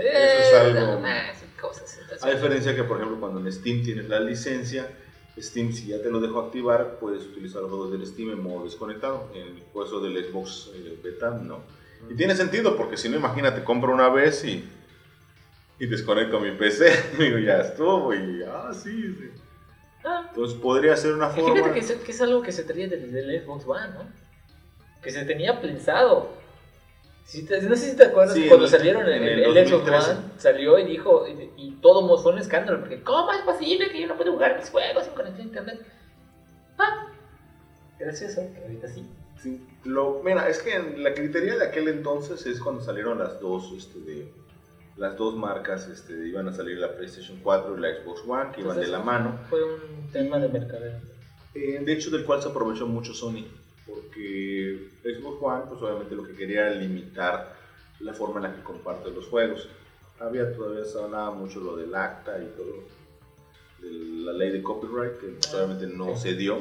Sí, 0.02 0.08
Eso 0.08 0.40
es 0.40 0.54
algo- 0.54 1.02
cosas, 1.60 2.00
A 2.22 2.30
diferencia 2.30 2.76
que, 2.76 2.84
por 2.84 2.98
ejemplo, 2.98 3.20
cuando 3.20 3.40
en 3.40 3.52
Steam 3.52 3.84
tienes 3.84 4.08
la 4.08 4.20
licencia, 4.20 4.88
Steam, 5.40 5.72
si 5.72 5.88
ya 5.88 6.02
te 6.02 6.10
lo 6.12 6.20
dejo 6.20 6.40
activar, 6.40 6.98
puedes 7.00 7.24
utilizar 7.24 7.62
los 7.62 7.72
juegos 7.72 7.92
del 7.92 8.06
Steam 8.06 8.30
en 8.32 8.42
modo 8.42 8.64
desconectado. 8.66 9.30
En 9.34 9.42
el 9.58 9.64
caso 9.74 10.00
del 10.00 10.24
Xbox 10.24 10.72
eh, 10.76 11.00
Beta, 11.04 11.32
no. 11.32 11.62
Y 12.10 12.16
tiene 12.16 12.36
sentido, 12.36 12.78
porque 12.78 12.96
si 12.98 13.10
no, 13.10 13.18
imagínate, 13.18 13.64
compro 13.64 13.92
una 13.92 14.10
vez 14.10 14.44
y, 14.46 14.68
y 15.80 15.86
desconecto 15.88 16.40
mi 16.40 16.52
PC. 16.52 16.92
Digo, 17.20 17.40
ya 17.40 17.62
estuvo, 17.62 18.14
y 18.14 18.44
ah, 18.44 18.72
sí, 18.74 19.16
sí. 19.20 19.30
Ah, 20.04 20.26
Entonces 20.30 20.58
podría 20.60 20.96
ser 20.96 21.14
una 21.14 21.30
forma. 21.30 21.56
fíjate 21.56 21.74
que 21.74 21.80
es, 21.80 21.92
que 21.92 22.12
es 22.12 22.22
algo 22.22 22.42
que 22.44 22.52
se 22.52 22.64
traía 22.64 22.88
desde 22.88 23.20
el 23.20 23.44
Xbox 23.44 23.66
One, 23.68 23.88
¿no? 23.96 24.12
Que 25.02 25.12
se 25.12 25.26
tenía 25.26 25.60
pensado. 25.60 26.32
Sí 27.28 27.46
no 27.64 27.76
sé 27.76 27.92
si 27.92 27.98
te 27.98 28.06
acuerdas 28.06 28.36
Sí, 28.36 28.48
cuando 28.48 28.66
en- 28.66 28.72
salieron 28.72 29.06
el, 29.06 29.14
en 29.14 29.24
el 29.24 29.40
el 29.58 29.68
Xbox 29.68 29.86
2013. 29.86 30.12
One, 30.12 30.22
salió 30.38 30.80
y 30.80 30.86
dijo, 30.86 31.28
y, 31.28 31.52
y 31.58 31.72
todo 31.82 32.18
fue 32.18 32.32
un 32.32 32.40
escándalo, 32.40 32.80
porque 32.80 33.02
¿cómo 33.04 33.34
es 33.34 33.42
posible 33.42 33.90
que 33.92 34.00
yo 34.00 34.08
no 34.08 34.16
pueda 34.16 34.32
jugar 34.32 34.58
mis 34.58 34.70
juegos 34.70 35.04
sin 35.04 35.14
conexión 35.14 35.42
a 35.42 35.50
internet? 35.50 35.82
Ah, 36.78 37.08
gracioso, 38.00 38.42
que 38.54 38.62
ahorita 38.62 38.88
sí. 38.88 39.06
Sí, 39.44 39.62
lo, 39.84 40.22
mira, 40.24 40.48
es 40.48 40.62
que 40.64 40.74
en 40.76 41.04
la 41.04 41.14
criteria 41.14 41.58
de 41.58 41.66
aquel 41.66 41.90
entonces 41.90 42.46
es 42.46 42.62
cuando 42.62 42.82
salieron 42.82 43.20
las 43.20 43.42
dos, 43.42 43.74
este, 43.76 44.00
de, 44.00 44.32
las 44.96 45.18
dos 45.18 45.36
marcas, 45.36 45.88
este, 45.90 46.14
iban 46.30 46.48
a 46.48 46.54
salir 46.54 46.78
la 46.78 46.96
PlayStation 46.96 47.40
4 47.44 47.78
y 47.78 47.82
la 47.82 47.90
Xbox 48.02 48.22
One, 48.26 48.52
que 48.54 48.62
iban 48.62 48.78
de 48.78 48.86
Entonces, 48.86 48.90
la 48.90 49.00
mano. 49.00 49.38
Fue 49.50 49.64
un 49.64 50.10
tema 50.14 50.40
de 50.40 50.48
mercadeo. 50.48 50.94
Eh, 51.54 51.82
de 51.84 51.94
hecho, 51.94 52.10
del 52.10 52.24
cual 52.24 52.42
se 52.42 52.48
aprovechó 52.50 52.88
mucho 52.88 53.14
Sony, 53.14 53.46
porque 53.88 54.90
Xbox 55.04 55.38
One, 55.42 55.64
pues 55.70 55.82
obviamente 55.82 56.16
lo 56.16 56.24
que 56.24 56.36
quería 56.36 56.68
era 56.68 56.76
limitar 56.76 57.56
la 58.00 58.14
forma 58.14 58.38
en 58.38 58.44
la 58.44 58.56
que 58.56 58.62
comparte 58.64 59.10
los 59.12 59.28
juegos. 59.28 59.68
Había 60.20 60.54
todavía 60.56 60.84
se 60.86 61.00
hablaba 61.02 61.32
mucho 61.32 61.60
lo 61.60 61.76
del 61.78 61.94
acta 61.96 62.38
y 62.42 62.48
todo, 62.58 62.84
de 63.82 63.92
la 64.26 64.34
ley 64.34 64.52
de 64.52 64.62
copyright, 64.64 65.20
que 65.20 65.28
pues, 65.28 65.54
obviamente 65.54 65.88
no 65.88 66.16
se 66.18 66.34
dio. 66.34 66.58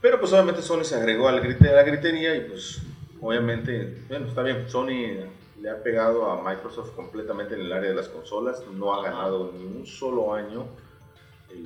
Pero 0.00 0.20
pues 0.20 0.32
obviamente 0.32 0.60
Sony 0.62 0.84
se 0.84 0.94
agregó 0.96 1.28
a 1.28 1.32
la 1.32 1.40
grite- 1.40 1.68
a 1.70 1.72
la 1.72 1.82
gritería 1.82 2.34
y 2.36 2.42
pues 2.42 2.82
obviamente, 3.20 4.02
bueno, 4.08 4.26
está 4.28 4.42
bien, 4.42 4.68
Sony 4.68 5.24
le 5.60 5.70
ha 5.70 5.82
pegado 5.82 6.30
a 6.30 6.42
Microsoft 6.42 6.90
completamente 6.94 7.54
en 7.54 7.62
el 7.62 7.72
área 7.72 7.88
de 7.90 7.96
las 7.96 8.08
consolas, 8.08 8.62
no 8.74 8.92
ha 8.94 9.02
ganado 9.02 9.52
ni 9.56 9.64
un 9.64 9.86
solo 9.86 10.34
año 10.34 10.66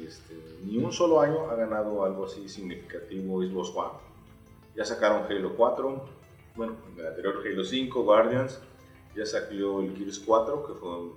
este, 0.07 0.35
ni 0.65 0.77
un 0.77 0.93
solo 0.93 1.21
año 1.21 1.51
ha 1.51 1.55
ganado 1.57 2.05
algo 2.05 2.27
así 2.27 2.47
significativo 2.49 3.43
Xbox 3.43 3.71
One. 3.75 4.08
Ya 4.79 4.85
sacaron 4.85 5.25
Halo 5.29 5.55
4, 5.57 6.05
bueno, 6.55 6.77
el 6.97 7.05
anterior 7.05 7.43
Halo 7.45 7.65
5, 7.65 8.03
Guardians, 8.05 8.61
ya 9.17 9.27
salió 9.27 9.81
el 9.81 9.97
Gears 9.97 10.21
4, 10.21 10.65
que 10.69 10.75
fue 10.75 10.89
un- 10.89 11.15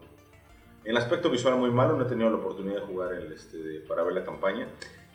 en 0.84 0.98
aspecto 0.98 1.30
visual 1.30 1.58
muy 1.58 1.70
malo, 1.70 1.96
no 1.96 2.04
he 2.04 2.10
tenido 2.10 2.32
la 2.32 2.38
oportunidad 2.38 2.78
de 2.82 2.88
jugar 2.88 3.14
el, 3.14 3.32
este, 3.32 3.82
para 3.88 4.02
ver 4.02 4.14
la 4.14 4.24
campaña. 4.24 4.68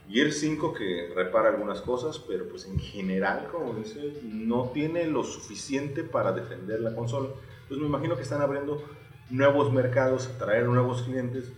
Gears 0.08 0.38
5 0.38 0.72
que 0.72 1.12
repara 1.16 1.48
algunas 1.48 1.80
cosas, 1.80 2.20
pero 2.20 2.48
pues 2.48 2.66
en 2.66 2.78
general, 2.78 3.48
como 3.50 3.74
dice, 3.74 4.12
no 4.22 4.70
tiene 4.72 5.08
lo 5.08 5.24
suficiente 5.24 6.04
para 6.04 6.30
defender 6.30 6.78
la 6.78 6.94
consola. 6.94 7.30
Pues 7.66 7.80
me 7.80 7.86
imagino 7.88 8.14
que 8.14 8.22
están 8.22 8.42
abriendo 8.42 8.80
nuevos 9.28 9.72
mercados, 9.72 10.28
atraer 10.28 10.66
nuevos 10.66 11.02
clientes, 11.02 11.50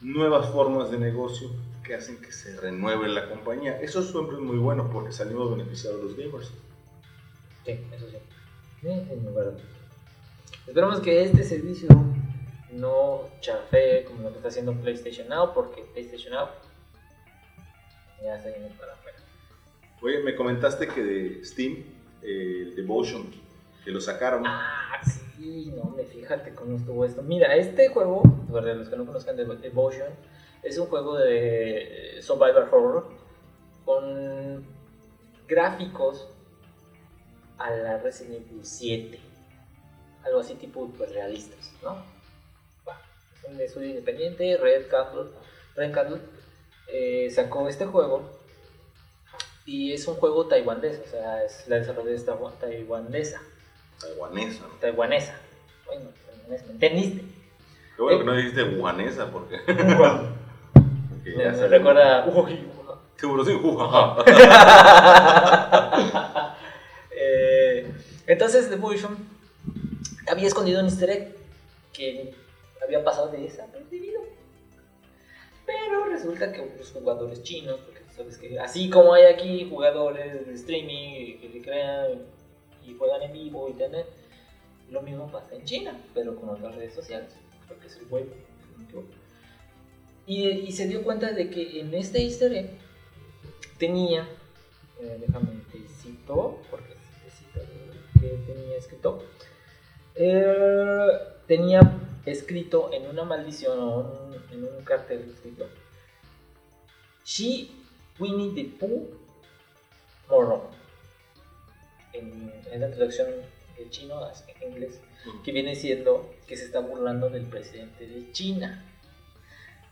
nuevas 0.00 0.48
formas 0.50 0.92
de 0.92 0.98
negocio 0.98 1.50
que 1.86 1.94
hacen 1.94 2.20
que 2.20 2.32
se 2.32 2.60
renueve 2.60 3.08
la 3.08 3.28
compañía. 3.28 3.80
Eso 3.80 4.02
siempre 4.02 4.36
es 4.36 4.42
muy 4.42 4.58
bueno 4.58 4.90
porque 4.90 5.12
salimos 5.12 5.50
beneficiados 5.50 6.02
los 6.02 6.16
gamers. 6.16 6.52
Sí, 7.64 7.80
eso 7.94 8.10
sí. 8.10 8.16
Sí. 8.82 9.02
Esperamos 10.66 11.00
que 11.00 11.22
este 11.22 11.44
servicio 11.44 11.88
no 12.72 13.20
chafé 13.40 14.04
como 14.04 14.22
lo 14.22 14.30
que 14.30 14.36
está 14.36 14.48
haciendo 14.48 14.74
PlayStation 14.74 15.28
Now, 15.28 15.54
porque 15.54 15.82
PlayStation 15.92 16.34
Now 16.34 16.48
ya 18.22 18.40
se 18.42 18.50
viene 18.50 18.74
para 18.78 18.92
afuera. 18.92 19.18
Oye, 20.02 20.22
me 20.22 20.34
comentaste 20.34 20.88
que 20.88 21.02
de 21.02 21.44
Steam, 21.44 21.84
eh, 22.22 22.62
el 22.66 22.76
Devotion, 22.76 23.30
que 23.84 23.90
lo 23.90 24.00
sacaron. 24.00 24.42
Ah, 24.44 25.00
sí, 25.04 25.72
no, 25.76 25.90
me 25.90 26.04
fíjate 26.04 26.54
cómo 26.54 26.76
estuvo 26.76 27.04
esto. 27.04 27.22
Mira, 27.22 27.54
este 27.54 27.88
juego, 27.88 28.22
para 28.52 28.74
los 28.74 28.88
que 28.88 28.96
no 28.96 29.06
conozcan 29.06 29.36
Devotion, 29.36 30.08
es 30.66 30.78
un 30.78 30.86
juego 30.86 31.16
de 31.16 32.18
survival 32.20 32.68
horror 32.72 33.06
con 33.84 34.66
gráficos 35.46 36.28
a 37.56 37.70
la 37.70 37.98
Resident 37.98 38.50
Evil 38.50 38.64
7. 38.64 39.20
Algo 40.24 40.40
así 40.40 40.54
tipo 40.54 40.92
realistas, 40.98 41.72
¿no? 41.82 41.96
es 43.38 43.44
un 43.48 43.60
estudio 43.60 43.88
independiente, 43.90 44.56
Red 44.56 44.88
Candle, 44.88 45.30
Red 45.76 45.92
Candle 45.92 46.20
eh, 46.88 47.30
sacó 47.30 47.68
este 47.68 47.86
juego 47.86 48.28
y 49.64 49.92
es 49.92 50.06
un 50.08 50.16
juego 50.16 50.46
taiwanés, 50.46 51.00
o 51.06 51.08
sea, 51.08 51.44
es 51.44 51.68
la 51.68 51.76
desarrolladora 51.76 52.52
taiwanesa. 52.58 53.40
Taiwanesa. 54.00 54.64
Taiwanesa. 54.80 55.40
Bueno, 55.86 56.10
¿me 56.48 56.56
entendiste? 56.56 57.24
Qué 57.94 58.02
bueno 58.02 58.18
que 58.18 58.24
no 58.24 58.34
dijiste 58.34 58.62
guanesa 58.64 59.30
porque... 59.30 59.60
ya 61.34 61.54
se 61.54 61.68
recuerda... 61.68 62.24
Seguro 63.16 63.44
sí, 63.46 63.52
eh, 67.16 67.90
Entonces, 68.26 68.68
The 68.68 68.76
Vision 68.76 69.16
había 70.28 70.46
escondido 70.46 70.80
un 70.80 70.86
easter 70.86 71.08
egg 71.10 71.34
que 71.94 72.34
había 72.82 73.02
pasado 73.02 73.28
de 73.28 73.38
desapercibido. 73.38 74.20
Pero 75.64 76.04
resulta 76.04 76.52
que 76.52 76.74
los 76.78 76.92
jugadores 76.92 77.42
chinos, 77.42 77.80
porque 77.84 78.02
sabes 78.14 78.38
que 78.38 78.58
así 78.60 78.90
como 78.90 79.14
hay 79.14 79.24
aquí 79.24 79.66
jugadores 79.68 80.46
de 80.46 80.54
streaming 80.54 81.38
que 81.40 81.50
se 81.52 81.62
crean 81.62 82.22
y 82.84 82.94
juegan 82.94 83.22
en 83.22 83.32
vivo, 83.32 83.68
internet, 83.68 84.06
lo 84.90 85.02
mismo 85.02 85.30
pasa 85.30 85.54
en 85.56 85.64
China, 85.64 85.98
pero 86.14 86.36
con 86.36 86.50
otras 86.50 86.76
redes 86.76 86.94
sociales, 86.94 87.34
porque 87.66 87.86
es 87.88 87.96
el 87.96 88.06
web. 88.08 88.26
Y, 90.26 90.72
se 90.72 90.88
dio 90.88 91.04
cuenta 91.04 91.32
de 91.32 91.50
que 91.50 91.80
en 91.80 91.94
este 91.94 92.20
easter 92.22 92.52
egg 92.52 92.70
tenía, 93.78 94.28
eh, 95.00 95.18
déjame 95.20 95.60
te 95.70 95.78
cito, 95.88 96.62
porque 96.68 96.94
cito 97.30 97.60
que 98.20 98.28
tenía 98.52 98.76
escrito, 98.76 99.22
eh, 100.16 101.08
tenía 101.46 101.80
escrito 102.24 102.90
en 102.92 103.06
una 103.06 103.22
maldición 103.22 103.78
o 103.78 104.30
en 104.50 104.64
un 104.64 104.84
cartel 104.84 105.30
escrito, 105.30 105.68
She 107.24 107.70
Winnie 108.18 108.54
the 108.54 108.78
Pooh. 108.78 109.10
En, 112.12 112.52
en, 112.72 112.80
la 112.80 112.90
traducción 112.90 113.28
de 113.76 113.90
chino 113.90 114.16
a 114.24 114.32
inglés, 114.66 115.00
que 115.44 115.52
viene 115.52 115.76
siendo 115.76 116.34
que 116.48 116.56
se 116.56 116.64
está 116.64 116.80
burlando 116.80 117.30
del 117.30 117.44
presidente 117.44 118.06
de 118.06 118.32
China. 118.32 118.84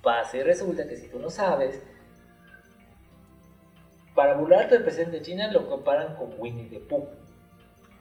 Pasa 0.05 0.37
y 0.37 0.43
resulta 0.43 0.87
que 0.87 0.97
si 0.97 1.09
tú 1.09 1.19
no 1.19 1.31
sabes, 1.31 1.83
para 4.15 4.35
burlarte 4.35 4.75
del 4.75 4.85
presidente 4.85 5.19
de 5.19 5.23
China 5.23 5.51
lo 5.51 5.67
comparan 5.69 6.15
con 6.15 6.35
Winnie 6.39 6.69
the 6.69 6.79
Pooh. 6.79 7.09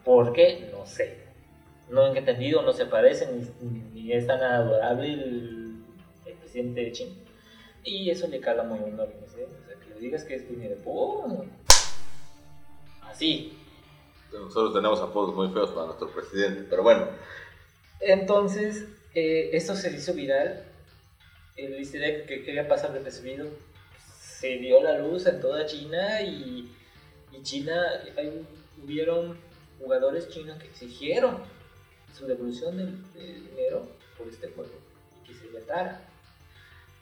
¿Por 0.03 0.33
qué? 0.33 0.69
No 0.71 0.85
sé. 0.85 1.23
No 1.89 2.13
he 2.13 2.17
entendido, 2.17 2.61
no 2.61 2.73
se 2.73 2.85
parecen, 2.85 3.51
ni, 3.93 4.11
es 4.11 4.27
tan 4.27 4.41
adorable 4.41 5.13
el, 5.13 5.83
presidente 6.39 6.81
de 6.81 6.91
China. 6.91 7.15
Y 7.83 8.09
eso 8.09 8.27
le 8.27 8.39
cala 8.39 8.63
muy 8.63 8.79
al 8.79 9.07
presidente. 9.13 9.55
O 9.63 9.67
sea, 9.67 9.79
que 9.79 9.93
le 9.93 9.99
digas 9.99 10.23
que 10.23 10.35
es 10.35 10.49
Winnie 10.49 10.69
the 10.69 10.75
Pooh. 10.75 11.45
Así. 13.01 13.57
Nosotros 14.31 14.73
tenemos 14.73 14.99
apodos 15.01 15.35
muy 15.35 15.49
feos 15.49 15.71
para 15.71 15.87
nuestro 15.87 16.09
presidente, 16.09 16.65
pero 16.69 16.83
bueno. 16.83 17.07
Entonces, 17.99 18.87
eh, 19.13 19.51
esto 19.53 19.75
se 19.75 19.91
hizo 19.91 20.13
viral. 20.13 20.63
El 21.55 21.75
easter 21.75 22.25
que 22.25 22.43
quería 22.43 22.67
pasar 22.67 22.93
de 22.93 22.99
percibido 22.99 23.47
se 24.19 24.57
dio 24.57 24.81
la 24.81 24.97
luz 24.99 25.25
en 25.25 25.39
toda 25.39 25.65
China 25.65 26.21
y, 26.21 26.69
China, 27.43 27.81
hay, 28.17 28.45
hubieron 28.83 29.37
jugadores 29.79 30.29
chinos 30.29 30.57
que 30.57 30.67
exigieron 30.67 31.37
su 32.17 32.25
devolución 32.25 32.77
del, 32.77 33.03
dinero 33.49 33.87
por 34.17 34.27
este 34.27 34.47
juego 34.49 34.71
y 35.21 35.27
que 35.27 35.33
se 35.33 35.47
vetara. 35.47 36.07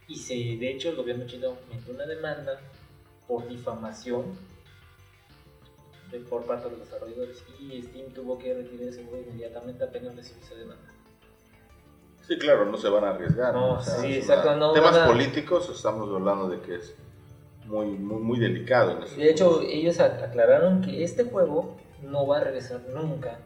Y 0.07 0.15
se, 0.15 0.33
de 0.33 0.71
hecho 0.71 0.89
el 0.89 0.95
gobierno 0.95 1.25
chino 1.27 1.57
metió 1.69 1.93
una 1.93 2.05
demanda 2.05 2.59
por 3.27 3.47
difamación 3.47 4.37
por 6.19 6.45
parte 6.45 6.65
de 6.65 6.71
los 6.71 6.81
desarrolladores 6.81 7.43
y 7.59 7.81
Steam 7.81 8.11
tuvo 8.11 8.37
que 8.37 8.53
retirar 8.53 8.89
ese 8.89 9.03
juego 9.05 9.23
inmediatamente 9.29 9.83
apenas 9.83 10.15
recibió 10.15 10.43
esa 10.43 10.55
demanda. 10.55 10.90
Sí, 12.31 12.37
claro, 12.37 12.63
no 12.63 12.77
se 12.77 12.87
van 12.87 13.03
a 13.03 13.09
arriesgar. 13.09 13.53
No, 13.53 13.81
sí, 13.81 14.15
exacto, 14.15 14.71
temas 14.71 14.99
políticos 14.99 15.69
estamos 15.69 16.09
hablando 16.09 16.47
de 16.47 16.61
que 16.61 16.75
es 16.75 16.95
muy, 17.65 17.87
muy, 17.87 18.21
muy 18.21 18.39
delicado. 18.39 19.01
de 19.01 19.29
hecho, 19.29 19.59
ellos 19.61 19.99
aclararon 19.99 20.79
que 20.79 21.03
este 21.03 21.25
juego 21.25 21.75
no 22.01 22.25
va 22.25 22.37
a 22.37 22.39
regresar 22.45 22.79
nunca 22.93 23.37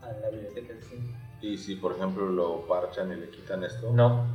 a 0.00 0.12
la 0.12 0.30
biblioteca 0.30 0.74
de 0.74 0.80
Steam. 0.80 1.02
¿Y 1.42 1.58
si, 1.58 1.74
por 1.74 1.96
ejemplo, 1.96 2.24
lo 2.28 2.68
parchan 2.68 3.10
y 3.10 3.16
le 3.16 3.28
quitan 3.28 3.64
esto? 3.64 3.90
No, 3.90 4.26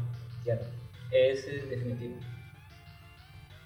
ya 0.43 0.55
no. 0.55 0.61
Ese 1.09 1.55
es 1.55 1.69
definitivo. 1.69 2.15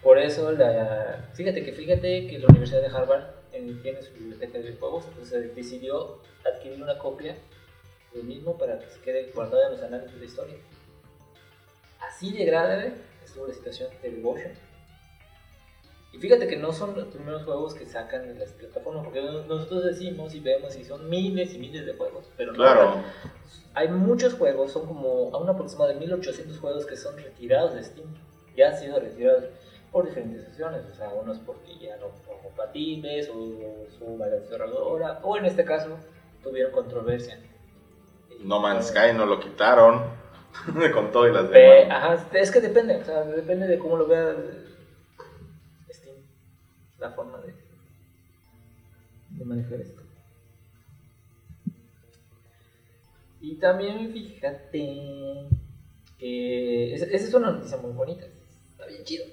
Por 0.03 0.19
eso, 0.19 0.51
la, 0.51 1.27
fíjate 1.33 1.65
que 1.65 1.71
fíjate 1.71 2.27
que 2.27 2.37
la 2.37 2.45
Universidad 2.49 2.81
de 2.81 2.95
Harvard 2.95 3.23
eh, 3.51 3.77
tiene 3.81 3.99
su 4.03 4.13
biblioteca 4.13 4.59
de 4.59 4.73
juegos, 4.73 5.05
entonces 5.07 5.55
decidió 5.55 6.19
adquirir 6.45 6.83
una 6.83 6.99
copia 6.99 7.35
del 8.13 8.23
mismo 8.23 8.57
para 8.57 8.79
que 8.79 8.89
se 8.89 8.99
quede 9.01 9.31
guardada 9.33 9.67
en 9.67 9.71
los 9.73 9.81
análisis 9.81 10.19
de 10.19 10.25
historia. 10.25 10.55
Así 11.99 12.31
de 12.31 12.45
grave 12.45 12.93
estuvo 13.23 13.47
la 13.47 13.53
situación 13.53 13.89
de 14.01 14.11
Devotion. 14.11 14.51
Y 16.11 16.19
fíjate 16.19 16.47
que 16.47 16.57
no 16.57 16.71
son 16.71 16.93
los 16.93 17.05
primeros 17.05 17.43
juegos 17.43 17.73
que 17.73 17.87
sacan 17.87 18.27
de 18.27 18.35
las 18.35 18.51
plataformas, 18.51 19.03
porque 19.03 19.21
nosotros 19.21 19.83
decimos 19.83 20.35
y 20.35 20.39
vemos 20.41 20.75
y 20.75 20.83
son 20.83 21.09
miles 21.09 21.55
y 21.55 21.57
miles 21.57 21.87
de 21.87 21.93
juegos, 21.93 22.29
pero 22.37 22.53
claro. 22.53 23.03
hay 23.73 23.87
muchos 23.87 24.35
juegos, 24.35 24.71
son 24.71 24.85
como 24.85 25.33
a 25.33 25.39
un 25.39 25.49
aproximado 25.49 25.89
de 25.89 25.95
1800 25.95 26.59
juegos 26.59 26.85
que 26.85 26.97
son 26.97 27.17
retirados 27.17 27.73
de 27.73 27.83
Steam, 27.83 28.07
ya 28.55 28.69
han 28.69 28.77
sido 28.77 28.99
retirados 28.99 29.45
por 29.91 30.05
diferentes 30.05 30.43
sesiones, 30.43 30.83
o 30.91 30.93
sea, 30.93 31.09
unos 31.09 31.39
porque 31.39 31.79
ya 31.79 31.97
no 31.97 32.11
son 32.27 32.39
compatibles, 32.43 33.29
o 33.29 33.87
su 33.89 34.19
cerradora, 34.47 35.19
o 35.23 35.35
en 35.37 35.45
este 35.45 35.65
caso 35.65 35.97
tuvieron 36.43 36.71
controversia. 36.73 37.39
No 38.43 38.59
Man's 38.59 38.87
Sky 38.87 39.13
no 39.15 39.25
lo 39.25 39.39
quitaron. 39.39 40.23
con 40.93 41.11
todo 41.11 41.27
y 41.27 41.33
las 41.33 41.49
demás. 41.49 41.89
Ajá, 41.89 42.27
es 42.33 42.51
que 42.51 42.61
depende, 42.61 42.97
o 42.97 43.03
sea, 43.03 43.23
depende 43.23 43.67
de 43.67 43.79
cómo 43.79 43.97
lo 43.97 44.07
vea 44.07 44.35
Steam, 45.89 46.15
la 46.99 47.11
forma 47.11 47.39
de, 47.39 47.53
de 49.31 49.45
manejar 49.45 49.81
esto. 49.81 50.01
Y 53.41 53.55
también 53.55 54.11
fíjate 54.13 55.49
que 56.17 56.93
esa 56.93 57.05
es 57.05 57.33
una 57.33 57.51
noticia 57.51 57.77
muy 57.77 57.91
bonita, 57.91 58.25
está 58.71 58.85
bien 58.85 59.03
chido. 59.03 59.25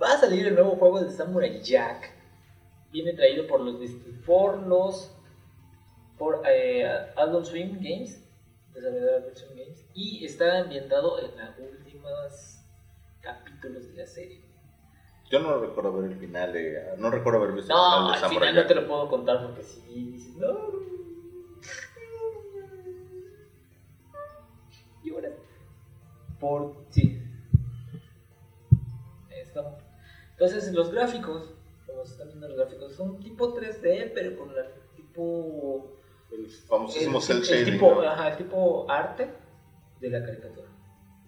Va 0.00 0.12
a 0.12 0.18
salir 0.18 0.46
el 0.46 0.54
nuevo 0.54 0.76
juego 0.76 1.02
de 1.02 1.10
Samurai 1.10 1.60
Jack. 1.62 2.12
Viene 2.92 3.14
traído 3.14 3.46
por 3.46 3.60
los 3.60 3.76
por 4.24 4.64
los 4.66 5.15
por 6.18 6.42
eh, 6.46 6.84
Adult 7.16 7.46
Swim 7.46 7.74
Games 7.74 8.26
Games 8.80 9.84
y 9.94 10.24
está 10.24 10.58
ambientado 10.58 11.18
en 11.18 11.30
los 11.38 11.78
últimos 11.78 12.58
capítulos 13.20 13.88
de 13.88 13.94
la 13.94 14.06
serie. 14.06 14.42
Yo 15.30 15.40
no 15.40 15.58
recuerdo 15.58 15.92
ver 15.94 16.12
el 16.12 16.18
final 16.18 16.52
de. 16.52 16.94
No 16.98 17.10
recuerdo 17.10 17.40
haber 17.42 17.52
visto 17.52 17.74
no, 17.74 18.14
el 18.14 18.20
final 18.20 18.54
de 18.54 18.62
no 18.62 18.66
te 18.66 18.74
lo 18.74 18.86
puedo 18.86 19.08
contar 19.08 19.44
porque 19.44 19.62
si 19.62 19.80
dices, 19.80 20.36
no. 20.36 20.70
Y 25.02 25.10
ahora. 25.10 25.30
Por. 26.38 26.74
Sí. 26.90 27.22
Entonces, 30.32 30.70
los 30.74 30.92
gráficos, 30.92 31.54
como 31.86 32.04
se 32.04 32.12
están 32.12 32.28
viendo 32.28 32.48
los 32.48 32.58
gráficos, 32.58 32.94
son 32.94 33.18
tipo 33.20 33.56
3D, 33.56 34.12
pero 34.14 34.36
con 34.38 34.50
el 34.50 34.66
tipo 34.94 35.96
el 36.38 36.50
famosísimo 36.50 37.20
shading. 37.20 37.68
El 37.68 37.72
tipo, 37.72 38.00
ajá, 38.02 38.28
el 38.28 38.36
tipo 38.36 38.90
arte 38.90 39.30
de 40.00 40.10
la 40.10 40.24
caricatura. 40.24 40.66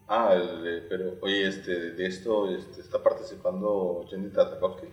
Ah, 0.07 0.35
el, 0.35 0.87
pero 0.89 1.19
oye, 1.21 1.47
este, 1.47 1.93
de 1.93 2.07
esto 2.07 2.49
este, 2.49 2.81
está 2.81 3.03
participando 3.03 4.07
Jenny 4.09 4.31
Tartakovsky. 4.31 4.89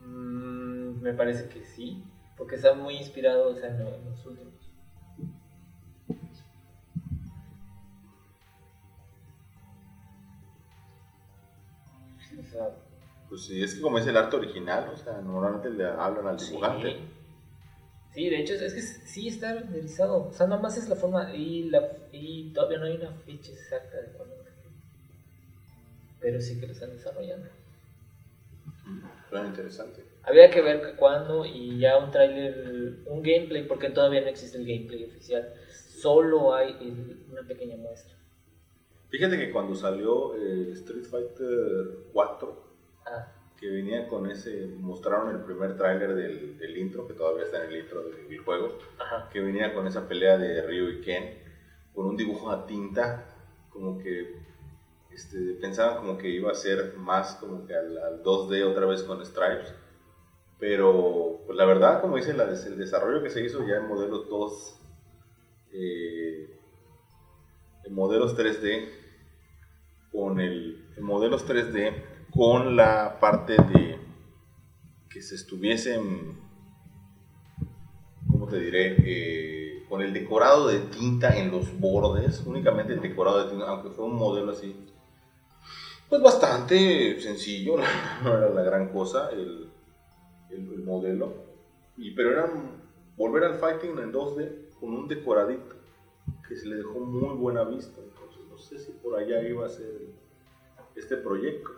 Mm, 0.00 1.00
me 1.00 1.14
parece 1.14 1.48
que 1.48 1.64
sí. 1.64 2.02
Porque 2.36 2.56
está 2.56 2.74
muy 2.74 2.96
inspirado 2.96 3.50
o 3.50 3.54
sea, 3.54 3.68
en, 3.68 3.80
en 3.80 4.10
los 4.10 4.26
últimos. 4.26 4.61
Pues 13.32 13.44
sí, 13.46 13.62
es 13.62 13.74
que 13.74 13.80
como 13.80 13.96
es 13.96 14.06
el 14.06 14.14
arte 14.18 14.36
original, 14.36 14.90
o 14.92 14.96
sea, 14.98 15.14
normalmente 15.22 15.70
le 15.70 15.86
hablan 15.86 16.26
al 16.26 16.36
dibujante. 16.36 16.90
Sí. 16.90 16.96
Sí, 18.12 18.28
de 18.28 18.40
hecho, 18.40 18.52
es 18.52 18.74
que 18.74 18.82
sí 18.82 19.28
está 19.28 19.54
renderizado. 19.54 20.28
O 20.28 20.32
sea, 20.34 20.46
nomás 20.46 20.76
es 20.76 20.86
la 20.86 20.96
forma 20.96 21.34
y, 21.34 21.62
la, 21.70 21.88
y 22.12 22.50
todavía 22.52 22.76
no 22.76 22.84
hay 22.84 22.96
una 22.96 23.10
fecha 23.24 23.50
exacta 23.52 24.02
de 24.02 24.08
cuándo. 24.08 24.34
Pero 26.20 26.42
sí 26.42 26.60
que 26.60 26.66
lo 26.66 26.72
están 26.74 26.90
desarrollando. 26.94 27.48
Suena 29.30 29.46
interesante. 29.48 30.04
Había 30.24 30.50
que 30.50 30.60
ver 30.60 30.94
cuándo 30.94 31.46
y 31.46 31.78
ya 31.78 31.96
un 31.96 32.10
trailer, 32.10 32.98
un 33.06 33.22
gameplay, 33.22 33.62
porque 33.62 33.88
todavía 33.88 34.20
no 34.20 34.28
existe 34.28 34.58
el 34.58 34.66
gameplay 34.66 35.04
oficial. 35.04 35.48
Solo 35.88 36.54
hay 36.54 36.76
el- 36.80 37.16
una 37.30 37.42
pequeña 37.44 37.78
muestra. 37.78 38.14
Fíjate 39.08 39.38
que 39.38 39.50
cuando 39.50 39.74
salió 39.74 40.34
eh, 40.34 40.70
Street 40.72 41.04
Fighter 41.04 41.96
4, 42.12 42.61
Ah, 43.06 43.26
que 43.58 43.68
venía 43.68 44.08
con 44.08 44.28
ese, 44.28 44.66
mostraron 44.80 45.30
el 45.30 45.42
primer 45.42 45.76
tráiler 45.76 46.14
del, 46.14 46.58
del 46.58 46.76
intro, 46.78 47.06
que 47.06 47.14
todavía 47.14 47.44
está 47.44 47.64
en 47.64 47.70
el 47.70 47.78
intro 47.78 48.02
del 48.02 48.38
juego, 48.38 48.78
ajá. 48.98 49.28
que 49.30 49.40
venía 49.40 49.72
con 49.72 49.86
esa 49.86 50.08
pelea 50.08 50.36
de 50.36 50.62
Ryu 50.62 50.88
y 50.88 51.00
Ken, 51.00 51.38
con 51.94 52.06
un 52.06 52.16
dibujo 52.16 52.50
a 52.50 52.66
tinta, 52.66 53.24
como 53.70 53.98
que 53.98 54.36
este, 55.12 55.54
pensaban 55.60 55.98
como 55.98 56.18
que 56.18 56.28
iba 56.28 56.50
a 56.50 56.54
ser 56.54 56.94
más 56.96 57.36
como 57.36 57.66
que 57.66 57.74
al, 57.74 57.98
al 57.98 58.22
2D 58.22 58.64
otra 58.64 58.86
vez 58.86 59.02
con 59.04 59.24
Stripes, 59.24 59.74
pero 60.58 61.40
pues 61.44 61.56
la 61.56 61.64
verdad, 61.64 62.00
como 62.00 62.16
dice, 62.16 62.34
la 62.34 62.44
el 62.44 62.78
desarrollo 62.78 63.22
que 63.22 63.30
se 63.30 63.44
hizo 63.44 63.66
ya 63.66 63.76
en 63.76 63.88
modelos 63.88 64.28
2, 64.28 64.80
eh, 65.72 66.60
en 67.84 67.94
modelos 67.94 68.36
3D, 68.36 68.88
con 70.12 70.40
el, 70.40 70.88
en 70.96 71.04
modelos 71.04 71.46
3D, 71.48 72.11
con 72.34 72.76
la 72.76 73.18
parte 73.20 73.54
de 73.54 73.98
que 75.08 75.20
se 75.22 75.34
estuviesen 75.34 76.36
¿cómo 78.30 78.46
te 78.48 78.58
diré? 78.58 78.94
Eh, 79.04 79.82
con 79.88 80.00
el 80.02 80.12
decorado 80.12 80.66
de 80.68 80.80
tinta 80.80 81.36
en 81.36 81.50
los 81.50 81.78
bordes, 81.78 82.40
únicamente 82.46 82.92
el 82.92 83.00
decorado 83.00 83.42
de 83.44 83.50
tinta, 83.50 83.68
aunque 83.68 83.90
fue 83.90 84.04
un 84.06 84.14
modelo 84.16 84.52
así, 84.52 84.74
pues 86.08 86.20
bastante 86.22 87.18
sencillo, 87.20 87.76
no 88.22 88.36
era 88.36 88.48
la 88.50 88.62
gran 88.62 88.88
cosa 88.88 89.30
el, 89.30 89.70
el- 90.50 90.72
el 90.72 90.82
modelo, 90.82 91.34
y, 91.96 92.12
pero 92.12 92.32
era 92.32 92.50
volver 93.16 93.44
al 93.44 93.54
fighting 93.54 93.98
en 93.98 94.12
2D 94.12 94.52
con 94.80 94.94
un 94.94 95.08
decoradito 95.08 95.76
que 96.48 96.56
se 96.56 96.66
le 96.68 96.76
dejó 96.76 97.00
muy 97.00 97.36
buena 97.36 97.64
vista, 97.64 98.00
entonces 98.00 98.42
no 98.50 98.58
sé 98.58 98.78
si 98.78 98.92
por 98.92 99.18
allá 99.18 99.42
iba 99.42 99.66
a 99.66 99.70
ser 99.70 100.00
este 100.96 101.16
proyecto. 101.16 101.70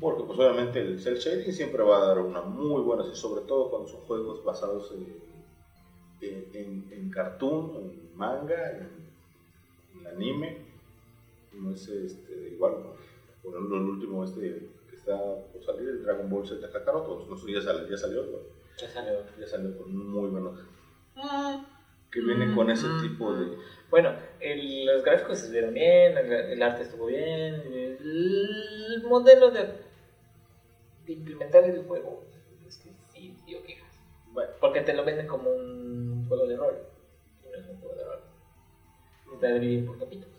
Porque 0.00 0.24
pues 0.24 0.38
obviamente 0.38 0.80
el 0.80 1.00
cel 1.00 1.16
shading 1.16 1.52
siempre 1.52 1.82
va 1.82 1.98
a 2.02 2.06
dar 2.08 2.18
una 2.18 2.42
muy 2.42 2.82
buena, 2.82 3.04
y 3.10 3.14
sobre 3.16 3.42
todo 3.42 3.70
cuando 3.70 3.88
son 3.88 4.00
juegos 4.02 4.44
basados 4.44 4.92
en, 4.92 5.16
en, 6.20 6.50
en- 6.54 6.92
en 6.92 7.10
cartoon, 7.10 7.76
en 7.76 8.16
manga, 8.16 8.70
en, 8.72 8.88
en 10.00 10.06
anime. 10.06 10.58
No 11.52 11.74
sé, 11.74 12.04
este, 12.06 12.50
igual, 12.52 12.74
por 13.42 13.54
ejemplo, 13.54 13.76
el 13.78 13.82
último 13.84 14.22
este 14.24 14.68
que 14.90 14.96
está 14.96 15.16
por 15.52 15.64
salir, 15.64 15.88
el 15.88 16.02
Dragon 16.02 16.28
Ball 16.28 16.46
Z 16.46 16.68
Kakaroto, 16.70 17.24
no 17.28 17.36
sé, 17.38 17.52
ya, 17.52 17.62
sale- 17.62 17.88
ya 17.88 17.96
salió, 17.96 18.22
¿no? 18.24 18.38
Ya 18.78 18.90
salió. 18.90 19.12
ya 19.40 19.46
salió 19.46 19.76
con 19.78 19.96
muy 19.96 20.28
buenos. 20.28 20.58
Que 22.10 22.20
viene 22.20 22.54
con 22.54 22.70
ese 22.70 22.86
tipo 23.00 23.34
de... 23.34 23.56
Bueno, 23.90 24.14
el- 24.40 24.84
los 24.84 25.02
gráficos 25.02 25.38
se 25.38 25.50
vieron 25.50 25.72
bien, 25.72 26.16
el, 26.18 26.30
el 26.32 26.62
arte 26.62 26.82
estuvo 26.82 27.06
bien, 27.06 27.54
el 27.72 29.02
modelo 29.04 29.50
de, 29.50 29.85
de 31.06 31.12
implementar 31.12 31.64
el 31.64 31.84
juego, 31.86 32.24
es 32.66 32.76
que 32.78 32.90
sí 33.12 33.36
dio 33.46 33.62
quejas. 33.62 33.90
Bueno, 34.32 34.50
Porque 34.60 34.80
te 34.82 34.92
lo 34.94 35.04
venden 35.04 35.26
como 35.26 35.50
un 35.50 36.24
juego 36.28 36.46
de 36.46 36.56
rol, 36.56 36.76
y 37.44 37.48
no 37.50 37.56
es 37.56 37.68
un 37.68 37.80
juego 37.80 37.94
de 37.96 38.04
rol. 38.04 38.18
Está 39.34 39.46
dividido 39.54 39.86
por 39.86 39.98
capítulos. 39.98 40.34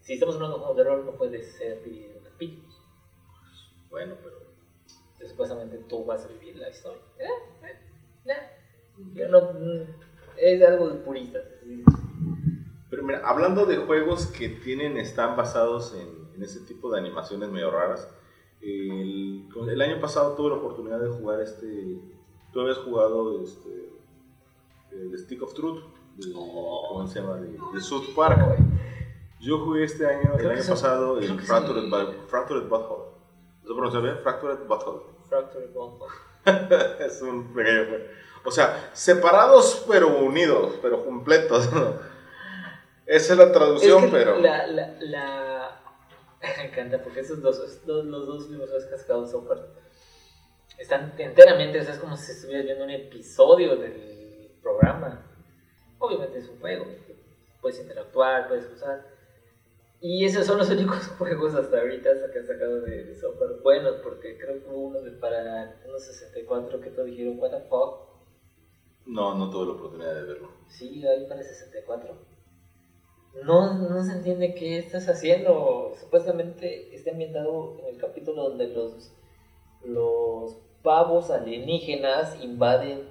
Si 0.00 0.14
estamos 0.14 0.34
hablando 0.36 0.56
de 0.56 0.60
un 0.62 0.66
juego 0.66 0.82
de 0.82 0.88
rol, 0.90 1.06
no 1.06 1.12
puede 1.12 1.42
ser 1.42 1.82
dividido 1.84 2.16
en 2.18 2.24
capítulos. 2.24 2.80
bueno, 3.90 4.14
pero... 4.22 4.36
Entonces, 5.12 5.30
supuestamente 5.30 5.78
tú 5.88 6.04
vas 6.04 6.24
a 6.24 6.28
vivir 6.28 6.56
la 6.56 6.68
historia. 6.70 7.00
¿Eh? 7.18 7.26
¿Eh? 7.62 7.76
¿Eh? 8.26 8.34
Yo 9.14 9.28
no. 9.28 9.52
mm, 9.52 9.86
Es 10.36 10.62
algo 10.62 10.88
de 10.88 10.98
puristas. 11.00 11.44
Pero 12.90 13.02
mira, 13.04 13.20
hablando 13.24 13.64
de 13.64 13.76
juegos 13.76 14.26
que 14.26 14.48
tienen, 14.48 14.96
están 14.96 15.36
basados 15.36 15.94
en, 15.94 16.34
en 16.34 16.42
ese 16.42 16.60
tipo 16.60 16.90
de 16.90 16.98
animaciones 16.98 17.48
medio 17.50 17.70
raras, 17.70 18.08
el, 18.62 19.48
el 19.68 19.82
año 19.82 20.00
pasado 20.00 20.34
tuve 20.34 20.50
la 20.50 20.56
oportunidad 20.56 21.00
de 21.00 21.08
jugar 21.08 21.40
este, 21.40 22.00
tú 22.52 22.60
habías 22.60 22.78
jugado 22.78 23.42
este, 23.42 23.92
el 24.92 25.18
Stick 25.18 25.42
of 25.42 25.54
Truth, 25.54 25.82
de, 26.16 26.32
¿cómo 26.32 27.06
se 27.06 27.20
llama? 27.20 27.36
De, 27.36 27.48
de 27.48 27.80
South 27.80 28.14
Park. 28.14 28.58
Yo 29.40 29.58
jugué 29.58 29.84
este 29.84 30.06
año, 30.06 30.34
el 30.38 30.50
año 30.50 30.62
pasado, 30.68 31.18
el 31.18 31.40
Fractured, 31.40 31.90
Fractured 32.28 32.68
Butthole. 32.68 33.12
¿Lo 33.64 33.74
pronuncias 33.74 34.02
bien? 34.02 34.18
Fractured 34.22 34.66
Butthole. 34.66 35.02
Fractured 35.28 35.70
Bumble. 35.72 36.06
es 37.06 37.22
un 37.22 37.54
pequeño 37.54 37.86
juego. 37.86 38.04
O 38.44 38.50
sea, 38.50 38.90
separados 38.92 39.84
pero 39.88 40.08
unidos, 40.18 40.74
pero 40.82 41.04
completos. 41.04 41.68
Esa 43.06 43.32
es 43.32 43.38
la 43.38 43.52
traducción, 43.52 44.04
Es 44.04 44.10
que 44.10 44.16
pero... 44.16 44.38
La, 44.38 44.66
la, 44.66 44.96
la... 45.00 45.81
Me 46.58 46.64
encanta 46.64 47.02
porque 47.02 47.20
esos 47.20 47.40
dos, 47.42 47.86
dos- 47.86 48.04
los 48.04 48.26
dos 48.26 48.50
sacado 48.50 49.26
South 49.26 49.46
Park 49.46 49.62
están 50.78 51.14
enteramente, 51.18 51.78
o 51.78 51.82
sea, 51.84 51.94
es 51.94 52.00
como 52.00 52.16
si 52.16 52.32
estuvieras 52.32 52.64
viendo 52.64 52.84
un 52.84 52.90
episodio 52.90 53.76
del 53.76 54.50
programa. 54.62 55.24
Obviamente 55.98 56.38
es 56.38 56.48
un 56.48 56.58
juego, 56.58 56.86
puedes 57.60 57.80
interactuar, 57.80 58.48
puedes 58.48 58.70
usar. 58.72 59.06
Y 60.00 60.24
esos 60.24 60.44
son 60.44 60.58
los 60.58 60.68
únicos 60.76 61.06
juegos 61.18 61.54
hasta 61.54 61.78
ahorita 61.78 62.10
que 62.32 62.38
han 62.40 62.46
sacado 62.46 62.80
de, 62.80 63.14
Park 63.38 63.62
buenos, 63.62 63.96
porque 64.02 64.36
creo 64.36 64.60
que 64.60 64.68
hubo 64.68 64.88
uno 64.88 65.00
de 65.00 65.12
para 65.12 65.80
unos 65.86 66.02
64 66.04 66.80
que 66.80 66.90
todos 66.90 67.06
dijeron, 67.06 67.38
what 67.38 67.50
the 67.50 67.60
fuck. 67.68 68.10
No, 69.06 69.34
no 69.36 69.50
tuve 69.50 69.66
la 69.66 69.72
oportunidad 69.72 70.14
de 70.14 70.22
verlo. 70.22 70.50
Sí, 70.68 71.06
ahí 71.06 71.26
para 71.28 71.42
64. 71.42 72.31
No, 73.44 73.74
no 73.74 74.04
se 74.04 74.12
entiende 74.12 74.54
qué 74.54 74.78
estás 74.78 75.08
haciendo. 75.08 75.94
Supuestamente 75.98 76.94
está 76.94 77.10
ambientado 77.10 77.78
en 77.80 77.94
el 77.94 78.00
capítulo 78.00 78.50
donde 78.50 78.68
los, 78.68 79.12
los 79.84 80.58
pavos 80.82 81.30
alienígenas 81.30 82.42
invaden 82.42 83.08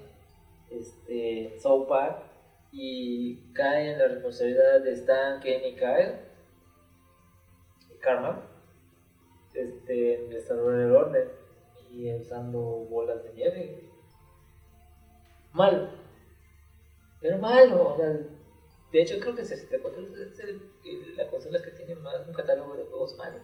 este, 0.70 1.58
South 1.60 1.86
Park 1.88 2.22
y 2.70 3.52
cae 3.52 3.92
en 3.92 3.98
la 3.98 4.08
responsabilidad 4.08 4.80
de 4.80 4.92
Stan, 4.92 5.40
Ken 5.40 5.64
y 5.64 5.74
Kyle. 5.74 6.20
Y 7.94 7.98
Karma. 7.98 8.48
Este, 9.52 10.24
en 10.24 10.32
restaurar 10.32 10.80
el 10.80 10.92
orden 10.92 11.28
y 11.90 12.14
usando 12.14 12.60
bolas 12.60 13.22
de 13.24 13.34
nieve. 13.34 13.90
Malo. 15.52 15.90
Pero 17.20 17.38
malo. 17.38 17.92
O 17.92 17.96
sea, 17.96 18.18
de 18.92 19.02
hecho, 19.02 19.18
creo 19.20 19.34
que 19.34 19.40
el 19.42 19.46
64 19.46 20.02
es 20.02 20.38
el- 20.40 20.70
el- 20.84 21.16
la 21.16 21.28
consola 21.28 21.62
que 21.62 21.70
tiene 21.70 21.94
más 21.96 22.14
un 22.26 22.34
catálogo 22.34 22.74
de 22.76 22.84
juegos 22.84 23.16
malos. 23.16 23.40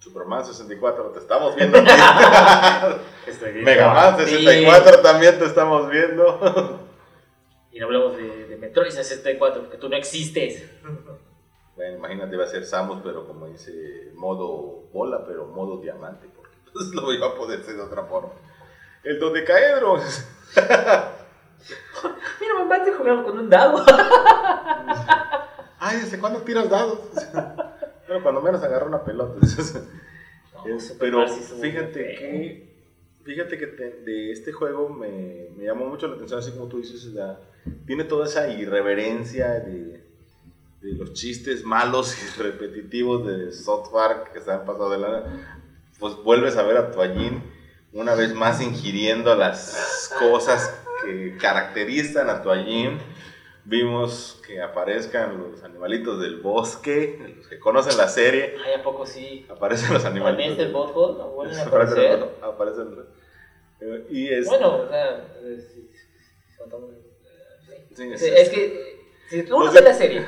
Superman 0.00 0.44
64, 0.44 1.10
te 1.10 1.18
estamos 1.18 1.54
viendo. 1.56 1.78
Estoy 3.26 3.52
Mega 3.62 3.92
Man 3.92 4.16
64 4.16 5.00
también 5.02 5.38
te 5.38 5.44
estamos 5.44 5.88
viendo. 5.90 6.80
Y 7.70 7.78
no 7.78 7.86
hablamos 7.86 8.16
de, 8.16 8.46
de 8.48 8.56
Metroid 8.56 8.90
64, 8.90 9.62
porque 9.62 9.76
tú 9.76 9.88
no 9.88 9.96
existes. 9.96 10.68
bueno, 11.76 11.96
imagínate, 11.98 12.34
iba 12.34 12.44
a 12.44 12.48
ser 12.48 12.64
Samus, 12.64 13.00
pero 13.04 13.26
como 13.26 13.46
dice, 13.46 14.10
modo 14.14 14.88
bola, 14.92 15.24
pero 15.26 15.46
modo 15.46 15.80
diamante, 15.80 16.26
porque 16.34 16.56
entonces 16.66 16.92
lo 17.00 17.12
iba 17.12 17.28
a 17.28 17.34
poder 17.36 17.62
ser 17.62 17.76
de 17.76 17.82
otra 17.82 18.04
forma. 18.04 18.32
El 19.04 19.18
dodecaedro. 19.20 19.98
Mira, 22.40 22.54
mamá, 22.58 22.76
estoy 22.76 22.92
jugando 22.92 23.22
con 23.24 23.38
un 23.38 23.48
dado. 23.50 23.84
Ay, 25.78 25.98
¿desde 25.98 26.18
cuándo 26.18 26.40
tiras 26.42 26.68
dados? 26.68 26.98
Pero 28.06 28.22
cuando 28.22 28.40
menos 28.40 28.62
agarra 28.62 28.86
una 28.86 29.02
pelota. 29.04 29.38
Es- 30.66 30.94
pero 30.98 31.26
fíjate 31.62 32.14
que 32.18 32.70
fíjate 33.24 33.56
que 33.56 33.66
te- 33.66 34.00
de 34.04 34.32
este 34.32 34.52
juego 34.52 34.90
me, 34.90 35.48
me 35.56 35.64
llamó 35.64 35.86
mucho 35.86 36.06
la 36.06 36.16
atención 36.16 36.38
así 36.40 36.50
como 36.52 36.66
tú 36.66 36.78
dices 36.78 37.04
la- 37.06 37.40
tiene 37.86 38.04
toda 38.04 38.26
esa 38.26 38.48
irreverencia 38.48 39.52
de, 39.52 40.04
de 40.82 40.92
los 40.98 41.14
chistes 41.14 41.64
malos 41.64 42.14
y 42.22 42.26
repetitivos 42.42 43.26
de 43.26 43.52
South 43.52 43.90
Park 43.90 44.32
que 44.34 44.40
se 44.40 44.50
han 44.50 44.64
pasado 44.66 44.90
de 44.90 44.98
la 44.98 45.24
pues 45.98 46.14
vuelves 46.16 46.56
a 46.56 46.62
ver 46.62 46.76
a 46.76 46.90
Toallín 46.90 47.42
una 47.92 48.14
vez 48.14 48.34
más 48.34 48.60
ingiriendo 48.60 49.34
las 49.36 50.10
cosas 50.18 50.74
que 51.04 51.36
caracterizan 51.38 52.28
a 52.30 52.42
Toallín. 52.42 52.98
Vimos 53.64 54.40
que 54.46 54.60
aparezcan 54.60 55.38
los 55.38 55.62
animalitos 55.62 56.20
del 56.20 56.40
bosque, 56.40 57.18
los 57.36 57.46
que 57.46 57.58
conocen 57.58 57.96
la 57.98 58.08
serie. 58.08 58.54
Ay, 58.64 58.72
¿a 58.80 58.82
poco 58.82 59.04
sí? 59.06 59.44
Aparecen 59.50 59.92
los 59.92 60.04
animalitos. 60.04 60.46
También 60.46 60.56
del 60.58 60.72
bosque, 60.72 60.94
¿no? 61.18 61.28
Vuelven 61.30 61.58
a 61.58 61.62
Aparecen, 61.64 62.22
aparecer. 62.22 62.28
aparecen- 62.42 63.04
eh, 63.82 64.06
y 64.10 64.28
es, 64.28 64.46
Bueno, 64.46 64.76
o 64.76 64.88
sea, 64.88 65.34
eh, 65.42 65.58
sí, 67.94 68.02
eh, 68.02 68.12
Es, 68.14 68.48
sí. 68.48 68.54
que 68.54 69.00
si 69.28 69.40
uno 69.52 69.66
ve 69.72 69.78
de- 69.80 69.84
la 69.84 69.94
serie, 69.94 70.24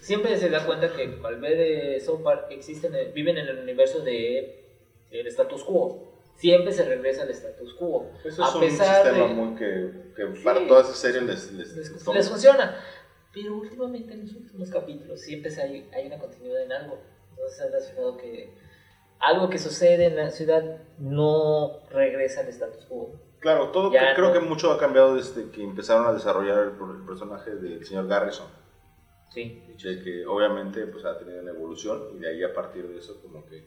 siempre 0.00 0.36
se 0.38 0.48
da 0.48 0.64
cuenta 0.64 0.92
que 0.92 1.18
al 1.22 1.40
ver 1.40 1.58
eh, 1.60 2.00
South 2.00 2.22
Park 2.22 2.46
existen, 2.50 2.94
eh, 2.94 3.10
viven 3.14 3.38
en 3.38 3.48
el 3.48 3.58
universo 3.58 4.00
de 4.00 4.64
el 5.10 5.26
status 5.26 5.62
quo. 5.64 6.11
Siempre 6.36 6.72
se 6.72 6.84
regresa 6.84 7.22
al 7.22 7.30
status 7.30 7.74
quo. 7.74 8.10
eso 8.24 8.44
a 8.44 8.48
es 8.48 8.54
un 8.54 8.60
pesar 8.62 9.04
sistema 9.04 9.28
de- 9.28 9.34
muy 9.34 9.54
que, 9.56 10.12
que 10.16 10.36
Sí. 10.36 10.42
para 10.44 10.66
todas 10.66 10.86
esas 10.88 10.98
series 10.98 11.22
les, 11.22 11.52
les, 11.52 11.76
les, 11.76 12.06
les 12.14 12.28
funciona. 12.28 12.76
Pero 13.32 13.54
últimamente 13.56 14.12
en 14.12 14.22
los 14.22 14.34
últimos 14.34 14.68
capítulos 14.70 15.20
siempre 15.20 15.50
hay, 15.60 15.88
hay 15.94 16.06
una 16.06 16.18
continuidad 16.18 16.62
en 16.64 16.72
algo. 16.72 16.98
Entonces 17.30 17.72
has 17.74 17.90
fijado 17.90 18.16
que 18.16 18.52
algo 19.20 19.48
que 19.48 19.58
sucede 19.58 20.06
en 20.06 20.16
la 20.16 20.30
ciudad 20.30 20.78
no 20.98 21.78
regresa 21.90 22.40
al 22.40 22.48
status 22.48 22.84
quo. 22.86 23.12
Claro, 23.38 23.70
todo 23.70 23.92
Ya, 23.92 24.14
creo 24.14 24.28
no. 24.28 24.32
que 24.34 24.40
mucho 24.40 24.70
ha 24.72 24.78
cambiado 24.78 25.14
desde 25.16 25.50
que 25.50 25.62
empezaron 25.62 26.06
a 26.06 26.12
desarrollar 26.12 26.58
el, 26.58 26.68
el 26.70 27.06
personaje 27.06 27.50
del 27.54 27.84
señor 27.86 28.06
Garrison. 28.08 28.46
Sí. 29.30 29.62
de 29.82 30.02
que 30.02 30.26
obviamente 30.26 30.86
pues 30.88 31.06
ha 31.06 31.16
tenido 31.18 31.40
una 31.40 31.52
evolución 31.52 32.02
y 32.14 32.18
de 32.18 32.28
ahí 32.28 32.42
a 32.44 32.52
partir 32.52 32.86
de 32.86 32.98
eso 32.98 33.18
como 33.22 33.46
que 33.46 33.64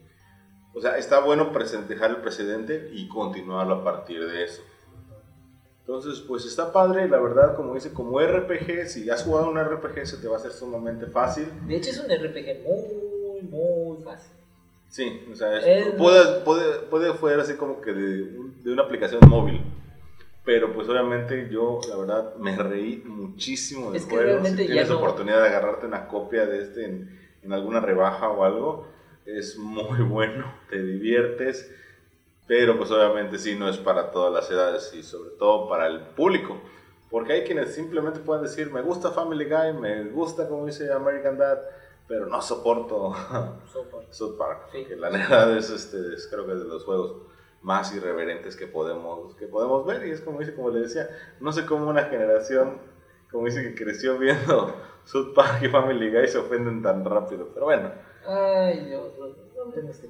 o 0.76 0.82
sea 0.82 0.98
está 0.98 1.20
bueno 1.22 1.52
dejar 1.88 2.12
el 2.12 2.18
precedente 2.18 2.90
y 2.94 3.08
continuarlo 3.08 3.76
a 3.76 3.84
partir 3.84 4.24
de 4.28 4.44
eso. 4.44 4.62
Entonces 5.82 6.20
pues 6.28 6.46
está 6.46 6.72
padre 6.74 7.08
la 7.08 7.20
verdad 7.20 7.56
como 7.56 7.76
dice 7.76 7.94
como 7.94 8.20
RPG 8.20 8.88
si 8.88 9.10
has 9.10 9.24
jugado 9.24 9.50
un 9.50 9.60
RPG 9.60 10.06
se 10.06 10.18
te 10.18 10.28
va 10.28 10.36
a 10.36 10.40
hacer 10.40 10.52
sumamente 10.52 11.06
fácil. 11.08 11.48
De 11.68 11.76
hecho 11.78 11.92
es 11.92 12.00
un 12.00 12.06
RPG 12.06 12.64
muy, 12.64 13.42
muy 13.50 14.04
fácil. 14.04 14.32
sí 14.90 15.26
o 15.32 15.36
sea 15.36 15.58
es- 15.58 15.94
puede 15.96 16.42
puede 16.42 16.80
puede 16.90 17.14
fuera 17.14 17.42
así 17.44 17.54
como 17.56 17.82
que 17.82 17.94
de, 17.94 18.24
de 18.64 18.72
una 18.74 18.84
aplicación 18.84 19.22
móvil. 19.30 19.62
Pero 20.44 20.74
pues 20.74 20.88
obviamente 20.90 21.50
yo 21.52 21.80
la 21.90 21.96
verdad 21.98 22.36
me 22.36 22.56
reí 22.56 23.02
muchísimo 23.06 23.88
del 23.92 24.02
Es 24.02 24.06
que 24.08 24.16
juego. 24.16 24.46
Si 24.46 24.56
tienes 24.56 24.90
no- 24.90 24.98
oportunidad 24.98 25.42
de 25.42 25.48
agarrarte 25.50 25.88
una 25.88 26.08
copia 26.08 26.46
de 26.46 26.62
este 26.62 26.86
en, 26.86 27.20
en 27.42 27.54
alguna 27.54 27.80
rebaja 27.80 28.30
o 28.30 28.44
algo 28.44 28.88
es 29.26 29.58
muy 29.58 30.02
bueno 30.08 30.54
te 30.70 30.82
diviertes 30.82 31.72
pero 32.48 32.78
pues 32.78 32.92
obviamente 32.92 33.40
sí 33.40 33.56
no 33.56 33.68
es 33.68 33.78
para 33.78 34.12
todas 34.12 34.32
las 34.32 34.50
edades 34.52 34.94
y 34.94 35.04
sobre 35.04 35.32
todo 35.32 35.68
para 35.68 35.88
el 35.88 36.02
público 36.02 36.62
porque 37.10 37.34
hay 37.34 37.44
quienes 37.44 37.74
simplemente 37.74 38.20
pueden 38.20 38.44
decir 38.44 38.72
me 38.72 38.82
gusta 38.82 39.12
Family 39.12 39.46
Guy 39.46 39.74
me 39.80 40.04
gusta 40.06 40.48
como 40.48 40.66
dice 40.66 40.92
American 40.92 41.38
Dad 41.38 41.60
pero 42.08 42.28
no 42.28 42.42
soporto 42.42 43.14
South 44.12 44.38
Park. 44.38 44.68
Sí. 44.72 44.86
que 44.86 44.96
la 44.96 45.10
verdad 45.12 45.58
es, 45.58 45.70
este, 45.70 45.98
es 46.14 46.28
creo 46.28 46.46
que 46.46 46.54
es 46.54 46.60
de 46.60 46.68
los 46.68 46.86
juegos 46.86 47.16
más 47.62 47.96
irreverentes 47.96 48.56
que 48.56 48.68
podemos, 48.68 49.36
que 49.36 49.48
podemos 49.48 49.86
ver 49.88 50.06
y 50.06 50.12
es 50.12 50.22
como 50.22 50.40
dice, 50.40 50.54
como 50.54 50.70
le 50.70 50.82
decía, 50.82 51.10
no 51.40 51.52
sé 51.52 51.66
cómo 51.66 51.90
una 51.90 52.04
generación, 52.04 52.80
como 53.32 53.46
dice 53.48 53.64
que 53.64 53.74
creció 53.74 54.20
viendo 54.20 54.76
South 55.06 55.34
Park 55.34 55.64
y 55.64 55.70
Family 55.70 56.12
Guy 56.12 56.28
se 56.28 56.38
ofenden 56.38 56.84
tan 56.84 57.04
rápido, 57.04 57.50
pero 57.54 57.66
bueno, 57.66 57.92
Ay, 58.28 58.80
Dios, 58.88 59.14
no, 59.20 59.28
no 59.28 59.90
este 59.90 60.08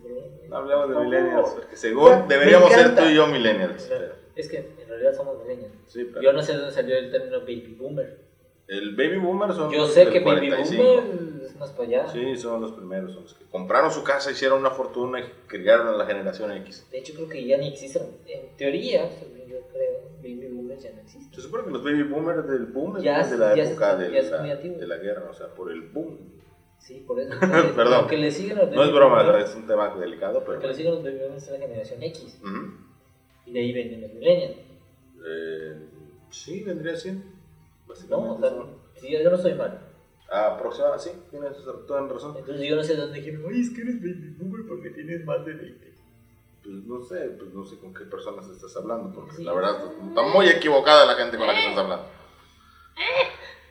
no 0.50 0.58
hablemos 0.58 0.90
de 0.90 0.96
millennials, 0.96 1.50
porque 1.52 1.76
según 1.76 2.28
Me 2.28 2.34
deberíamos 2.36 2.72
ser 2.72 2.96
tú 2.96 3.04
y 3.04 3.16
yo 3.16 3.28
millennials. 3.28 3.86
Pero- 3.90 4.14
Es 4.36 4.50
que 4.50 4.58
en 4.58 4.88
realidad 4.90 5.14
somos 5.14 5.42
millennials. 5.42 5.74
sí, 5.88 6.06
pero 6.06 6.22
Yo 6.22 6.34
no 6.34 6.42
sé 6.42 6.54
de 6.54 6.58
dónde 6.60 6.74
salió 6.74 6.98
el 6.98 7.12
término 7.12 7.40
baby 7.42 7.76
boomer. 7.80 8.18
el 8.68 8.96
baby 8.96 9.18
boomer 9.18 9.54
son 9.54 9.72
Yo 9.72 9.80
los 9.80 9.94
sé 9.94 10.02
del 10.06 10.14
que 10.14 10.20
baby 10.22 10.50
45. 10.50 10.84
boomer 10.84 11.44
es 11.46 11.56
más 11.56 11.70
para 11.72 11.84
allá. 11.88 12.08
Sí, 12.10 12.36
son 12.36 12.62
los 12.62 12.72
primeros, 12.74 13.14
son 13.14 13.24
los 13.24 13.34
que 13.36 13.46
compraron 13.46 13.92
su 13.92 14.04
casa, 14.04 14.32
hicieron 14.32 14.60
una 14.60 14.72
fortuna 14.72 15.20
y 15.20 15.24
criaron 15.48 15.88
a 15.88 15.92
la 15.92 16.06
generación 16.06 16.52
X. 16.52 16.88
De 16.92 16.98
hecho, 17.00 17.14
creo 17.14 17.30
que 17.30 17.46
ya 17.46 17.58
ni 17.58 17.68
existen. 17.70 18.04
En 18.28 18.56
teoría, 18.58 19.08
yo 19.48 19.58
creo, 19.72 20.02
baby 20.18 20.48
boomers 20.52 20.84
ya 20.84 20.92
no 20.94 21.02
existen. 21.02 21.34
Se 21.34 21.42
supone 21.42 21.64
que 21.66 21.70
los 21.72 21.84
baby 21.84 22.04
boomers 22.04 22.48
del 22.48 22.66
boom 22.66 23.00
Ya 23.02 23.22
es 23.22 23.32
de 23.32 23.38
la 23.38 23.56
ya 23.56 23.64
época 23.64 23.96
de, 23.96 24.12
ya 24.12 24.22
la, 24.32 24.56
de 24.56 24.88
la 24.88 24.98
guerra, 24.98 25.30
o 25.30 25.34
sea, 25.34 25.48
por 25.48 25.72
el 25.72 25.82
boom. 25.82 26.18
Sí, 26.86 27.04
por 27.08 27.20
eso. 27.20 27.34
Perdón. 27.40 28.04
Lo 28.04 28.08
que 28.08 28.18
le 28.18 28.30
siguen 28.32 28.58
los 28.58 28.70
No 28.72 28.84
es 28.84 28.92
broma, 28.94 29.40
es 29.40 29.56
un 29.56 29.66
tema 29.66 29.96
delicado, 29.96 30.40
Lo 30.40 30.46
pero... 30.46 30.60
que 30.60 30.68
le 30.68 30.74
siguen 30.76 30.94
los 30.94 31.04
baby 31.04 31.18
boomers 31.18 31.44
es 31.44 31.52
la 31.52 31.58
generación 31.58 32.04
X. 32.04 32.40
Ujú. 32.44 32.74
Y 33.48 33.52
de 33.54 33.60
ahí 33.60 33.74
vienen 33.74 34.02
los 34.02 34.14
millennials. 34.14 34.58
Eh, 35.28 35.80
sí, 36.30 36.64
vendría 36.64 36.94
así. 36.94 37.12
No, 38.10 38.34
o 38.34 38.40
sea, 38.40 38.52
sí, 38.98 39.12
yo 39.12 39.32
no 39.32 39.38
soy 39.38 39.54
mal. 39.56 39.80
Aproximadamente, 40.32 41.04
sí, 41.10 41.12
tienes 41.32 41.52
toda 41.88 42.08
razón. 42.08 42.36
Entonces 42.38 42.68
yo 42.68 42.76
no 42.76 42.84
sé 42.84 42.96
dónde 42.96 43.20
dijeron, 43.20 43.46
oye, 43.46 43.62
es 43.62 43.70
que 43.72 43.82
eres 43.82 44.00
baby 44.02 44.36
boomer 44.38 44.68
porque 44.68 44.90
tienes 44.92 45.26
más 45.26 45.44
de 45.46 45.54
20. 45.54 45.94
Pues 46.64 46.76
no 46.86 47.02
sé, 47.04 47.16
pues 47.38 47.54
no 47.54 47.64
sé 47.66 47.78
con 47.80 47.94
qué 47.94 48.06
personas 48.06 48.48
estás 48.50 48.76
hablando, 48.78 49.12
porque 49.14 49.38
Sí. 49.38 49.44
la 49.44 49.54
verdad 49.54 49.92
está 50.08 50.22
muy 50.24 50.48
equivocada 50.50 51.06
la 51.06 51.14
gente 51.16 51.38
con 51.38 51.46
la 51.48 51.54
que 51.54 51.60
estás 51.60 51.78
hablando. 51.78 52.06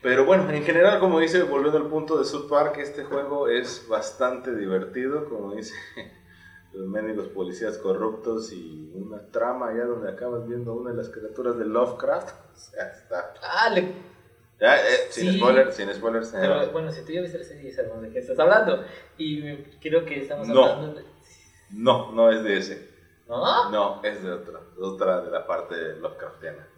Pero 0.04 0.26
bueno, 0.26 0.50
en 0.50 0.62
general, 0.64 1.00
como 1.00 1.18
dice, 1.18 1.42
volviendo 1.44 1.78
al 1.78 1.86
punto 1.88 2.18
de 2.18 2.26
South 2.26 2.46
Park, 2.48 2.76
este 2.76 3.04
juego 3.04 3.48
es 3.48 3.88
bastante 3.88 4.54
divertido, 4.54 5.28
como 5.30 5.54
dice 5.54 5.74
los 6.74 6.86
médicos 6.86 7.28
policías 7.28 7.78
corruptos 7.78 8.52
y 8.52 8.92
una 8.94 9.26
trama 9.30 9.70
allá 9.70 9.86
donde 9.86 10.10
acabas 10.10 10.46
viendo 10.46 10.74
una 10.74 10.90
de 10.90 10.98
las 10.98 11.08
criaturas 11.08 11.56
de 11.58 11.64
Lovecraft. 11.64 12.28
O 12.54 12.56
sea, 12.58 12.86
está. 12.90 13.32
Ah, 13.42 13.70
le... 13.70 13.92
Ya, 14.60 14.76
eh, 14.76 15.06
sin 15.08 15.32
Sí. 15.32 15.38
spoilers, 15.38 15.74
sin 15.74 15.92
spoilers. 15.94 16.32
Pero 16.38 16.70
bueno, 16.70 16.92
si 16.92 17.02
tú 17.02 17.12
ya 17.12 17.22
viste 17.22 17.38
la 17.38 17.44
serie, 17.44 17.72
sabemos 17.72 18.02
de 18.02 18.10
qué 18.10 18.18
estás 18.18 18.38
hablando. 18.38 18.84
Y 19.16 19.54
creo 19.80 20.04
que 20.04 20.20
estamos 20.20 20.46
No. 20.48 20.64
hablando 20.66 21.00
de... 21.00 21.04
No, 21.70 22.12
no 22.12 22.30
es 22.30 22.44
de 22.44 22.58
ese. 22.58 22.90
¿No? 23.26 23.70
No, 23.70 24.00
es 24.04 24.22
de 24.22 24.30
otra. 24.30 24.60
Otra 24.78 25.22
de 25.22 25.30
la 25.30 25.46
parte 25.46 25.74
Lovecraftiana. 25.98 26.68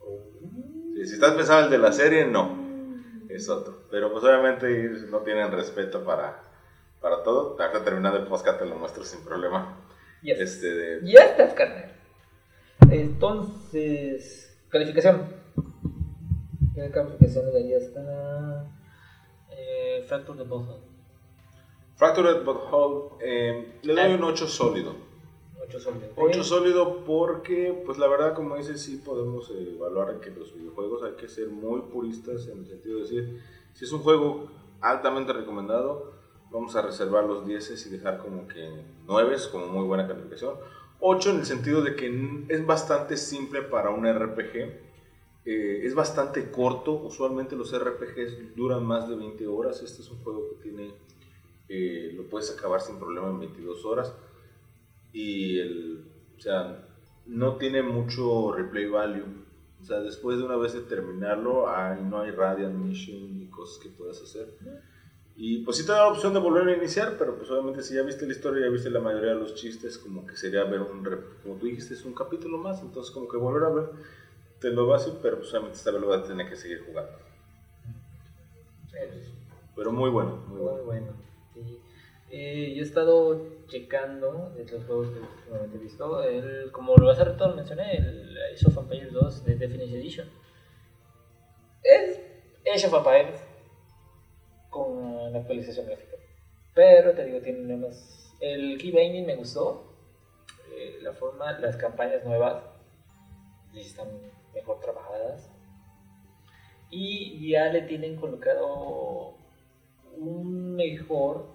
Oh. 0.00 0.18
Sí, 0.96 1.06
si 1.06 1.14
estás 1.14 1.34
pensando 1.34 1.66
el 1.66 1.70
de 1.70 1.78
la 1.78 1.92
serie, 1.92 2.24
no. 2.24 2.69
Es 3.30 3.48
otro. 3.48 3.84
Pero 3.90 4.12
pues 4.12 4.24
obviamente 4.24 4.68
no 5.10 5.18
tienen 5.20 5.50
respeto 5.52 6.04
para, 6.04 6.42
para 7.00 7.22
todo. 7.22 7.56
Ahorita 7.60 7.84
terminando 7.84 8.18
el 8.18 8.26
podcast 8.26 8.58
te 8.58 8.66
lo 8.66 8.76
muestro 8.76 9.04
sin 9.04 9.24
problema. 9.24 9.76
Ya, 10.22 10.34
Este 10.34 10.74
de... 10.74 11.00
ya 11.10 11.24
estás, 11.24 11.54
carnal. 11.54 11.92
Entonces, 12.90 14.56
calificación. 14.68 15.34
¿Qué 16.74 16.90
calificación 16.90 17.46
le 17.46 17.52
darías 17.52 17.96
a 17.96 18.64
eh, 19.50 20.04
Fracture 20.06 20.38
the 20.38 20.44
Bottle? 20.44 20.90
Fractured 21.96 22.44
But 22.44 22.56
Whole, 22.70 23.10
eh, 23.22 23.78
le 23.82 23.94
doy 23.94 24.14
un 24.14 24.24
8 24.24 24.48
sólido. 24.48 24.94
8 25.70 25.80
sólido. 25.80 26.08
8 26.16 26.44
sólido 26.44 27.04
porque, 27.04 27.82
pues 27.86 27.98
la 27.98 28.08
verdad, 28.08 28.34
como 28.34 28.56
dices, 28.56 28.82
sí 28.82 28.96
podemos 28.96 29.50
evaluar 29.50 30.20
que 30.20 30.30
los 30.30 30.54
videojuegos 30.54 31.02
hay 31.04 31.12
que 31.12 31.28
ser 31.28 31.48
muy 31.48 31.82
puristas 31.82 32.48
en 32.48 32.58
el 32.58 32.66
sentido 32.66 32.96
de 32.96 33.02
decir, 33.02 33.40
si 33.74 33.84
es 33.84 33.92
un 33.92 34.00
juego 34.00 34.50
altamente 34.80 35.32
recomendado, 35.32 36.12
vamos 36.50 36.74
a 36.74 36.82
reservar 36.82 37.24
los 37.24 37.46
10 37.46 37.86
y 37.86 37.90
dejar 37.90 38.18
como 38.18 38.48
que 38.48 38.68
9 39.06 39.36
como 39.52 39.66
muy 39.66 39.86
buena 39.86 40.08
calificación. 40.08 40.56
8 40.98 41.30
en 41.30 41.36
el 41.38 41.46
sentido 41.46 41.82
de 41.82 41.94
que 41.94 42.46
es 42.48 42.66
bastante 42.66 43.16
simple 43.16 43.62
para 43.62 43.90
un 43.90 44.06
RPG. 44.06 44.90
eh, 45.46 45.80
es 45.84 45.94
bastante 45.94 46.50
corto, 46.50 46.92
usualmente 46.92 47.56
los 47.56 47.72
RPGs 47.72 48.54
duran 48.54 48.84
más 48.84 49.08
de 49.08 49.16
20 49.16 49.46
horas. 49.46 49.82
Este 49.82 50.02
es 50.02 50.10
un 50.10 50.22
juego 50.22 50.50
que 50.50 50.56
tiene, 50.62 50.92
eh, 51.68 52.12
lo 52.14 52.24
puedes 52.24 52.50
acabar 52.50 52.80
sin 52.80 52.98
problema 52.98 53.28
en 53.28 53.38
22 53.38 53.84
horas 53.84 54.12
y 55.12 55.58
el, 55.58 56.04
o 56.36 56.40
sea, 56.40 56.86
no 57.26 57.56
tiene 57.56 57.82
mucho 57.82 58.52
replay 58.52 58.86
value. 58.86 59.24
O 59.80 59.84
sea, 59.84 60.00
después 60.00 60.38
de 60.38 60.44
una 60.44 60.56
vez 60.56 60.74
de 60.74 60.80
terminarlo, 60.80 61.68
hay, 61.68 62.02
no 62.02 62.20
hay 62.20 62.30
Radiant 62.30 62.74
Mission 62.74 63.38
ni 63.38 63.48
cosas 63.48 63.82
que 63.82 63.88
puedas 63.88 64.20
hacer. 64.20 64.54
Y 65.36 65.58
pues 65.64 65.78
sí 65.78 65.86
te 65.86 65.92
da 65.92 65.98
la 65.98 66.08
opción 66.08 66.34
de 66.34 66.40
volver 66.40 66.68
a 66.68 66.76
iniciar, 66.76 67.16
pero 67.18 67.36
pues 67.38 67.50
obviamente 67.50 67.82
si 67.82 67.94
ya 67.94 68.02
viste 68.02 68.26
la 68.26 68.32
historia, 68.32 68.66
ya 68.66 68.70
viste 68.70 68.90
la 68.90 69.00
mayoría 69.00 69.30
de 69.30 69.40
los 69.40 69.54
chistes, 69.54 69.96
como 69.96 70.26
que 70.26 70.36
sería 70.36 70.64
ver 70.64 70.82
un, 70.82 71.02
como 71.42 71.54
tú 71.54 71.66
dijiste, 71.66 71.94
es 71.94 72.04
un 72.04 72.12
capítulo 72.12 72.58
más, 72.58 72.82
entonces 72.82 73.10
como 73.10 73.26
que 73.26 73.38
volver 73.38 73.62
a 73.62 73.70
ver, 73.70 73.90
te 74.60 74.70
lo 74.70 74.86
vas 74.86 75.06
a 75.06 75.22
pero 75.22 75.38
pues 75.38 75.50
obviamente 75.50 75.78
esta 75.78 75.92
vez 75.92 76.00
lo 76.02 76.08
vas 76.08 76.24
a 76.24 76.26
tener 76.26 76.46
que 76.46 76.56
seguir 76.56 76.84
jugando. 76.84 77.12
Pero 79.74 79.92
muy 79.92 80.10
bueno, 80.10 80.36
muy 80.46 80.58
bueno. 80.58 80.76
Muy 80.76 80.84
bueno. 80.84 81.12
sí. 81.54 81.80
Eh, 82.30 82.74
yo 82.76 82.82
he 82.82 82.86
estado 82.86 83.66
checando 83.66 84.50
de 84.50 84.64
los 84.64 84.84
juegos 84.84 85.10
que 85.10 85.18
últimamente 85.18 85.76
he 85.76 85.80
visto. 85.80 86.22
Como 86.72 86.96
lo 86.96 87.10
hace 87.10 87.24
rato 87.24 87.48
lo 87.48 87.56
mencioné, 87.56 87.96
el 87.96 88.36
Age 88.54 88.66
of 88.68 88.78
Empires 88.78 89.12
2 89.12 89.44
de 89.44 89.56
Definitive 89.56 89.98
Edition. 89.98 90.28
Es 91.82 92.20
Age 92.72 92.86
of 92.86 92.94
Empires 92.94 93.40
con 94.68 95.32
la 95.32 95.40
actualización 95.40 95.86
gráfica. 95.86 96.16
Pero 96.74 97.14
te 97.14 97.24
digo, 97.24 97.40
tiene 97.40 97.76
más. 97.76 98.32
El 98.40 98.78
Key 98.78 98.92
Binding 98.92 99.26
me 99.26 99.36
gustó. 99.36 99.86
eh, 100.76 100.98
la 101.02 101.12
forma, 101.12 101.58
las 101.58 101.76
campañas 101.76 102.24
nuevas 102.24 102.62
están 103.74 104.08
mejor 104.54 104.80
trabajadas 104.80 105.50
y 106.90 107.50
ya 107.50 107.68
le 107.68 107.82
tienen 107.82 108.16
colocado 108.16 109.34
un 110.16 110.74
mejor 110.76 111.46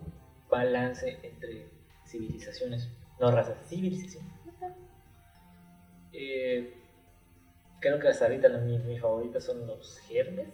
balance 0.56 1.20
entre 1.22 1.68
civilizaciones, 2.06 2.90
no 3.20 3.32
razas, 3.32 3.58
civilizaciones. 3.68 4.32
Eh, 6.14 6.74
creo 7.82 8.00
que 8.00 8.08
hasta 8.08 8.26
ahorita 8.26 8.50
mis, 8.50 8.84
mis 8.86 9.02
favoritos 9.02 9.44
son 9.44 9.68
los 9.68 10.00
germes, 10.00 10.48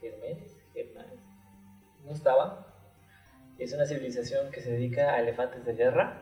germenes, 0.00 0.56
germanes. 0.72 1.20
No 2.04 2.12
estaban. 2.12 2.64
Es 3.58 3.72
una 3.72 3.86
civilización 3.86 4.50
que 4.50 4.60
se 4.60 4.72
dedica 4.72 5.14
a 5.14 5.20
elefantes 5.20 5.64
de 5.64 5.74
guerra 5.74 6.20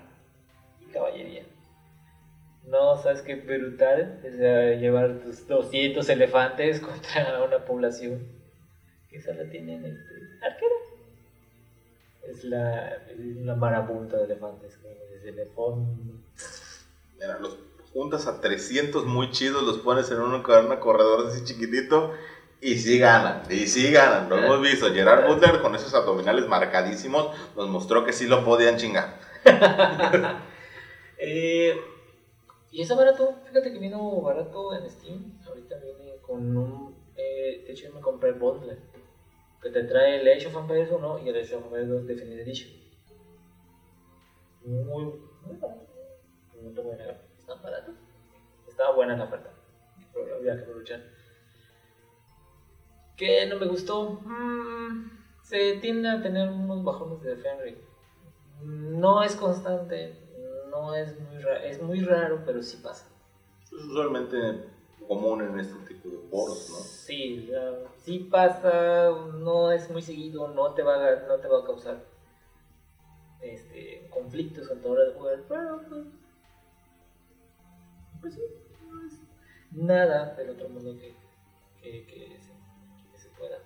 y 0.81 0.87
caballería. 0.93 1.45
No, 2.67 2.97
sabes 2.97 3.21
qué 3.23 3.35
brutal 3.35 4.21
es 4.25 4.39
llevar 4.81 5.21
tus 5.21 5.47
200 5.47 6.09
elefantes 6.09 6.81
contra 6.89 7.45
una 7.45 7.65
población 7.65 8.27
que 9.11 9.21
solo 9.21 9.45
tienen 9.51 9.85
este, 9.85 10.15
arqueros. 10.43 10.74
Es 12.29 12.45
la, 12.45 13.03
una 13.41 13.55
marabunta 13.55 14.17
de 14.17 14.25
elefantes. 14.25 14.79
Desde 15.11 15.43
el 15.43 15.49
Mira, 17.19 17.39
los 17.39 17.59
juntas 17.93 18.27
a 18.27 18.41
300 18.41 19.07
muy 19.07 19.31
chidos, 19.31 19.63
los 19.63 19.79
pones 19.79 20.11
en 20.11 20.21
un, 20.21 20.43
corredor 20.43 21.29
así 21.29 21.45
chiquitito 21.45 22.13
y 22.61 22.77
sí 22.79 22.99
ganan, 22.99 23.43
y 23.51 23.67
sí 23.67 23.93
ganan. 23.93 24.29
Lo 24.29 24.39
hemos 24.39 24.61
visto. 24.61 24.93
Gerard 24.93 25.27
Butler 25.29 25.61
con 25.61 25.75
esos 25.75 25.95
abdominales 25.95 26.49
marcadísimos 26.49 27.29
nos 27.57 27.69
mostró 27.69 28.05
que 28.05 28.13
sí 28.13 28.27
lo 28.27 28.45
podían 28.45 28.77
chingar. 28.77 29.19
eh, 31.19 31.77
y 32.71 32.83
está 32.83 32.97
barato, 32.97 33.37
fíjate 33.47 33.73
que 33.73 33.79
vino 33.79 34.21
barato 34.21 34.75
en 34.75 34.91
Steam. 34.91 35.39
Ahorita 35.47 35.77
viene 35.79 36.17
con 36.23 36.57
un. 36.57 36.97
Eh, 37.17 37.65
de 37.67 37.73
hecho, 37.73 37.89
yo 37.89 37.95
me 37.95 38.01
compré 38.01 38.31
el 38.31 38.37
bundle 38.37 38.79
que 39.65 39.71
te 39.71 39.85
trae 39.85 40.21
el 40.21 40.29
Age 40.29 40.49
of 40.49 40.57
Empires 40.57 40.91
1 40.93 41.19
y 41.21 41.29
el 41.31 41.37
Age 41.37 41.55
of 41.57 41.65
Empires 41.65 41.89
2 41.89 42.07
Definitive 42.07 42.43
Edition. 42.43 42.71
Muy, 44.63 45.05
muy 45.05 45.57
barato. 45.59 45.87
No 46.63 46.71
te 46.71 46.81
voy 46.83 46.93
a 46.93 46.97
negar. 46.97 47.23
Está 47.39 47.55
barato. 47.55 47.93
Estaba 48.69 48.95
buena 48.95 49.17
la 49.17 49.25
oferta. 49.25 49.51
Pero 50.13 50.37
había 50.37 50.57
que 50.57 50.63
aprovechar. 50.65 51.03
¿Qué 53.17 53.47
no 53.47 53.57
me 53.57 53.67
gustó? 53.67 54.21
Mm, 54.27 55.11
se 55.43 55.79
tiende 55.79 56.11
a 56.11 56.21
tener 56.21 56.51
unos 56.51 56.85
bajones 56.85 57.23
de 57.23 57.37
frame 57.37 57.79
No 58.61 59.23
es 59.23 59.35
constante, 59.35 60.15
no 60.69 60.95
es 60.95 61.19
muy 61.19 61.39
raro, 61.39 61.65
es 61.65 61.81
muy 61.81 62.01
raro, 62.01 62.43
pero 62.45 62.61
sí 62.63 62.77
pasa. 62.83 63.09
Usualmente 63.73 64.74
común 65.07 65.43
en 65.43 65.59
este 65.59 65.75
tipo 65.87 66.09
de 66.09 66.19
foros, 66.29 66.71
¿no? 66.71 66.77
Sí, 66.77 67.51
sí 67.99 68.19
pasa, 68.31 69.11
no 69.39 69.73
es 69.73 69.91
muy 69.91 70.03
seguido, 70.03 70.49
no 70.49 70.73
te 70.75 70.83
va 70.83 70.97
a, 70.97 71.27
no 71.27 71.37
te 71.39 71.49
va 71.49 71.61
a 71.61 71.65
causar 71.65 72.05
este, 73.41 74.09
conflictos 74.11 74.71
a 74.71 74.75
la 74.75 74.89
hora 74.89 75.05
de 75.05 75.13
pero 75.49 75.81
pues, 75.89 76.07
pues 78.21 78.35
sí, 78.35 78.41
no 78.91 79.07
es 79.07 79.21
nada 79.73 80.35
del 80.35 80.51
otro 80.51 80.69
mundo 80.69 80.97
que, 80.99 81.15
se, 81.83 83.29
pueda. 83.39 83.59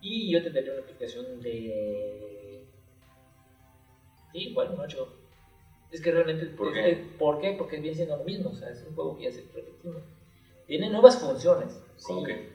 Y 0.00 0.32
yo 0.32 0.42
tendría 0.42 0.72
una 0.72 0.82
aplicación 0.82 1.40
de... 1.40 2.66
Sí, 4.32 4.48
igual 4.48 4.72
un 4.72 4.80
8 4.80 5.21
es 5.92 6.00
que 6.00 6.10
realmente. 6.10 6.46
¿Por 6.46 6.72
qué? 6.72 7.06
¿Por 7.18 7.40
qué? 7.40 7.54
Porque 7.56 7.78
viene 7.78 7.96
siendo 7.96 8.16
lo 8.16 8.24
mismo. 8.24 8.50
O 8.50 8.54
sea, 8.54 8.70
es 8.70 8.82
un 8.88 8.94
juego 8.94 9.16
que 9.16 9.24
ya 9.24 9.32
se 9.32 9.42
repetido. 9.54 10.00
Tiene 10.66 10.88
nuevas 10.90 11.18
funciones. 11.18 11.78
¿Cómo 12.02 12.24
qué? 12.24 12.50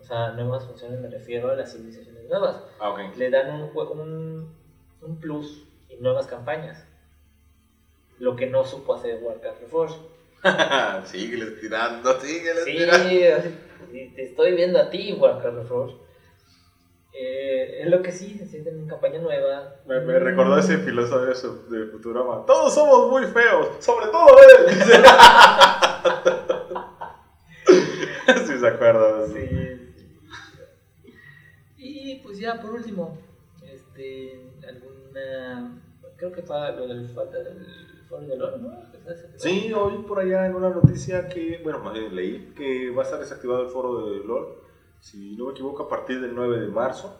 O 0.00 0.04
sea, 0.04 0.32
nuevas 0.32 0.64
funciones 0.64 0.98
me 1.00 1.08
refiero 1.08 1.50
a 1.50 1.54
las 1.54 1.72
civilizaciones 1.72 2.28
nuevas. 2.28 2.62
Ah. 2.80 3.12
Le 3.16 3.30
dan 3.30 3.50
un, 3.50 3.70
un, 3.76 4.54
un 5.02 5.20
plus 5.20 5.64
y 5.90 5.96
nuevas 5.96 6.26
campañas. 6.26 6.84
Lo 8.18 8.34
que 8.34 8.46
no 8.46 8.64
supo 8.64 8.94
hacer 8.94 9.22
Warcraft 9.22 9.60
Reforged. 9.60 9.96
sígueles 11.04 11.60
tirando, 11.60 12.20
sígueles 12.20 12.64
sí, 12.64 12.72
tirando. 12.72 13.08
Sí, 13.90 14.12
te 14.16 14.24
estoy 14.24 14.52
viendo 14.54 14.80
a 14.80 14.90
ti, 14.90 15.12
Warcraft 15.12 15.56
Reforged. 15.56 15.96
Eh, 17.14 17.82
es 17.82 17.90
lo 17.90 18.00
que 18.02 18.10
sí, 18.10 18.38
se 18.38 18.46
sienten 18.46 18.78
en 18.78 18.88
campaña 18.88 19.18
nueva. 19.18 19.74
Me, 19.86 20.00
me 20.00 20.18
recordó 20.18 20.56
ese 20.56 20.78
filósofo 20.78 21.26
de 21.70 21.84
Futurama. 21.86 22.46
Todos 22.46 22.74
somos 22.74 23.10
muy 23.10 23.26
feos, 23.26 23.68
sobre 23.80 24.06
todo 24.06 24.28
él. 24.38 24.74
sí, 28.46 28.58
se 28.58 28.66
acuerda. 28.66 29.26
Sí. 29.26 29.46
Y 31.76 32.14
pues 32.20 32.38
ya 32.38 32.58
por 32.60 32.70
último, 32.70 33.18
este, 33.62 34.48
alguna, 34.66 35.82
creo 36.16 36.32
que 36.32 36.40
fue 36.42 36.56
lo 36.76 36.88
del 36.88 37.10
falta 37.10 37.36
del 37.38 37.66
foro 38.08 38.26
de 38.26 38.36
LOL, 38.36 38.62
¿no? 38.62 38.90
Sí, 39.36 39.70
hoy 39.72 40.02
por 40.04 40.20
allá 40.20 40.46
en 40.46 40.54
una 40.54 40.70
noticia 40.70 41.28
que, 41.28 41.60
bueno, 41.62 41.92
leí 41.92 42.54
que 42.56 42.90
va 42.90 43.02
a 43.02 43.04
estar 43.04 43.20
desactivado 43.20 43.64
el 43.64 43.68
foro 43.68 44.10
de 44.10 44.24
LOL 44.24 44.62
si 45.02 45.34
no 45.36 45.46
me 45.46 45.50
equivoco, 45.50 45.82
a 45.82 45.88
partir 45.88 46.20
del 46.20 46.32
9 46.32 46.60
de 46.60 46.68
marzo 46.68 47.12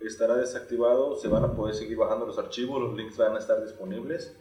estará 0.00 0.36
desactivado, 0.36 1.16
se 1.16 1.28
van 1.28 1.44
a 1.44 1.54
poder 1.54 1.74
seguir 1.74 1.96
bajando 1.96 2.26
los 2.26 2.38
archivos, 2.38 2.80
los 2.80 2.94
links 2.94 3.16
van 3.16 3.34
a 3.34 3.38
estar 3.38 3.62
disponibles, 3.62 4.36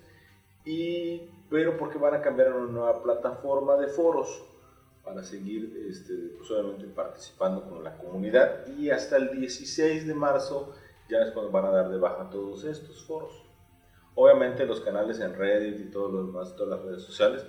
y, 0.65 1.21
pero 1.49 1.77
porque 1.77 1.97
van 1.97 2.15
a 2.15 2.21
cambiar 2.21 2.49
a 2.49 2.55
una 2.55 2.71
nueva 2.71 3.01
plataforma 3.01 3.77
de 3.77 3.87
foros 3.87 4.43
para 5.05 5.23
seguir 5.23 5.85
este, 5.87 6.13
pues 6.37 6.51
obviamente 6.51 6.85
participando 6.87 7.63
con 7.63 7.81
la 7.81 7.97
comunidad. 7.97 8.67
Y 8.67 8.89
hasta 8.89 9.15
el 9.15 9.39
16 9.39 10.05
de 10.05 10.13
marzo 10.13 10.73
ya 11.09 11.19
es 11.19 11.31
cuando 11.31 11.49
van 11.49 11.65
a 11.65 11.71
dar 11.71 11.89
de 11.89 11.97
baja 11.97 12.29
todos 12.29 12.65
estos 12.65 13.05
foros. 13.05 13.31
Obviamente 14.15 14.65
los 14.65 14.81
canales 14.81 15.21
en 15.21 15.33
Reddit 15.33 15.79
y 15.79 15.91
todos 15.91 16.11
los 16.11 16.27
demás, 16.27 16.55
todas 16.57 16.77
las 16.77 16.85
redes 16.85 17.03
sociales 17.03 17.45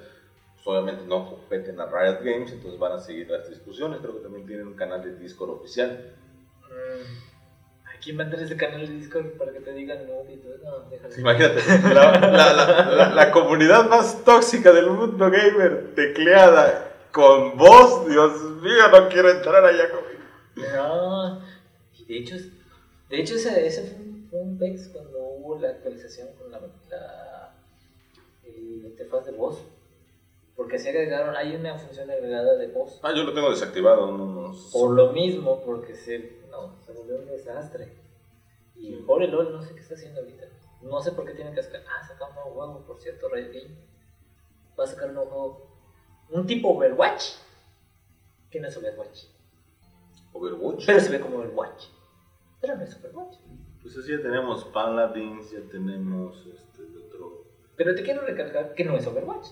pues, 0.65 0.79
obviamente 0.79 1.05
no 1.07 1.29
competen 1.29 1.81
a 1.81 1.87
Riot 1.87 2.21
Games, 2.23 2.53
entonces 2.53 2.79
van 2.79 2.93
a 2.93 3.01
seguir 3.01 3.29
las 3.29 3.49
discusiones. 3.49 3.99
Creo 4.01 4.15
que 4.17 4.23
también 4.23 4.47
tienen 4.47 4.69
un 4.69 4.75
canal 4.75 5.03
de 5.03 5.17
Discord 5.17 5.51
oficial. 5.51 6.15
Mm. 6.69 7.89
¿A 7.89 7.99
quién 8.01 8.17
mandas 8.17 8.43
ese 8.43 8.57
canal 8.57 8.87
de 8.87 8.93
Discord 8.95 9.33
para 9.39 9.53
que 9.53 9.61
te 9.61 9.73
digan 9.73 10.07
no? 10.07 10.23
no 10.23 11.19
Imagínate, 11.19 11.61
la, 11.95 13.13
la, 13.13 13.31
comunidad 13.33 13.89
más 13.89 14.25
tóxica 14.25 14.73
del 14.73 14.91
mundo 14.91 15.31
gamer, 15.31 15.95
tecleada 15.97 16.93
con 17.11 17.57
voz, 17.57 18.09
Dios 18.09 18.41
mío, 18.63 18.89
no 18.93 19.09
quiero 19.09 19.31
entrar 19.31 19.65
allá 19.65 19.91
conmigo. 19.91 20.77
No, 20.77 21.41
y 21.99 22.05
de 22.05 22.19
hecho, 22.19 22.37
de 23.09 23.21
hecho 23.21 23.35
ese, 23.35 23.67
ese 23.67 23.97
fue 24.31 24.41
un, 24.41 24.59
pex 24.59 24.89
cuando 24.89 25.19
hubo 25.19 25.59
la 25.59 25.71
actualización 25.71 26.29
con 26.39 26.51
la, 26.53 26.61
la 26.61 27.49
interfaz 28.89 29.27
de 29.27 29.33
voz 29.33 29.59
porque 30.57 30.79
se 30.79 30.91
agregaron, 30.91 31.35
hay 31.35 31.55
una 31.55 31.79
función 31.79 32.11
agregada 32.11 32.57
de 32.57 32.69
voz. 32.69 33.01
Ah, 33.03 33.13
yo 33.15 33.25
lo 33.25 33.33
tengo 33.33 33.51
desactivado, 33.51 34.17
no, 34.17 34.27
no. 34.27 34.55
Por 34.73 34.91
lo 34.91 35.13
mismo, 35.13 35.63
porque 35.65 35.95
se, 35.95 36.41
no, 36.51 36.79
se 36.85 36.93
volvió 36.93 37.17
un 37.17 37.27
desastre. 37.27 37.97
Y 38.77 38.97
pobre 38.97 39.29
LOL, 39.29 39.53
no 39.53 39.63
sé 39.63 39.75
qué 39.75 39.81
está 39.81 39.95
haciendo 39.95 40.21
ahorita. 40.21 40.47
No 40.83 41.01
sé 41.01 41.13
por 41.13 41.25
qué 41.25 41.33
tienen 41.33 41.55
que 41.55 41.63
sacar. 41.63 41.83
Ah, 41.89 42.07
sacar 42.07 42.29
un 42.31 42.35
nuevo 42.35 42.51
juego, 42.51 42.87
por 42.87 43.01
cierto, 43.01 43.29
Riot 43.29 43.53
Game. 43.53 43.77
Va 44.79 44.85
a 44.85 44.87
sacar 44.87 45.09
un 45.09 45.15
nuevo 45.15 45.31
juego. 45.31 45.73
Un 46.31 46.47
tipo 46.47 46.71
Overwatch. 46.71 47.35
¿Qué 48.51 48.61
no 48.61 48.69
es 48.69 48.77
Overwatch? 48.77 49.25
Overwatch. 50.33 50.85
Pero 50.87 51.01
se 51.01 51.11
ve 51.11 51.21
como 51.21 51.39
Overwatch. 51.39 51.85
Pero 52.61 52.77
no 52.77 52.83
es 52.83 52.97
Overwatch. 52.97 53.37
Pues 53.81 53.97
así 53.97 54.13
ya 54.13 54.23
tenemos 54.23 54.65
Paladins, 54.67 55.51
ya 55.51 55.61
tenemos 55.71 56.37
este 56.47 56.83
otro. 57.07 57.45
Pero 57.77 57.95
te 57.95 58.03
quiero 58.03 58.23
recalcar 58.23 58.75
que 58.75 58.85
no 58.85 58.97
es 58.97 59.07
Overwatch. 59.07 59.49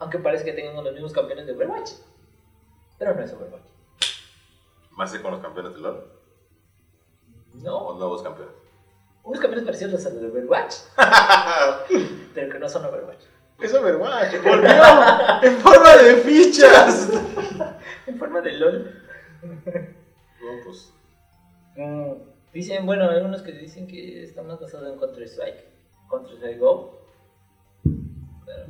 Aunque 0.00 0.18
parece 0.18 0.44
que 0.44 0.54
tenemos 0.54 0.82
los 0.82 0.94
mismos 0.94 1.12
campeones 1.12 1.46
de 1.46 1.52
Overwatch. 1.52 1.90
Pero 2.98 3.14
no 3.14 3.22
es 3.22 3.32
Overwatch. 3.32 3.62
¿Más 4.92 5.18
con 5.18 5.30
los 5.30 5.40
campeones 5.40 5.74
de 5.74 5.80
LoL? 5.80 6.04
No. 7.54 7.78
¿O 7.78 7.98
nuevos 7.98 8.22
campeones? 8.22 8.54
Unos 9.22 9.40
campeones 9.40 9.66
parecidos 9.66 10.04
a 10.06 10.10
los 10.10 10.22
de 10.22 10.28
Overwatch. 10.28 10.74
pero 12.34 12.52
que 12.52 12.58
no 12.58 12.68
son 12.68 12.86
Overwatch. 12.86 13.24
Es 13.60 13.74
Overwatch. 13.74 14.42
Volvió 14.42 15.42
en 15.42 15.56
forma 15.58 15.96
de 15.96 16.16
fichas. 16.16 17.10
en 18.06 18.18
forma 18.18 18.40
de 18.40 18.52
LOL. 18.54 19.02
No, 19.42 20.64
pues. 20.64 20.94
Mm, 21.76 22.12
dicen, 22.54 22.86
bueno, 22.86 23.10
hay 23.10 23.20
unos 23.20 23.42
que 23.42 23.52
dicen 23.52 23.86
que 23.86 24.24
está 24.24 24.42
más 24.42 24.58
basado 24.58 24.90
en 24.90 24.98
Counter-Strike. 24.98 25.62
Counter-Strike 26.08 26.58
Go. 26.58 27.00
Pero, 28.46 28.66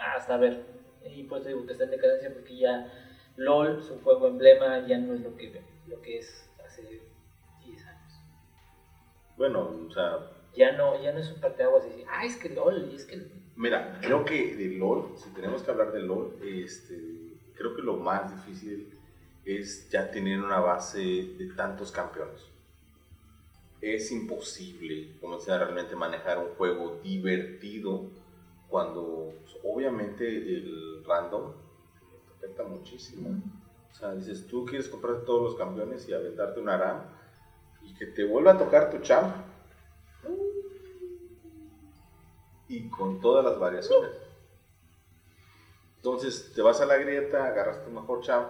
hasta 0.00 0.36
ver. 0.36 0.64
Y 1.04 1.24
pues 1.24 1.44
digo 1.44 1.66
que 1.66 1.72
está 1.72 1.84
en 1.84 1.90
decadencia 1.90 2.32
porque 2.32 2.56
ya 2.56 2.92
LOL, 3.36 3.82
su 3.82 4.00
juego 4.00 4.28
emblema, 4.28 4.86
ya 4.86 4.98
no 4.98 5.14
es 5.14 5.20
lo 5.20 5.36
que, 5.36 5.62
lo 5.86 6.00
que 6.02 6.18
es 6.18 6.50
hace 6.64 7.02
10 7.64 7.86
años. 7.86 8.12
Bueno, 9.36 9.86
o 9.88 9.92
sea, 9.92 10.30
ya 10.54 10.72
no, 10.72 11.00
ya 11.02 11.12
no 11.12 11.20
es 11.20 11.30
un 11.30 11.40
parteaguas 11.40 11.84
y 11.86 11.90
decir, 11.90 12.06
ah, 12.10 12.24
es 12.24 12.36
que 12.36 12.50
LOL, 12.50 12.90
y 12.92 12.96
es 12.96 13.06
que... 13.06 13.26
Mira, 13.56 13.98
creo 14.00 14.24
que 14.24 14.56
de 14.56 14.76
LOL, 14.76 15.14
si 15.16 15.30
tenemos 15.30 15.62
que 15.62 15.70
hablar 15.70 15.92
de 15.92 16.00
LOL, 16.00 16.38
este, 16.42 17.38
creo 17.54 17.74
que 17.76 17.82
lo 17.82 17.96
más 17.96 18.30
difícil 18.34 18.98
es 19.44 19.88
ya 19.90 20.10
tener 20.10 20.40
una 20.40 20.60
base 20.60 21.00
de 21.00 21.52
tantos 21.56 21.92
campeones. 21.92 22.46
Es 23.80 24.10
imposible 24.12 25.16
comenzar 25.20 25.60
a 25.60 25.64
realmente 25.64 25.96
manejar 25.96 26.38
un 26.38 26.54
juego 26.56 27.00
divertido 27.02 28.10
cuando 28.70 29.34
pues, 29.42 29.56
obviamente 29.64 30.26
el 30.26 31.04
random 31.04 31.52
afecta 32.36 32.64
muchísimo. 32.64 33.42
O 33.90 33.94
sea, 33.94 34.14
dices, 34.14 34.46
tú 34.46 34.64
quieres 34.64 34.88
comprar 34.88 35.24
todos 35.26 35.42
los 35.42 35.54
campeones 35.56 36.08
y 36.08 36.14
aventarte 36.14 36.60
una 36.60 36.76
RAM 36.78 37.02
y 37.82 37.92
que 37.94 38.06
te 38.06 38.24
vuelva 38.24 38.52
a 38.52 38.58
tocar 38.58 38.90
tu 38.90 38.98
champ. 39.00 39.34
Y 42.68 42.88
con 42.88 43.20
todas 43.20 43.44
las 43.44 43.58
variaciones. 43.58 44.12
Entonces 45.96 46.52
te 46.54 46.62
vas 46.62 46.80
a 46.80 46.86
la 46.86 46.96
grieta, 46.96 47.44
agarras 47.44 47.84
tu 47.84 47.90
mejor 47.90 48.22
champ, 48.22 48.48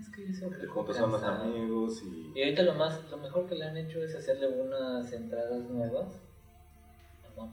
es 0.00 0.08
que 0.10 0.24
eso 0.30 0.48
te 0.50 0.66
juntas 0.68 0.98
con 0.98 1.10
los 1.10 1.22
amigos 1.24 2.00
y... 2.04 2.32
Y 2.34 2.42
ahorita 2.42 2.62
lo, 2.62 2.74
más, 2.74 3.10
lo 3.10 3.16
mejor 3.16 3.48
que 3.48 3.56
le 3.56 3.64
han 3.64 3.76
hecho 3.76 4.02
es 4.04 4.14
hacerle 4.14 4.46
unas 4.46 5.12
entradas 5.12 5.62
nuevas. 5.68 6.06
No, 7.36 7.52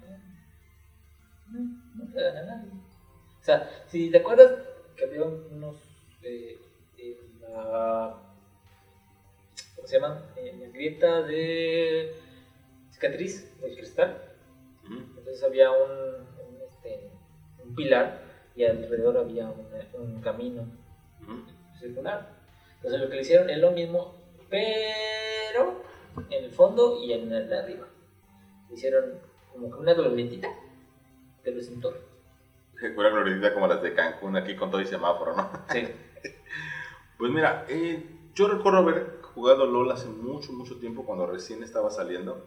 no, 1.51 1.59
no 1.95 2.13
te 2.13 2.21
gana 2.21 2.43
nadie. 2.43 2.71
O 2.71 3.43
sea, 3.43 3.69
si 3.87 4.09
te 4.09 4.17
acuerdas 4.17 4.53
que 4.95 5.05
había 5.05 5.23
unos 5.23 5.75
eh, 6.23 6.59
en 6.97 7.41
la. 7.41 8.17
¿Cómo 9.75 9.87
se 9.87 9.99
llaman? 9.99 10.19
En 10.35 10.61
la 10.61 10.67
grieta 10.69 11.21
de 11.21 12.15
cicatriz 12.91 13.59
del 13.61 13.75
cristal. 13.75 14.21
Entonces 14.83 15.43
había 15.43 15.71
un, 15.71 15.91
un, 15.91 16.61
este, 16.67 17.09
un, 17.63 17.75
pilar 17.75 18.21
y 18.55 18.63
alrededor 18.63 19.17
había 19.17 19.49
un, 19.49 19.67
un 19.93 20.21
camino 20.21 20.65
circular. 21.79 22.29
Entonces 22.75 23.01
lo 23.01 23.09
que 23.09 23.15
le 23.15 23.21
hicieron 23.21 23.49
es 23.49 23.57
lo 23.57 23.71
mismo, 23.71 24.15
pero 24.49 25.83
en 26.29 26.43
el 26.43 26.51
fondo 26.51 27.03
y 27.03 27.13
en 27.13 27.31
el 27.31 27.49
de 27.49 27.57
arriba. 27.57 27.87
Hicieron 28.71 29.19
como 29.51 29.71
que 29.71 29.77
una 29.77 29.93
glorietita, 29.93 30.49
sin 31.61 31.81
torre. 31.81 31.99
Una 32.97 33.09
glorietita 33.09 33.53
como 33.53 33.67
las 33.67 33.81
de 33.81 33.93
Cancún 33.93 34.35
aquí 34.35 34.55
con 34.55 34.69
todo 34.69 34.81
y 34.81 34.85
semáforo, 34.85 35.35
¿no? 35.35 35.49
Sí. 35.71 35.87
Pues 37.17 37.31
mira, 37.31 37.65
eh, 37.69 38.03
yo 38.33 38.47
recuerdo 38.47 38.79
haber 38.79 39.21
jugado 39.21 39.65
LOL 39.65 39.91
hace 39.91 40.09
mucho, 40.09 40.51
mucho 40.51 40.77
tiempo 40.77 41.05
cuando 41.05 41.25
recién 41.25 41.63
estaba 41.63 41.89
saliendo. 41.89 42.45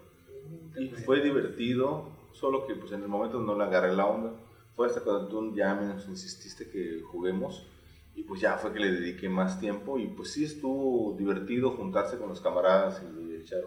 Y 0.77 0.89
fue 0.89 1.23
divertido, 1.23 2.11
solo 2.33 2.67
que 2.67 2.75
pues 2.75 2.93
en 2.93 3.03
el 3.03 3.09
momento 3.09 3.41
no 3.41 3.57
le 3.57 3.65
agarré 3.65 3.95
la 3.95 4.07
onda. 4.07 4.33
Fue 4.77 4.87
hasta 4.87 5.01
cuando 5.01 5.29
tú 5.29 5.55
ya 5.55 5.75
me 5.75 5.93
insististe 6.09 6.71
que 6.71 7.03
juguemos. 7.03 7.67
Y 8.15 8.25
pues 8.25 8.41
ya 8.41 8.59
fue 8.59 8.73
que 8.73 8.81
le 8.81 8.93
dediqué 8.93 9.29
más 9.29 9.59
tiempo. 9.59 9.99
Y 9.99 10.09
pues 10.09 10.33
sí 10.33 10.45
estuvo 10.45 11.17
divertido 11.17 11.71
juntarse 11.71 12.19
con 12.19 12.29
los 12.29 12.41
camaradas 12.41 13.03
y 13.03 13.37
echar 13.37 13.63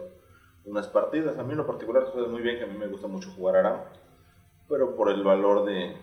unas 0.64 0.86
partidas. 0.86 1.38
A 1.38 1.42
mí 1.42 1.52
en 1.52 1.58
lo 1.58 1.66
particular 1.66 2.06
fue 2.12 2.28
muy 2.28 2.42
bien, 2.42 2.58
que 2.58 2.64
a 2.64 2.68
mí 2.68 2.78
me 2.78 2.86
gusta 2.86 3.08
mucho 3.08 3.30
jugar 3.30 3.56
ARAM. 3.56 3.80
Pero 4.72 4.96
por 4.96 5.10
el 5.10 5.22
valor 5.22 5.66
de, 5.66 5.94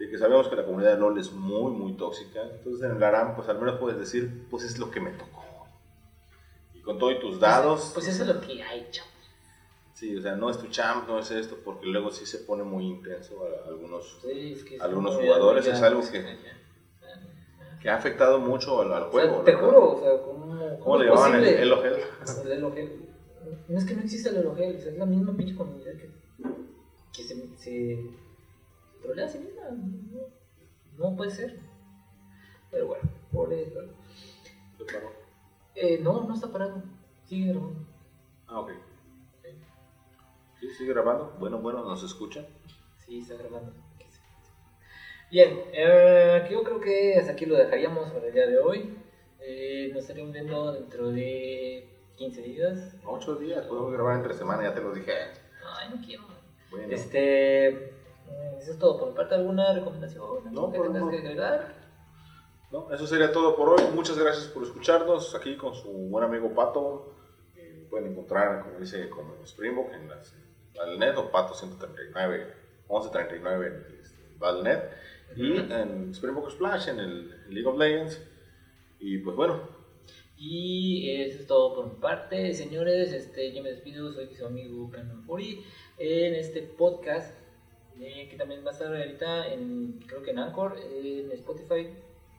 de 0.00 0.10
que 0.10 0.18
sabemos 0.18 0.48
que 0.48 0.56
la 0.56 0.64
comunidad 0.64 0.94
de 0.94 0.98
LOL 0.98 1.16
es 1.20 1.30
muy, 1.30 1.70
muy 1.70 1.92
tóxica. 1.92 2.42
Entonces 2.42 2.90
en 2.90 2.96
el 2.96 3.02
ARAM, 3.04 3.36
pues 3.36 3.48
al 3.48 3.60
menos 3.60 3.78
puedes 3.78 3.96
decir, 4.00 4.48
pues 4.50 4.64
es 4.64 4.80
lo 4.80 4.90
que 4.90 4.98
me 4.98 5.12
tocó. 5.12 5.44
Y 6.74 6.82
con 6.82 6.98
todo 6.98 7.12
y 7.12 7.20
tus 7.20 7.38
dados... 7.38 7.92
Pues, 7.94 8.08
eso 8.08 8.24
es 8.24 8.28
lo 8.28 8.40
que 8.40 8.60
hay, 8.64 8.88
chavos. 8.90 9.12
Sí, 9.94 10.16
o 10.16 10.20
sea, 10.20 10.34
no 10.34 10.50
es 10.50 10.58
tu 10.58 10.66
champ, 10.66 11.06
no 11.06 11.20
es 11.20 11.30
esto, 11.30 11.56
porque 11.64 11.86
luego 11.86 12.10
sí 12.10 12.26
se 12.26 12.38
pone 12.38 12.64
muy 12.64 12.84
intenso 12.84 13.36
a 13.44 13.68
algunos, 13.68 14.18
Sí, 14.20 14.52
es 14.52 14.64
que 14.64 14.78
algunos 14.80 15.14
jugadores. 15.14 15.66
Es 15.68 15.80
algo 15.82 16.00
que, 16.02 16.36
que 17.80 17.88
ha 17.88 17.94
afectado 17.94 18.40
mucho 18.40 18.82
al, 18.82 18.92
al 18.92 19.04
O 19.04 19.12
sea, 19.12 19.20
juego. 19.22 19.42
te 19.44 19.54
juro, 19.54 19.92
o 19.92 20.00
sea, 20.00 20.20
¿cómo, 20.20 20.78
¿Cómo 20.80 20.98
le 20.98 21.06
llamaban 21.06 21.34
el, 21.36 21.40
posible? 21.42 21.62
el 21.62 21.72
Ogel? 21.72 21.94
El 22.44 22.52
elogel. 22.52 23.06
No 23.68 23.78
es 23.78 23.84
que 23.84 23.94
no 23.94 24.02
existe 24.02 24.30
el 24.30 24.36
elogel, 24.38 24.76
o 24.76 24.80
sea, 24.80 24.90
es 24.90 24.98
la 24.98 25.06
misma 25.06 25.34
pinche 25.36 25.54
comunidad 25.54 25.92
que, 25.92 26.10
que 27.16 27.22
se, 27.22 27.56
se 27.56 28.10
trolea 29.00 29.24
a 29.24 29.28
sí 29.28 29.38
misma. 29.38 29.62
No, 29.70 31.08
no 31.10 31.16
puede 31.16 31.30
ser. 31.30 31.58
Pero 32.70 32.88
bueno, 32.88 33.08
pobre. 33.32 33.72
Eh, 35.74 35.98
no, 36.02 36.24
no 36.24 36.34
está 36.34 36.48
parado. 36.48 36.82
Sigue 37.24 37.52
grabando. 37.52 37.80
Ah, 38.46 38.60
ok. 38.60 38.70
Sí, 40.60 40.70
sigue 40.70 40.92
grabando. 40.92 41.36
Bueno, 41.38 41.58
bueno, 41.58 41.84
nos 41.84 42.02
escuchan. 42.02 42.46
Sí, 43.04 43.20
está 43.20 43.34
grabando. 43.34 43.72
Bien, 45.30 45.60
eh, 45.72 46.46
yo 46.50 46.62
creo 46.62 46.80
que 46.80 47.16
hasta 47.18 47.32
aquí 47.32 47.46
lo 47.46 47.56
dejaríamos 47.56 48.10
para 48.10 48.26
el 48.26 48.32
día 48.32 48.46
de 48.46 48.58
hoy. 48.58 48.96
Eh, 49.40 49.90
nos 49.92 50.02
estaríamos 50.02 50.32
viendo 50.32 50.72
dentro 50.72 51.10
de 51.10 51.88
15 52.16 52.42
días. 52.42 52.96
Ocho 53.04 53.34
días, 53.36 53.66
podemos 53.66 53.92
grabar 53.92 54.16
entre 54.16 54.34
semana, 54.34 54.62
ya 54.62 54.74
te 54.74 54.80
lo 54.80 54.92
dije. 54.92 55.12
Ay, 55.64 55.90
no 55.94 56.04
quiero. 56.04 56.35
Bueno, 56.70 56.88
Este. 56.94 57.68
eh, 57.68 57.92
Eso 58.60 58.72
es 58.72 58.78
todo. 58.78 58.98
Por 58.98 59.08
mi 59.10 59.14
parte, 59.14 59.34
¿alguna 59.36 59.72
recomendación? 59.72 60.22
No, 60.52 60.66
¿Algo 60.66 60.72
que 60.72 60.78
tengas 60.80 61.02
no. 61.02 61.10
que 61.10 61.18
agregar? 61.18 61.74
no, 62.72 62.92
eso 62.92 63.06
sería 63.06 63.30
todo 63.32 63.54
por 63.56 63.68
hoy. 63.70 63.82
Muchas 63.94 64.18
gracias 64.18 64.46
por 64.48 64.62
escucharnos 64.64 65.34
aquí 65.34 65.56
con 65.56 65.74
su 65.74 65.88
buen 65.90 66.24
amigo 66.24 66.52
Pato. 66.54 67.14
Eh, 67.56 67.86
pueden 67.88 68.10
encontrar, 68.12 68.64
como 68.64 68.78
dice, 68.80 69.08
como 69.08 69.46
Springbok 69.46 69.92
en 69.92 70.08
las, 70.08 70.34
Battle.net 70.74 71.16
o 71.16 71.30
Pato 71.30 71.54
139, 71.54 72.46
1139 72.88 73.66
en 73.66 74.00
este, 74.02 74.22
Battle.net 74.38 74.80
y 75.36 75.56
en 75.72 76.14
Springbok 76.14 76.50
Splash 76.50 76.88
en 76.88 76.98
el 77.00 77.30
League 77.54 77.66
of 77.66 77.78
Legends. 77.78 78.20
Y 78.98 79.18
pues 79.18 79.36
bueno, 79.36 79.60
Y 80.38 81.10
eso 81.22 81.40
es 81.40 81.46
todo 81.46 81.74
por 81.74 81.86
mi 81.86 81.98
parte, 82.00 82.52
señores. 82.52 83.12
Este, 83.12 83.52
yo 83.54 83.62
me 83.62 83.70
despido, 83.70 84.12
soy 84.12 84.34
su 84.34 84.44
amigo 84.46 84.90
Canon 84.90 85.22
Fori 85.24 85.64
en 85.98 86.34
este 86.34 86.62
podcast 86.62 87.34
eh, 88.00 88.28
que 88.30 88.36
también 88.36 88.64
va 88.64 88.70
a 88.70 88.72
estar 88.72 88.94
ahorita 88.94 89.52
en, 89.52 90.00
creo 90.06 90.22
que 90.22 90.30
en 90.32 90.38
Anchor, 90.38 90.78
en 90.78 91.32
Spotify. 91.32 91.88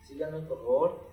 Síganos 0.03 0.45
por 0.45 0.59
favor, 0.59 1.07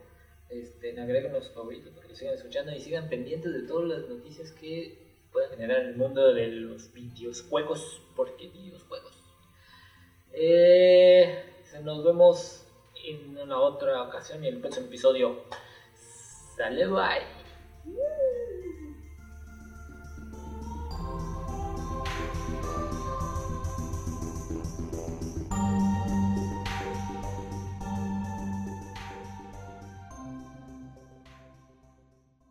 este, 0.51 1.01
agréguenos 1.01 1.51
favoritos 1.51 1.92
para 1.95 2.07
que 2.07 2.14
sigan 2.14 2.34
escuchando 2.34 2.72
y 2.72 2.80
sigan 2.80 3.09
pendientes 3.09 3.53
de 3.53 3.62
todas 3.62 3.88
las 3.88 4.09
noticias 4.09 4.53
que 4.53 4.99
puedan 5.32 5.51
generar 5.51 5.80
en 5.80 5.88
el 5.88 5.97
mundo 5.97 6.32
de 6.32 6.47
los 6.47 6.92
videojuegos, 6.92 8.03
porque 8.14 8.49
videojuegos. 8.49 9.20
Eh, 10.32 11.42
nos 11.82 12.05
vemos 12.05 12.66
en 13.05 13.36
una 13.36 13.59
otra 13.59 14.03
ocasión 14.03 14.45
y 14.45 14.49
en 14.49 14.55
el 14.55 14.61
próximo 14.61 14.86
episodio. 14.86 15.45
Sale, 16.57 16.86
bye. 16.86 18.24